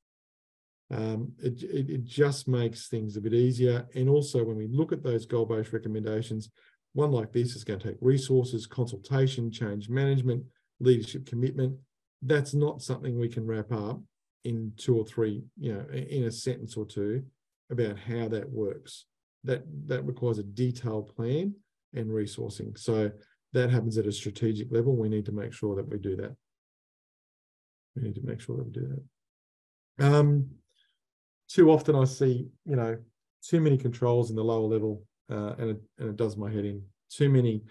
Um, 0.91 1.33
it, 1.37 1.61
it, 1.61 1.89
it, 1.89 2.05
just 2.05 2.47
makes 2.47 2.87
things 2.87 3.15
a 3.15 3.21
bit 3.21 3.33
easier. 3.33 3.87
And 3.93 4.09
also 4.09 4.43
when 4.43 4.57
we 4.57 4.67
look 4.67 4.91
at 4.91 5.03
those 5.03 5.27
goal-based 5.27 5.71
recommendations, 5.71 6.49
one 6.93 7.11
like 7.11 7.31
this 7.31 7.55
is 7.55 7.63
going 7.63 7.79
to 7.79 7.89
take 7.89 7.97
resources, 8.01 8.65
consultation, 8.65 9.51
change 9.51 9.87
management, 9.87 10.43
leadership 10.79 11.27
commitment. 11.27 11.77
That's 12.23 12.55
not 12.55 12.81
something 12.81 13.19
we 13.19 13.29
can 13.29 13.45
wrap 13.45 13.71
up 13.71 14.01
in 14.43 14.73
two 14.77 14.97
or 14.97 15.05
three, 15.05 15.43
you 15.59 15.73
know, 15.73 15.85
in 15.93 16.23
a 16.23 16.31
sentence 16.31 16.75
or 16.75 16.85
two 16.87 17.23
about 17.69 17.99
how 17.99 18.27
that 18.29 18.49
works 18.49 19.05
that 19.43 19.63
that 19.87 20.03
requires 20.03 20.37
a 20.37 20.43
detailed 20.43 21.15
plan 21.15 21.53
and 21.93 22.09
resourcing. 22.09 22.77
So 22.77 23.11
that 23.53 23.69
happens 23.69 23.97
at 23.97 24.05
a 24.05 24.11
strategic 24.11 24.71
level. 24.71 24.95
We 24.95 25.09
need 25.09 25.25
to 25.25 25.31
make 25.31 25.53
sure 25.53 25.75
that 25.75 25.89
we 25.89 25.97
do 25.97 26.15
that. 26.17 26.35
We 27.95 28.03
need 28.03 28.15
to 28.15 28.21
make 28.23 28.41
sure 28.41 28.57
that 28.57 28.65
we 28.65 28.71
do 28.71 28.87
that. 29.97 30.05
Um, 30.05 30.49
too 31.49 31.71
often 31.71 31.95
I 31.95 32.05
see, 32.05 32.47
you 32.65 32.75
know, 32.75 32.97
too 33.43 33.59
many 33.59 33.77
controls 33.77 34.29
in 34.29 34.35
the 34.35 34.43
lower 34.43 34.67
level, 34.67 35.03
uh, 35.31 35.55
and 35.57 35.69
it 35.71 35.81
and 35.97 36.09
it 36.09 36.15
does 36.15 36.37
my 36.37 36.51
head 36.51 36.65
in. 36.65 36.83
Too 37.09 37.29
many 37.29 37.63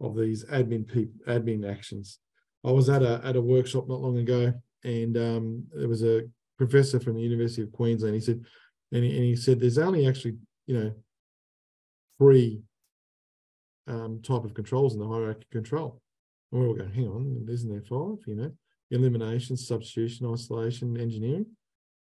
of 0.00 0.16
these 0.16 0.44
admin 0.44 0.84
admin 1.26 1.70
actions. 1.70 2.18
I 2.64 2.70
was 2.70 2.88
at 2.88 3.02
a 3.02 3.20
at 3.24 3.36
a 3.36 3.40
workshop 3.40 3.88
not 3.88 4.00
long 4.00 4.18
ago, 4.18 4.52
and 4.84 5.16
um, 5.16 5.64
there 5.72 5.88
was 5.88 6.04
a 6.04 6.22
professor 6.56 7.00
from 7.00 7.14
the 7.14 7.22
University 7.22 7.62
of 7.62 7.72
Queensland. 7.72 8.14
He 8.14 8.20
said, 8.20 8.40
and 8.92 9.04
he, 9.04 9.10
and 9.10 9.24
he 9.24 9.36
said, 9.36 9.58
there's 9.58 9.78
only 9.78 10.06
actually, 10.06 10.36
you 10.66 10.78
know, 10.78 10.92
three 12.18 12.60
um, 13.86 14.20
type 14.22 14.44
of 14.44 14.54
controls 14.54 14.94
in 14.94 15.00
the 15.00 15.08
hierarchy 15.08 15.42
of 15.42 15.50
control. 15.50 16.00
And 16.52 16.60
we're 16.60 16.68
all 16.68 16.74
going, 16.74 16.92
hang 16.92 17.08
on, 17.08 17.46
isn't 17.50 17.70
there 17.70 17.82
five? 17.82 18.18
You 18.26 18.34
know, 18.36 18.52
elimination, 18.90 19.56
substitution, 19.56 20.30
isolation, 20.30 20.98
engineering, 20.98 21.46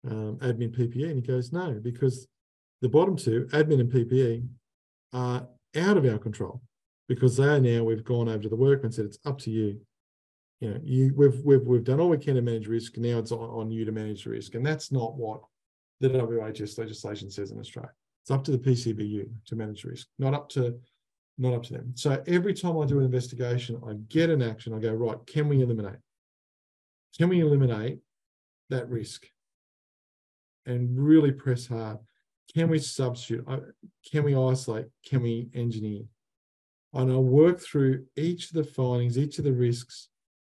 um, 0.09 0.37
admin, 0.41 0.75
PPE. 0.75 1.09
And 1.09 1.15
he 1.15 1.21
goes, 1.21 1.51
no, 1.51 1.79
because 1.81 2.27
the 2.81 2.89
bottom 2.89 3.15
two, 3.15 3.47
admin 3.51 3.79
and 3.79 3.91
PPE, 3.91 4.47
are 5.13 5.47
out 5.75 5.97
of 5.97 6.05
our 6.05 6.17
control 6.17 6.61
because 7.07 7.37
they 7.37 7.45
are 7.45 7.59
now, 7.59 7.83
we've 7.83 8.03
gone 8.03 8.29
over 8.29 8.43
to 8.43 8.49
the 8.49 8.55
workman 8.55 8.85
and 8.85 8.93
said, 8.93 9.05
it's 9.05 9.19
up 9.25 9.39
to 9.39 9.51
you. 9.51 9.79
You 10.59 10.69
know, 10.69 10.79
you 10.81 11.13
we've 11.17 11.41
we've 11.43 11.63
we've 11.63 11.83
done 11.83 11.99
all 11.99 12.07
we 12.07 12.17
can 12.17 12.35
to 12.35 12.41
manage 12.41 12.67
risk. 12.67 12.97
Now 12.97 13.19
it's 13.19 13.33
on, 13.33 13.49
on 13.49 13.69
you 13.69 13.83
to 13.83 13.91
manage 13.91 14.25
risk. 14.25 14.55
And 14.55 14.65
that's 14.65 14.93
not 14.93 15.17
what 15.17 15.41
the 15.99 16.09
WHS 16.09 16.77
legislation 16.77 17.29
says 17.29 17.51
in 17.51 17.59
Australia. 17.59 17.91
It's 18.23 18.31
up 18.31 18.43
to 18.45 18.51
the 18.51 18.57
PCBU 18.57 19.29
to 19.45 19.55
manage 19.55 19.83
risk, 19.83 20.07
not 20.17 20.33
up 20.33 20.49
to 20.49 20.79
not 21.37 21.53
up 21.53 21.63
to 21.63 21.73
them. 21.73 21.91
So 21.95 22.21
every 22.27 22.53
time 22.53 22.77
I 22.77 22.85
do 22.85 22.99
an 22.99 23.05
investigation, 23.05 23.81
I 23.85 23.93
get 24.07 24.29
an 24.29 24.41
action. 24.41 24.73
I 24.73 24.79
go 24.79 24.93
right. 24.93 25.17
Can 25.25 25.49
we 25.49 25.61
eliminate? 25.61 25.97
Can 27.17 27.29
we 27.29 27.41
eliminate 27.41 27.99
that 28.69 28.89
risk? 28.89 29.25
And 30.65 30.97
really 30.97 31.31
press 31.31 31.67
hard. 31.67 31.97
Can 32.53 32.69
we 32.69 32.79
substitute? 32.79 33.45
Can 34.09 34.23
we 34.23 34.35
isolate? 34.35 34.85
Can 35.05 35.23
we 35.23 35.49
engineer? 35.53 36.03
And 36.93 37.11
I 37.11 37.15
work 37.15 37.59
through 37.59 38.05
each 38.15 38.51
of 38.51 38.53
the 38.53 38.63
findings, 38.63 39.17
each 39.17 39.39
of 39.39 39.45
the 39.45 39.53
risks, 39.53 40.09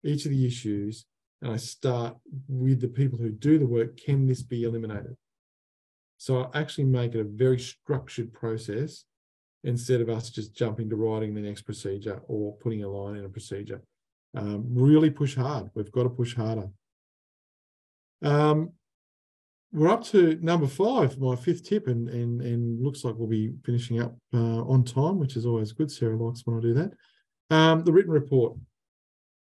each 0.04 0.26
of 0.26 0.32
the 0.32 0.46
issues, 0.46 1.06
and 1.42 1.52
I 1.52 1.58
start 1.58 2.18
with 2.48 2.82
the 2.82 2.90
people 2.90 3.18
who 3.18 3.30
do 3.32 3.58
the 3.58 3.66
work. 3.66 3.98
Can 3.98 4.28
this 4.28 4.44
be 4.44 4.64
eliminated? 4.64 5.16
So 6.18 6.50
I 6.54 6.60
actually 6.60 6.86
make 6.86 7.14
it 7.14 7.20
a 7.20 7.26
very 7.26 7.60
structured 7.60 8.34
process 8.34 9.06
instead 9.64 10.00
of 10.00 10.10
us 10.10 10.30
just 10.30 10.56
jumping 10.56 10.90
to 10.90 10.96
writing 10.96 11.34
the 11.34 11.42
next 11.42 11.64
procedure 11.64 12.22
or 12.28 12.56
putting 12.58 12.84
a 12.84 12.90
line 12.90 13.18
in 13.18 13.26
a 13.26 13.30
procedure. 13.30 13.82
Um, 14.36 14.66
really 14.70 15.10
push 15.10 15.36
hard. 15.36 15.70
We've 15.74 15.92
got 15.92 16.04
to 16.04 16.10
push 16.10 16.36
harder. 16.36 16.70
Um, 18.22 18.72
we're 19.72 19.90
up 19.90 20.04
to 20.06 20.40
number 20.42 20.68
five, 20.68 21.18
my 21.20 21.36
fifth 21.36 21.68
tip, 21.68 21.88
and 21.88 22.08
and 22.10 22.42
and 22.42 22.82
looks 22.82 23.04
like 23.04 23.16
we'll 23.18 23.28
be 23.28 23.54
finishing 23.66 24.02
up 24.02 24.16
uh, 24.34 24.62
on 24.64 24.84
time, 24.84 25.20
which 25.20 25.36
is 25.36 25.46
always 25.46 25.74
good. 25.74 25.92
Sarah 25.92 26.18
likes 26.18 26.42
when 26.46 26.58
I 26.58 26.62
do 26.62 26.74
that. 26.76 26.92
Um, 27.50 27.84
the 27.84 27.92
written 27.92 28.12
report. 28.12 28.56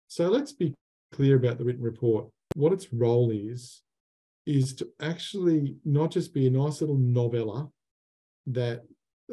So 0.09 0.29
let's 0.29 0.53
be 0.53 0.75
clear 1.12 1.37
about 1.37 1.59
the 1.59 1.64
written 1.64 1.83
report. 1.83 2.29
What 2.55 2.73
its 2.73 2.93
role 2.93 3.31
is 3.31 3.83
is 4.49 4.74
to 4.76 4.88
actually 5.01 5.76
not 5.84 6.11
just 6.11 6.32
be 6.32 6.46
a 6.46 6.51
nice 6.51 6.80
little 6.80 6.96
novella 6.96 7.68
that 8.46 8.82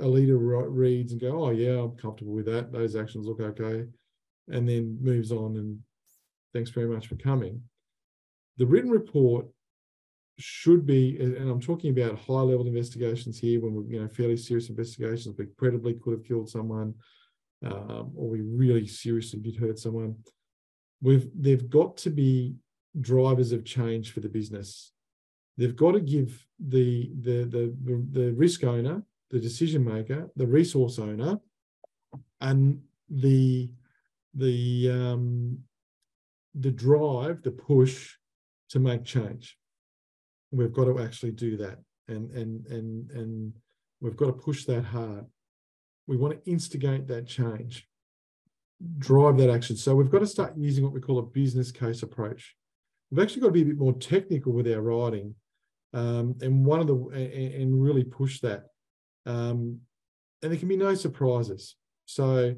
a 0.02 0.06
leader 0.06 0.38
reads 0.38 1.14
and 1.14 1.22
go, 1.22 1.46
oh 1.46 1.52
yeah, 1.52 1.80
I'm 1.80 1.96
comfortable 1.96 2.34
with 2.34 2.48
that. 2.48 2.72
Those 2.72 2.98
actions 2.98 3.26
look 3.26 3.40
okay, 3.40 3.86
and 4.50 4.68
then 4.68 4.98
moves 5.02 5.32
on 5.32 5.56
and 5.56 5.80
thanks 6.54 6.70
very 6.70 6.88
much 6.88 7.08
for 7.08 7.16
coming. 7.16 7.62
The 8.58 8.66
written 8.66 8.92
report 8.92 9.48
should 10.38 10.86
be, 10.86 11.18
and 11.18 11.50
I'm 11.50 11.62
talking 11.62 11.98
about 11.98 12.20
high 12.20 12.34
level 12.34 12.68
investigations 12.68 13.40
here 13.40 13.62
when 13.62 13.74
we're, 13.74 13.86
you 13.86 14.02
know, 14.02 14.10
fairly 14.10 14.36
serious 14.36 14.70
investigations, 14.70 15.36
we 15.38 15.46
credibly 15.58 15.94
could 15.94 16.12
have 16.12 16.26
killed 16.26 16.50
someone, 16.50 16.94
um, 17.66 18.12
or 18.16 18.30
we 18.30 18.42
really 18.42 18.86
seriously 18.86 19.40
did 19.40 19.56
hurt 19.56 19.80
someone. 19.80 20.16
We've 21.02 21.30
they've 21.40 21.70
got 21.70 21.96
to 21.98 22.10
be 22.10 22.56
drivers 23.00 23.54
of 23.54 23.64
change 23.64 24.12
for 24.12 24.20
the 24.20 24.30
business. 24.30 24.92
They've 25.58 25.76
got 25.76 25.92
to 25.94 26.02
give 26.02 26.46
the 26.60 27.12
the 27.22 27.46
the, 27.46 28.06
the 28.12 28.34
risk 28.34 28.64
owner 28.64 29.04
the 29.30 29.40
decision 29.40 29.84
maker, 29.84 30.30
the 30.36 30.48
resource 30.48 31.00
owner, 31.00 31.40
and 32.42 32.82
the 33.10 33.70
the 34.34 34.90
um, 34.92 35.60
the 36.54 36.72
drive, 36.72 37.42
the 37.44 37.52
push 37.52 38.14
to 38.70 38.80
make 38.80 39.04
change. 39.04 39.58
We've 40.52 40.74
got 40.74 40.86
to 40.86 41.00
actually 41.02 41.32
do 41.32 41.58
that, 41.58 41.80
and 42.08 42.32
and 42.32 42.66
and 42.68 43.12
and 43.12 43.54
we've 44.00 44.16
got 44.16 44.28
to 44.28 44.34
push 44.34 44.66
that 44.66 44.86
hard. 44.86 45.26
We 46.08 46.18
want 46.18 46.34
to 46.36 46.52
instigate 46.52 47.08
that 47.08 47.28
change, 47.28 47.88
drive 49.00 49.38
that 49.38 49.50
action. 49.50 49.76
So 49.76 49.96
we've 49.96 50.12
got 50.12 50.20
to 50.20 50.28
start 50.28 50.54
using 50.56 50.84
what 50.84 50.94
we 50.94 51.02
call 51.02 51.20
a 51.20 51.24
business 51.24 51.72
case 51.72 52.04
approach. 52.04 52.56
We've 53.10 53.24
actually 53.24 53.42
got 53.42 53.48
to 53.48 53.54
be 53.54 53.64
a 53.64 53.66
bit 53.66 53.78
more 53.78 53.94
technical 53.94 54.54
with 54.54 54.72
our 54.72 54.82
writing, 54.82 55.36
um, 55.96 56.36
and 56.42 56.66
one 56.66 56.82
of 56.82 56.88
the 56.88 56.96
and, 56.96 57.82
really 57.82 58.04
push 58.04 58.42
that. 58.42 58.66
Um, 59.26 59.80
and 60.44 60.52
there 60.52 60.60
can 60.60 60.68
be 60.68 60.76
no 60.76 60.94
surprises. 60.94 61.76
So, 62.06 62.54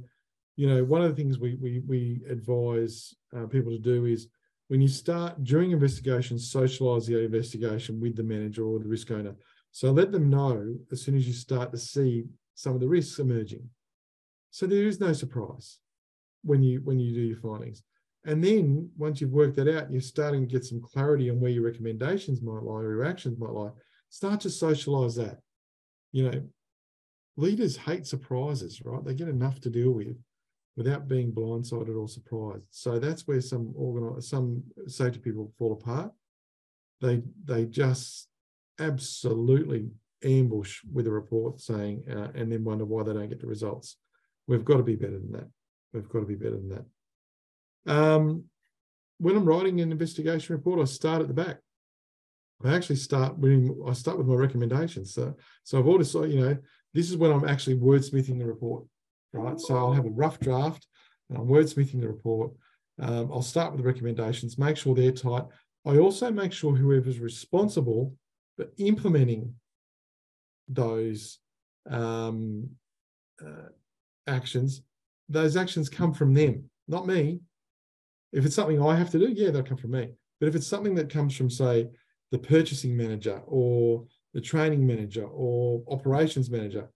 you 0.56 0.68
know, 0.68 0.84
one 0.84 1.04
of 1.04 1.10
the 1.10 1.16
things 1.16 1.38
we 1.38 1.56
we, 1.56 1.80
we 1.88 2.22
advise 2.28 3.14
uh, 3.36 3.46
people 3.46 3.72
to 3.72 3.80
do 3.80 4.06
is 4.06 4.28
when 4.70 4.82
you 4.82 4.88
start 4.88 5.44
during 5.44 5.72
investigation, 5.72 6.40
socialize 6.40 7.06
the 7.06 7.24
investigation 7.24 8.02
with 8.02 8.16
the 8.16 8.24
manager 8.24 8.66
or 8.66 8.80
the 8.80 8.88
risk 8.88 9.12
owner. 9.12 9.36
So 9.72 9.92
let 9.92 10.12
them 10.12 10.30
know 10.30 10.76
as 10.92 11.04
soon 11.04 11.16
as 11.16 11.28
you 11.28 11.34
start 11.34 11.72
to 11.72 11.78
see 11.78 12.26
some 12.56 12.74
of 12.74 12.82
the 12.82 12.88
risks 12.88 13.20
emerging. 13.20 13.70
So 14.50 14.66
there 14.66 14.88
is 14.88 15.00
no 15.00 15.14
surprise 15.14 15.78
when 16.44 16.64
you 16.64 16.82
when 16.84 17.00
you 17.00 17.14
do 17.14 17.22
your 17.22 17.38
findings. 17.38 17.84
And 18.28 18.44
then 18.44 18.90
once 18.98 19.22
you've 19.22 19.32
worked 19.32 19.56
that 19.56 19.74
out, 19.74 19.90
you're 19.90 20.02
starting 20.02 20.42
to 20.42 20.54
get 20.54 20.66
some 20.66 20.82
clarity 20.82 21.30
on 21.30 21.40
where 21.40 21.50
your 21.50 21.64
recommendations 21.64 22.42
might 22.42 22.62
lie 22.62 22.82
or 22.82 22.94
your 22.96 23.06
actions 23.06 23.40
might 23.40 23.54
lie. 23.54 23.72
Start 24.10 24.42
to 24.42 24.50
socialize 24.50 25.16
that. 25.16 25.40
You 26.12 26.30
know, 26.30 26.44
leaders 27.38 27.78
hate 27.78 28.06
surprises, 28.06 28.82
right? 28.84 29.04
They 29.04 29.14
get 29.14 29.30
enough 29.30 29.62
to 29.62 29.70
deal 29.70 29.92
with 29.92 30.18
without 30.76 31.08
being 31.08 31.32
blindsided 31.32 31.98
or 31.98 32.10
surprised. 32.10 32.66
So 32.70 33.00
that's 33.00 33.26
where 33.28 33.40
some 33.40 33.74
organi- 33.80 34.22
some 34.22 34.62
safety 34.88 35.20
people 35.20 35.54
fall 35.58 35.72
apart. 35.72 36.12
They 37.00 37.24
they 37.46 37.66
just 37.66 38.28
absolutely 38.78 39.90
ambush 40.24 40.82
with 40.92 41.08
a 41.08 41.12
report 41.12 41.62
saying, 41.62 42.04
uh, 42.12 42.28
and 42.36 42.52
then 42.52 42.66
wonder 42.66 42.84
why 42.84 43.04
they 43.04 43.14
don't 43.14 43.30
get 43.30 43.40
the 43.40 43.48
results. 43.48 43.96
We've 44.48 44.66
got 44.66 44.78
to 44.78 44.84
be 44.84 44.96
better 44.96 45.20
than 45.20 45.32
that. 45.32 45.50
We've 45.94 46.10
got 46.10 46.20
to 46.20 46.26
be 46.26 46.36
better 46.36 46.58
than 46.58 46.70
that. 46.70 46.86
Um, 47.88 48.44
when 49.20 49.36
I'm 49.36 49.46
writing 49.46 49.82
an 49.82 49.92
investigation 49.92 50.56
report, 50.56 50.80
I 50.80 50.86
start 50.86 51.22
at 51.22 51.28
the 51.28 51.34
back. 51.34 51.58
I 52.64 52.76
actually 52.76 52.96
start 52.98 53.38
when 53.38 53.76
I 53.88 53.94
start 53.94 54.18
with 54.18 54.28
my 54.28 54.36
recommendations. 54.36 55.14
So, 55.14 55.36
so 55.64 55.80
I've 55.80 55.88
already, 55.88 56.34
you 56.34 56.42
know, 56.42 56.58
this 56.94 57.10
is 57.10 57.18
when 57.18 57.32
I'm 57.32 57.48
actually 57.48 57.78
wordsmithing 57.78 58.40
the 58.40 58.46
report, 58.46 58.86
right? 59.34 59.60
So 59.60 59.78
I'll 59.78 59.94
have 59.94 60.06
a 60.06 60.10
rough 60.10 60.40
draft 60.40 60.88
and 61.30 61.38
I'm 61.38 61.48
wordsmithing 61.48 62.02
the 62.02 62.08
report. 62.08 62.52
Um, 63.00 63.32
I'll 63.32 63.44
start 63.44 63.72
with 63.72 63.82
the 63.82 63.88
recommendations, 63.88 64.58
make 64.58 64.78
sure 64.78 64.96
they're 64.96 65.12
tight. 65.12 65.44
I 65.86 65.98
also 65.98 66.32
make 66.32 66.52
sure 66.52 66.76
whoever's 66.76 67.20
responsible 67.20 68.16
for 68.56 68.68
implementing 68.78 69.54
those 70.68 71.38
um, 71.90 72.70
uh, 73.46 73.70
actions, 74.26 74.82
those 75.30 75.56
actions 75.56 75.90
come 75.90 76.14
from 76.14 76.34
them, 76.34 76.70
not 76.88 77.06
me. 77.06 77.40
If 78.34 78.46
it's 78.46 78.56
something 78.56 78.82
I 78.82 78.96
have 78.96 79.10
to 79.12 79.20
do, 79.20 79.30
yeah, 79.30 79.52
they'll 79.52 79.64
come 79.64 79.78
from 79.78 79.92
me. 79.92 80.10
But 80.40 80.48
if 80.48 80.56
it's 80.56 80.68
something 80.68 80.96
that 80.96 81.10
comes 81.10 81.36
from, 81.36 81.50
say, 81.50 81.88
the 82.32 82.38
purchasing 82.38 82.96
manager 82.96 83.42
or 83.46 84.06
the 84.34 84.42
training 84.42 84.86
manager 84.86 85.26
or 85.26 85.84
operations 85.90 86.50
manager, 86.50 86.90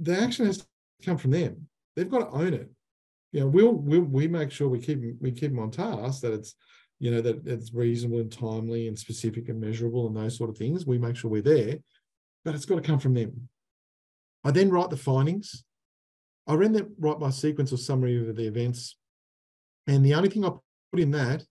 the 0.00 0.18
action 0.18 0.46
has 0.46 0.58
to 0.58 0.66
come 1.04 1.16
from 1.16 1.30
them. 1.30 1.68
They've 1.96 2.10
got 2.10 2.30
to 2.30 2.36
own 2.36 2.54
it. 2.54 2.70
You 3.32 3.40
know, 3.40 3.46
we'll, 3.46 3.72
we'll 3.72 4.02
we 4.02 4.28
make 4.28 4.52
sure 4.52 4.68
we 4.68 4.78
keep 4.78 5.00
we 5.20 5.32
keep 5.32 5.50
them 5.50 5.58
on 5.58 5.70
task 5.70 6.20
that 6.20 6.32
it's 6.32 6.54
you 7.00 7.10
know 7.10 7.20
that 7.20 7.46
it's 7.46 7.74
reasonable 7.74 8.20
and 8.20 8.30
timely 8.30 8.86
and 8.86 8.98
specific 8.98 9.48
and 9.48 9.60
measurable 9.60 10.06
and 10.06 10.16
those 10.16 10.36
sort 10.36 10.50
of 10.50 10.56
things. 10.56 10.86
We 10.86 10.98
make 10.98 11.16
sure 11.16 11.30
we're 11.30 11.42
there, 11.42 11.78
but 12.44 12.54
it's 12.54 12.64
got 12.64 12.76
to 12.76 12.80
come 12.80 13.00
from 13.00 13.14
them. 13.14 13.48
I 14.44 14.50
then 14.50 14.70
write 14.70 14.90
the 14.90 14.96
findings. 14.96 15.64
I 16.46 16.54
then 16.56 16.94
write 16.98 17.18
my 17.18 17.30
sequence 17.30 17.72
or 17.72 17.78
summary 17.78 18.28
of 18.28 18.36
the 18.36 18.46
events, 18.46 18.96
and 19.86 20.04
the 20.04 20.14
only 20.14 20.28
thing 20.28 20.44
I 20.44 20.50
put 20.92 21.00
in 21.00 21.10
that 21.12 21.44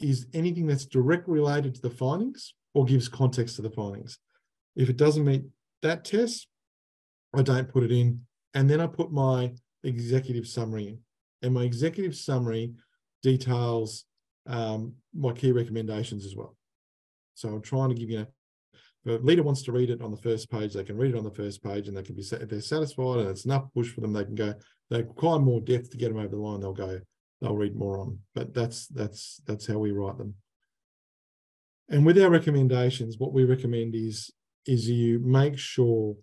is 0.00 0.26
anything 0.34 0.66
that's 0.66 0.86
directly 0.86 1.34
related 1.34 1.74
to 1.74 1.80
the 1.80 1.90
findings 1.90 2.54
or 2.74 2.84
gives 2.84 3.08
context 3.08 3.56
to 3.56 3.62
the 3.62 3.70
findings. 3.70 4.18
If 4.76 4.90
it 4.90 4.96
doesn't 4.96 5.24
meet 5.24 5.44
that 5.82 6.04
test, 6.04 6.48
I 7.34 7.42
don't 7.42 7.68
put 7.68 7.84
it 7.84 7.92
in. 7.92 8.20
And 8.54 8.68
then 8.68 8.80
I 8.80 8.86
put 8.86 9.12
my 9.12 9.54
executive 9.82 10.46
summary 10.46 10.88
in. 10.88 10.98
And 11.42 11.54
my 11.54 11.62
executive 11.62 12.16
summary 12.16 12.72
details 13.22 14.04
um, 14.46 14.94
my 15.14 15.32
key 15.32 15.52
recommendations 15.52 16.26
as 16.26 16.36
well. 16.36 16.56
So 17.34 17.48
I'm 17.48 17.62
trying 17.62 17.90
to 17.90 17.94
give 17.94 18.10
you, 18.10 18.26
if 19.04 19.20
a 19.20 19.24
leader 19.24 19.42
wants 19.42 19.62
to 19.62 19.72
read 19.72 19.90
it 19.90 20.02
on 20.02 20.10
the 20.10 20.16
first 20.16 20.50
page, 20.50 20.74
they 20.74 20.84
can 20.84 20.96
read 20.96 21.14
it 21.14 21.18
on 21.18 21.24
the 21.24 21.30
first 21.30 21.62
page 21.62 21.88
and 21.88 21.96
they 21.96 22.02
can 22.02 22.14
be, 22.14 22.22
if 22.22 22.48
they're 22.48 22.60
satisfied 22.60 23.20
and 23.20 23.28
it's 23.28 23.44
enough 23.44 23.64
push 23.74 23.90
for 23.90 24.00
them, 24.00 24.12
they 24.12 24.24
can 24.24 24.34
go, 24.34 24.54
they 24.90 24.98
require 24.98 25.38
more 25.38 25.60
depth 25.60 25.90
to 25.90 25.96
get 25.96 26.08
them 26.08 26.18
over 26.18 26.28
the 26.28 26.36
line, 26.36 26.60
they'll 26.60 26.72
go, 26.72 27.00
they'll 27.40 27.56
read 27.56 27.76
more 27.76 27.98
on. 27.98 28.18
But 28.34 28.54
that's, 28.54 28.86
that's, 28.88 29.40
that's 29.46 29.66
how 29.66 29.78
we 29.78 29.92
write 29.92 30.18
them. 30.18 30.34
And 31.88 32.06
with 32.06 32.18
our 32.18 32.30
recommendations, 32.30 33.18
what 33.18 33.32
we 33.32 33.44
recommend 33.44 33.94
is, 33.94 34.30
is 34.66 34.88
you 34.88 35.18
make 35.18 35.58
sure 35.58 36.16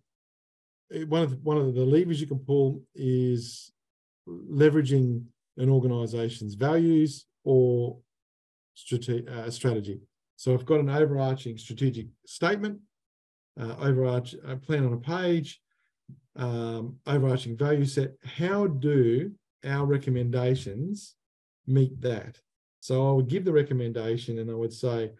one 1.07 1.21
of 1.21 1.29
the, 1.31 1.37
one 1.37 1.57
of 1.57 1.75
the 1.75 1.85
levers 1.85 2.19
you 2.19 2.27
can 2.27 2.39
pull 2.39 2.81
is 2.95 3.71
leveraging 4.27 5.23
an 5.57 5.69
organization's 5.69 6.55
values 6.55 7.25
or 7.43 7.97
strate- 8.73 9.27
uh, 9.29 9.49
strategy. 9.51 9.99
So 10.35 10.53
I've 10.53 10.65
got 10.65 10.79
an 10.79 10.89
overarching 10.89 11.57
strategic 11.57 12.07
statement, 12.25 12.79
uh, 13.59 13.75
overarching 13.79 14.39
plan 14.65 14.85
on 14.85 14.93
a 14.93 14.97
page, 14.97 15.61
um, 16.35 16.97
overarching 17.05 17.55
value 17.57 17.85
set. 17.85 18.13
How 18.23 18.65
do 18.67 19.31
our 19.65 19.85
recommendations 19.85 21.15
meet 21.67 21.99
that? 22.01 22.39
So 22.79 23.07
I 23.09 23.11
would 23.11 23.27
give 23.27 23.45
the 23.45 23.53
recommendation 23.53 24.39
and 24.39 24.49
I 24.49 24.55
would 24.55 24.73
say, 24.73 25.11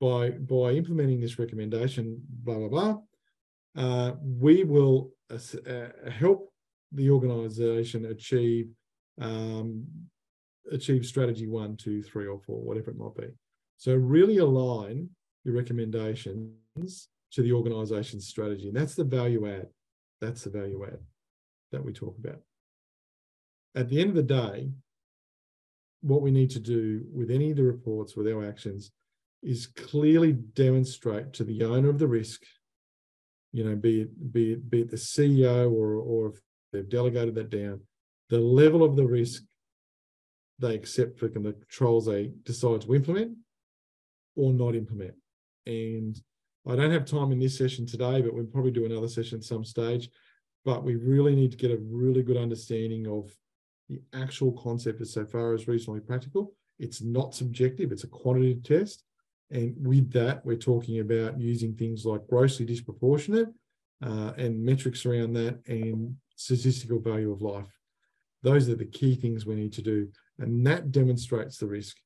by, 0.00 0.30
by 0.30 0.72
implementing 0.72 1.20
this 1.20 1.38
recommendation, 1.38 2.20
blah, 2.28 2.58
blah, 2.58 2.68
blah, 2.68 2.98
uh, 3.76 4.12
we 4.20 4.64
will 4.64 5.12
uh, 5.30 6.10
help 6.10 6.52
the 6.90 7.10
organization 7.10 8.06
achieve 8.06 8.68
um, 9.20 9.86
achieve 10.70 11.04
strategy 11.04 11.46
one, 11.46 11.76
two, 11.76 12.02
three, 12.02 12.26
or 12.26 12.38
four, 12.38 12.62
whatever 12.62 12.90
it 12.90 12.98
might 12.98 13.14
be. 13.16 13.28
So 13.76 13.94
really 13.94 14.38
align 14.38 15.08
your 15.44 15.54
recommendations 15.54 17.08
to 17.32 17.42
the 17.42 17.52
organization's 17.52 18.26
strategy. 18.26 18.68
And 18.68 18.76
that's 18.76 18.94
the 18.94 19.04
value 19.04 19.48
add. 19.48 19.68
That's 20.20 20.44
the 20.44 20.50
value 20.50 20.84
add 20.86 20.98
that 21.72 21.84
we 21.84 21.92
talk 21.92 22.16
about. 22.18 22.40
At 23.74 23.88
the 23.88 24.00
end 24.00 24.10
of 24.10 24.16
the 24.16 24.22
day, 24.22 24.70
what 26.02 26.22
we 26.22 26.30
need 26.30 26.50
to 26.50 26.60
do 26.60 27.04
with 27.12 27.30
any 27.30 27.50
of 27.50 27.56
the 27.56 27.62
reports, 27.62 28.16
with 28.16 28.28
our 28.28 28.46
actions, 28.46 28.90
is 29.42 29.66
clearly 29.66 30.32
demonstrate 30.32 31.32
to 31.34 31.44
the 31.44 31.64
owner 31.64 31.88
of 31.88 31.98
the 31.98 32.06
risk, 32.06 32.42
you 33.52 33.64
know, 33.64 33.74
be 33.74 34.02
it 34.02 34.32
be 34.32 34.52
it, 34.52 34.70
be 34.70 34.82
it 34.82 34.90
the 34.90 34.96
CEO 34.96 35.70
or 35.70 35.96
or 35.96 36.28
if 36.28 36.40
they've 36.72 36.88
delegated 36.88 37.34
that 37.34 37.50
down, 37.50 37.80
the 38.30 38.38
level 38.38 38.82
of 38.82 38.96
the 38.96 39.06
risk 39.06 39.42
they 40.58 40.74
accept 40.74 41.18
for 41.18 41.28
the 41.28 41.40
controls 41.40 42.06
they 42.06 42.30
decide 42.44 42.82
to 42.82 42.94
implement 42.94 43.36
or 44.36 44.52
not 44.52 44.74
implement. 44.74 45.14
And 45.66 46.20
I 46.66 46.76
don't 46.76 46.92
have 46.92 47.04
time 47.04 47.32
in 47.32 47.40
this 47.40 47.58
session 47.58 47.86
today, 47.86 48.22
but 48.22 48.32
we'll 48.32 48.44
probably 48.44 48.70
do 48.70 48.86
another 48.86 49.08
session 49.08 49.38
at 49.38 49.44
some 49.44 49.64
stage. 49.64 50.08
But 50.64 50.84
we 50.84 50.94
really 50.94 51.34
need 51.34 51.50
to 51.50 51.56
get 51.56 51.72
a 51.72 51.82
really 51.90 52.22
good 52.22 52.36
understanding 52.36 53.08
of 53.08 53.32
the 53.92 54.18
actual 54.18 54.52
concept 54.52 55.00
is 55.00 55.12
so 55.12 55.26
far 55.26 55.52
as 55.54 55.68
reasonably 55.68 56.00
practical. 56.00 56.54
It's 56.78 57.02
not 57.02 57.34
subjective, 57.34 57.92
it's 57.92 58.04
a 58.04 58.08
quantitative 58.08 58.62
test. 58.62 59.04
And 59.50 59.74
with 59.78 60.10
that, 60.12 60.44
we're 60.46 60.56
talking 60.56 61.00
about 61.00 61.38
using 61.38 61.74
things 61.74 62.06
like 62.06 62.26
grossly 62.26 62.64
disproportionate 62.64 63.48
uh, 64.02 64.32
and 64.38 64.64
metrics 64.64 65.04
around 65.04 65.34
that 65.34 65.60
and 65.66 66.16
statistical 66.36 67.00
value 67.00 67.30
of 67.30 67.42
life. 67.42 67.68
Those 68.42 68.68
are 68.70 68.74
the 68.74 68.86
key 68.86 69.14
things 69.14 69.44
we 69.44 69.54
need 69.54 69.72
to 69.74 69.82
do. 69.82 70.08
And 70.38 70.66
that 70.66 70.90
demonstrates 70.90 71.58
the 71.58 71.66
risk. 71.66 71.96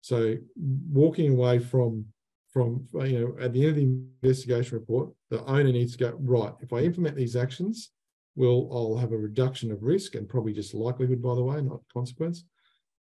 So 0.00 0.36
walking 0.56 1.32
away 1.32 1.58
from 1.58 2.06
from 2.52 2.86
you 2.94 3.18
know 3.18 3.44
at 3.44 3.52
the 3.54 3.62
end 3.62 3.70
of 3.70 3.76
the 3.76 4.04
investigation 4.22 4.78
report, 4.78 5.10
the 5.30 5.42
owner 5.44 5.72
needs 5.72 5.92
to 5.92 5.98
go 5.98 6.16
right. 6.20 6.52
If 6.60 6.72
I 6.72 6.80
implement 6.80 7.16
these 7.16 7.34
actions, 7.34 7.90
will 8.34 8.68
I'll 8.72 8.98
have 8.98 9.12
a 9.12 9.16
reduction 9.16 9.70
of 9.70 9.82
risk 9.82 10.14
and 10.14 10.28
probably 10.28 10.52
just 10.52 10.74
likelihood, 10.74 11.22
by 11.22 11.34
the 11.34 11.42
way, 11.42 11.60
not 11.60 11.80
consequence. 11.92 12.44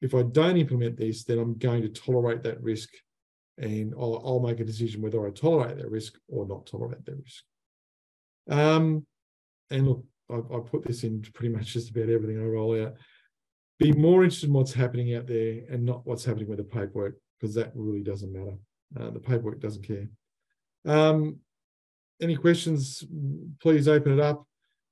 If 0.01 0.15
I 0.15 0.23
don't 0.23 0.57
implement 0.57 0.97
this, 0.97 1.23
then 1.23 1.37
I'm 1.37 1.57
going 1.57 1.83
to 1.83 1.89
tolerate 1.89 2.43
that 2.43 2.61
risk, 2.61 2.89
and 3.57 3.93
I'll, 3.97 4.21
I'll 4.25 4.39
make 4.39 4.59
a 4.59 4.65
decision 4.65 5.01
whether 5.01 5.25
I 5.25 5.31
tolerate 5.31 5.77
that 5.77 5.91
risk 5.91 6.13
or 6.27 6.47
not 6.47 6.65
tolerate 6.65 7.05
that 7.05 7.17
risk. 7.17 7.43
Um, 8.49 9.05
and 9.69 9.87
look, 9.87 10.05
I, 10.29 10.37
I 10.37 10.59
put 10.59 10.83
this 10.83 11.03
in 11.03 11.21
pretty 11.33 11.53
much 11.53 11.73
just 11.73 11.91
about 11.91 12.09
everything 12.09 12.39
I 12.39 12.45
roll 12.45 12.83
out 12.83 12.95
be 13.81 13.91
more 13.93 14.23
interested 14.23 14.47
in 14.47 14.53
what's 14.53 14.73
happening 14.73 15.15
out 15.15 15.25
there 15.25 15.61
and 15.71 15.83
not 15.83 16.05
what's 16.05 16.23
happening 16.23 16.47
with 16.47 16.59
the 16.59 16.63
paperwork 16.63 17.15
because 17.39 17.55
that 17.55 17.71
really 17.73 18.03
doesn't 18.03 18.31
matter. 18.31 18.55
Uh, 18.99 19.09
the 19.09 19.19
paperwork 19.19 19.59
doesn't 19.59 19.85
care. 19.85 20.07
Um, 20.85 21.37
any 22.21 22.35
questions, 22.35 23.03
please 23.59 23.87
open 23.87 24.13
it 24.13 24.19
up. 24.19 24.45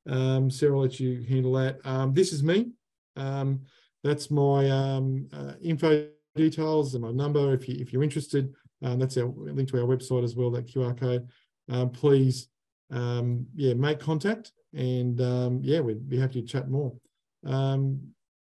Um, 0.07 0.49
Sarah, 0.49 0.75
I'll 0.75 0.81
let 0.83 0.99
you 0.99 1.23
handle 1.27 1.53
that. 1.53 1.79
Um, 1.83 2.13
this 2.13 2.33
is 2.33 2.43
me. 2.43 2.71
Um, 3.15 3.61
that's 4.03 4.31
my 4.31 4.69
um, 4.69 5.27
uh, 5.33 5.53
info 5.61 6.07
details 6.35 6.93
and 6.93 7.03
my 7.03 7.11
number. 7.11 7.53
If, 7.53 7.67
you, 7.67 7.75
if 7.79 7.91
you're 7.91 8.03
interested, 8.03 8.53
um, 8.83 8.99
that's 8.99 9.17
our 9.17 9.27
link 9.35 9.69
to 9.69 9.81
our 9.81 9.87
website 9.87 10.23
as 10.23 10.35
well, 10.35 10.51
that 10.51 10.67
QR 10.67 10.97
code. 10.97 11.27
Um, 11.69 11.89
please, 11.89 12.47
yeah, 12.91 13.73
make 13.73 13.99
contact 13.99 14.51
and 14.73 15.19
yeah, 15.63 15.81
we'd 15.81 16.09
be 16.09 16.19
happy 16.19 16.41
to 16.41 16.47
chat 16.47 16.69
more. 16.69 16.93
Um, 17.45 17.99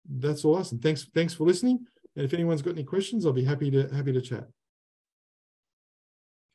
that's 0.09 0.45
all 0.45 0.57
awesome. 0.57 0.79
Thanks, 0.79 1.07
thanks 1.15 1.35
for 1.35 1.45
listening. 1.45 1.85
And 2.17 2.25
if 2.25 2.35
anyone's 2.35 2.63
got 2.63 2.73
any 2.73 2.85
questions, 2.85 3.27
I'll 3.27 3.33
be 3.33 3.45
happy 3.45 3.71
to 3.71 3.89
happy 3.89 4.13
to 4.13 4.21
chat. 4.21 4.49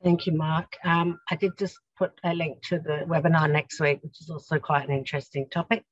Thank 0.03 0.25
you, 0.25 0.33
Mark. 0.33 0.75
Um, 0.83 1.19
I 1.29 1.35
did 1.37 1.57
just 1.57 1.79
put 2.03 2.19
a 2.23 2.33
link 2.33 2.61
to 2.61 2.79
the 2.79 3.05
webinar 3.07 3.49
next 3.49 3.79
week, 3.79 3.99
which 4.03 4.19
is 4.21 4.29
also 4.29 4.59
quite 4.59 4.87
an 4.87 4.95
interesting 4.95 5.47
topic 5.49 5.83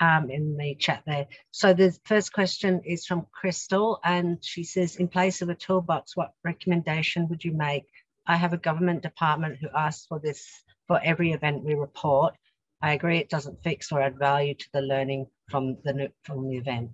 um, 0.00 0.30
in 0.30 0.56
the 0.56 0.74
chat 0.74 1.02
there. 1.06 1.26
So 1.50 1.72
the 1.72 1.96
first 2.04 2.32
question 2.32 2.82
is 2.84 3.06
from 3.06 3.26
Crystal, 3.32 3.98
and 4.04 4.38
she 4.44 4.64
says, 4.64 4.96
in 4.96 5.08
place 5.08 5.40
of 5.42 5.48
a 5.48 5.54
toolbox, 5.54 6.16
what 6.16 6.32
recommendation 6.44 7.28
would 7.28 7.42
you 7.42 7.52
make? 7.52 7.84
I 8.26 8.36
have 8.36 8.52
a 8.52 8.58
government 8.58 9.02
department 9.02 9.56
who 9.60 9.68
asks 9.74 10.06
for 10.06 10.18
this 10.18 10.46
for 10.88 11.00
every 11.02 11.32
event 11.32 11.64
we 11.64 11.74
report. 11.74 12.34
I 12.82 12.92
agree 12.92 13.18
it 13.18 13.30
doesn't 13.30 13.62
fix 13.64 13.90
or 13.90 14.02
add 14.02 14.18
value 14.18 14.54
to 14.54 14.68
the 14.74 14.82
learning 14.82 15.26
from 15.48 15.78
the 15.84 16.10
from 16.24 16.48
the 16.50 16.56
event. 16.56 16.90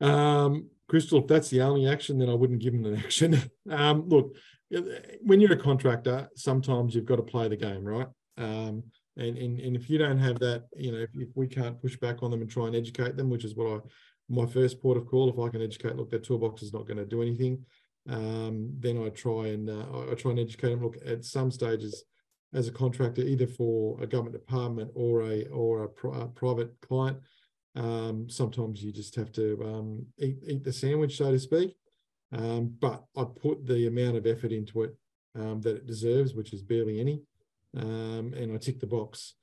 Um, 0.00 0.70
Crystal, 0.88 1.20
if 1.20 1.28
that's 1.28 1.50
the 1.50 1.62
only 1.62 1.86
action, 1.86 2.18
then 2.18 2.28
I 2.28 2.34
wouldn't 2.34 2.60
give 2.60 2.72
them 2.72 2.86
an 2.86 2.96
action. 2.96 3.40
um, 3.70 4.08
look, 4.08 4.34
when 5.22 5.40
you're 5.40 5.52
a 5.52 5.56
contractor, 5.56 6.28
sometimes 6.36 6.94
you've 6.94 7.04
got 7.04 7.16
to 7.16 7.22
play 7.22 7.48
the 7.48 7.56
game, 7.56 7.84
right? 7.84 8.08
Um, 8.36 8.82
and, 9.16 9.38
and 9.38 9.60
and 9.60 9.76
if 9.76 9.88
you 9.88 9.98
don't 9.98 10.18
have 10.18 10.38
that, 10.40 10.64
you 10.76 10.90
know, 10.90 10.98
if, 10.98 11.10
if, 11.14 11.28
we 11.36 11.46
can't 11.46 11.80
push 11.80 11.96
back 11.96 12.22
on 12.22 12.30
them 12.30 12.40
and 12.40 12.50
try 12.50 12.66
and 12.66 12.74
educate 12.74 13.16
them, 13.16 13.30
which 13.30 13.44
is 13.44 13.54
what 13.54 13.68
I 13.68 13.78
my 14.28 14.46
first 14.46 14.80
port 14.80 14.96
of 14.96 15.06
call, 15.06 15.28
if 15.28 15.38
I 15.38 15.50
can 15.50 15.62
educate, 15.62 15.96
look, 15.96 16.10
that 16.10 16.24
toolbox 16.24 16.62
is 16.62 16.72
not 16.72 16.86
going 16.86 16.96
to 16.96 17.04
do 17.04 17.22
anything, 17.22 17.64
um, 18.08 18.70
then 18.80 19.04
I 19.04 19.10
try 19.10 19.48
and 19.48 19.70
uh, 19.70 20.10
I 20.10 20.14
try 20.14 20.32
and 20.32 20.40
educate 20.40 20.70
them. 20.70 20.82
Look, 20.82 20.96
at 21.06 21.24
some 21.24 21.50
stages, 21.50 22.04
as 22.54 22.68
a 22.68 22.72
contractor, 22.72 23.22
either 23.22 23.46
for 23.46 24.00
a 24.02 24.06
government 24.06 24.34
department 24.34 24.90
or 24.94 25.22
a 25.22 25.44
or 25.46 25.84
a, 25.84 26.08
a 26.08 26.28
private 26.28 26.72
client. 26.80 27.18
Um, 27.76 28.28
sometimes 28.30 28.84
you 28.84 28.92
just 28.92 29.16
have 29.16 29.32
to 29.32 29.60
um, 29.64 30.06
eat 30.18 30.38
eat 30.46 30.64
the 30.64 30.72
sandwich, 30.72 31.18
so 31.18 31.30
to 31.30 31.38
speak. 31.38 31.76
Um, 32.34 32.74
but 32.80 33.04
I 33.16 33.24
put 33.24 33.66
the 33.66 33.86
amount 33.86 34.16
of 34.16 34.26
effort 34.26 34.52
into 34.52 34.82
it 34.82 34.94
um, 35.38 35.60
that 35.62 35.76
it 35.76 35.86
deserves, 35.86 36.34
which 36.34 36.52
is 36.52 36.62
barely 36.62 37.00
any, 37.00 37.22
um, 37.76 38.34
and 38.36 38.52
I 38.52 38.56
tick 38.58 38.80
the 38.80 38.86
box. 38.86 39.34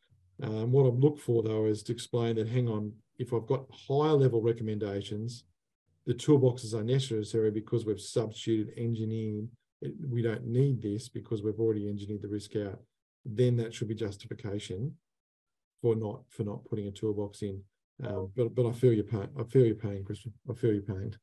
Um, 0.44 0.72
what 0.72 0.86
I 0.86 0.90
look 0.90 1.20
for 1.20 1.44
though 1.44 1.66
is 1.66 1.84
to 1.84 1.94
explain 1.94 2.36
that 2.36 2.48
hang 2.48 2.68
on, 2.68 2.94
if 3.20 3.34
I've 3.34 3.48
got 3.48 3.66
higher 3.88 4.14
level 4.14 4.42
recommendations, 4.42 5.44
the 6.06 6.14
toolboxes 6.14 6.74
are 6.74 6.84
necessary 6.84 7.52
because 7.52 7.86
we've 7.86 8.02
substituted 8.02 8.74
engineering. 8.78 9.50
We 10.10 10.22
don't 10.22 10.46
need 10.46 10.82
this 10.82 11.10
because 11.10 11.44
we've 11.44 11.60
already 11.60 11.88
engineered 11.88 12.24
the 12.24 12.28
risk 12.28 12.56
out 12.56 12.80
then 13.26 13.58
that 13.58 13.74
should 13.74 13.88
be 13.88 13.96
justification 13.96 14.96
for 15.82 15.96
not 15.96 16.22
for 16.30 16.44
not 16.44 16.66
putting 16.66 16.88
a 16.88 16.92
toolbox 16.92 17.42
in. 17.42 17.62
Um, 18.04 18.32
but 18.36 18.56
but 18.56 18.68
I 18.68 18.72
feel 18.72 18.94
your 18.94 19.04
pain. 19.04 19.30
I 19.40 19.44
feel 19.44 19.66
your 19.66 19.76
pain, 19.76 20.04
Christian. 20.04 20.34
I 20.50 20.54
feel 20.54 20.74
your 20.74 20.82
pain. 20.82 21.16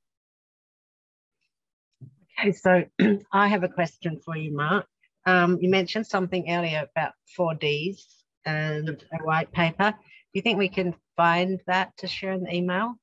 Okay, 2.38 2.52
so 2.52 2.84
I 3.32 3.48
have 3.48 3.64
a 3.64 3.68
question 3.68 4.20
for 4.24 4.36
you, 4.36 4.54
Mark. 4.54 4.86
Um, 5.26 5.58
you 5.60 5.68
mentioned 5.68 6.06
something 6.06 6.50
earlier 6.50 6.86
about 6.94 7.12
four 7.36 7.54
Ds 7.54 8.06
and 8.44 8.88
a 8.88 9.24
white 9.24 9.50
paper. 9.52 9.90
Do 9.90 10.32
you 10.34 10.42
think 10.42 10.58
we 10.58 10.68
can 10.68 10.94
find 11.16 11.60
that 11.66 11.96
to 11.98 12.06
share 12.06 12.32
in 12.32 12.44
the 12.44 12.54
email? 12.54 12.94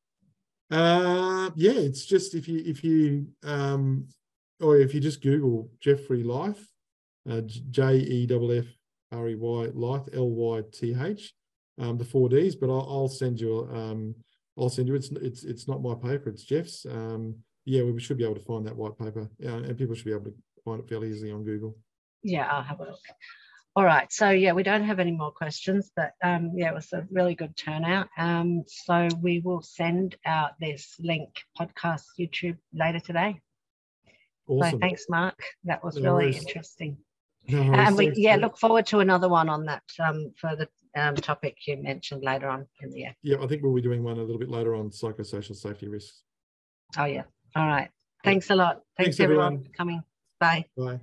Uh, 0.72 1.50
yeah, 1.56 1.74
it's 1.74 2.06
just 2.06 2.34
if 2.34 2.48
you 2.48 2.64
if 2.66 2.84
you 2.84 3.28
um, 3.44 4.08
or 4.62 4.78
if 4.78 4.94
you 4.94 5.02
just 5.02 5.22
Google 5.22 5.70
Jeffrey 5.82 6.24
Lyth, 6.24 6.64
uh, 7.30 7.42
J 7.42 7.98
E 7.98 8.28
F 8.32 8.66
F 8.66 8.66
R 9.12 9.28
E 9.28 9.36
Y 9.36 9.68
Lyth 9.76 10.16
L 10.16 10.30
Y 10.30 10.62
T 10.72 10.96
H, 11.00 11.34
um, 11.78 11.98
the 11.98 12.06
four 12.06 12.30
Ds. 12.30 12.56
But 12.56 12.70
I'll, 12.70 12.88
I'll 12.90 13.10
send 13.10 13.40
you. 13.42 13.70
Um, 13.72 14.16
I'll 14.58 14.70
send 14.70 14.88
you. 14.88 14.96
It's 14.96 15.12
it's 15.12 15.44
it's 15.44 15.68
not 15.68 15.84
my 15.84 15.94
paper. 15.94 16.30
It's 16.30 16.44
Jeff's. 16.44 16.86
Um, 16.86 17.36
yeah, 17.66 17.84
we 17.84 17.99
should 17.99 18.18
be 18.18 18.24
able 18.24 18.36
to 18.36 18.41
find 18.41 18.66
that 18.68 18.76
white 18.76 18.97
paper, 18.97 19.30
yeah, 19.39 19.55
and 19.55 19.78
people 19.78 19.95
should 19.95 20.05
be 20.05 20.11
able 20.11 20.26
to 20.26 20.34
find 20.63 20.80
it 20.80 20.88
fairly 20.88 21.09
easily 21.09 21.32
on 21.32 21.43
Google. 21.43 21.76
Yeah, 22.24 22.47
I'll 22.47 22.63
have 22.63 22.80
a 22.80 22.86
look. 22.86 22.99
All 23.76 23.84
right, 23.84 24.11
so 24.11 24.30
yeah, 24.30 24.53
we 24.53 24.63
don't 24.63 24.84
have 24.84 24.99
any 24.99 25.11
more 25.11 25.32
questions, 25.32 25.91
but 25.95 26.13
um, 26.24 26.51
yeah, 26.55 26.70
it 26.70 26.74
was 26.74 26.93
a 26.93 27.05
really 27.11 27.36
good 27.36 27.57
turnout. 27.57 28.07
Um, 28.18 28.63
so 28.68 29.09
we 29.22 29.41
will 29.41 29.61
send 29.61 30.16
out 30.26 30.51
this 30.61 30.95
link 30.99 31.30
podcast 31.59 32.03
YouTube 32.18 32.57
later 32.74 32.99
today. 32.99 33.41
Awesome. 34.47 34.72
So 34.72 34.78
thanks, 34.80 35.05
Mark. 35.09 35.38
That 35.66 35.84
was 35.84 35.97
no 35.97 36.16
really 36.16 36.38
interesting. 36.38 36.97
No, 37.47 37.59
and 37.59 37.97
we, 37.97 38.13
yeah, 38.16 38.38
look 38.38 38.57
forward 38.57 38.86
to 38.88 38.99
another 38.99 39.28
one 39.28 39.49
on 39.49 39.66
that 39.66 39.84
um, 39.99 40.32
for 40.39 40.55
the 40.55 40.70
um, 40.95 41.16
topic 41.16 41.57
you 41.68 41.78
mentioned 41.78 42.24
later 42.24 42.47
on 42.47 42.66
in 42.82 42.91
the 42.91 42.99
year. 42.99 43.16
Yeah, 43.22 43.38
I 43.41 43.47
think 43.47 43.61
we'll 43.61 43.76
be 43.76 43.82
doing 43.82 44.03
one 44.03 44.18
a 44.18 44.24
little 44.24 44.39
bit 44.39 44.49
later 44.49 44.74
on 44.74 44.89
psychosocial 44.89 45.55
safety 45.55 45.88
risks. 45.88 46.24
Oh, 46.97 47.05
yeah. 47.05 47.24
All 47.56 47.68
right. 47.68 47.89
Thanks 48.24 48.49
a 48.49 48.56
lot. 48.56 48.82
Thanks, 48.97 49.18
Thanks, 49.18 49.20
everyone 49.20 49.45
everyone. 49.45 49.64
for 49.64 49.72
coming. 49.72 50.03
Bye. 50.39 50.66
Bye. 50.78 50.99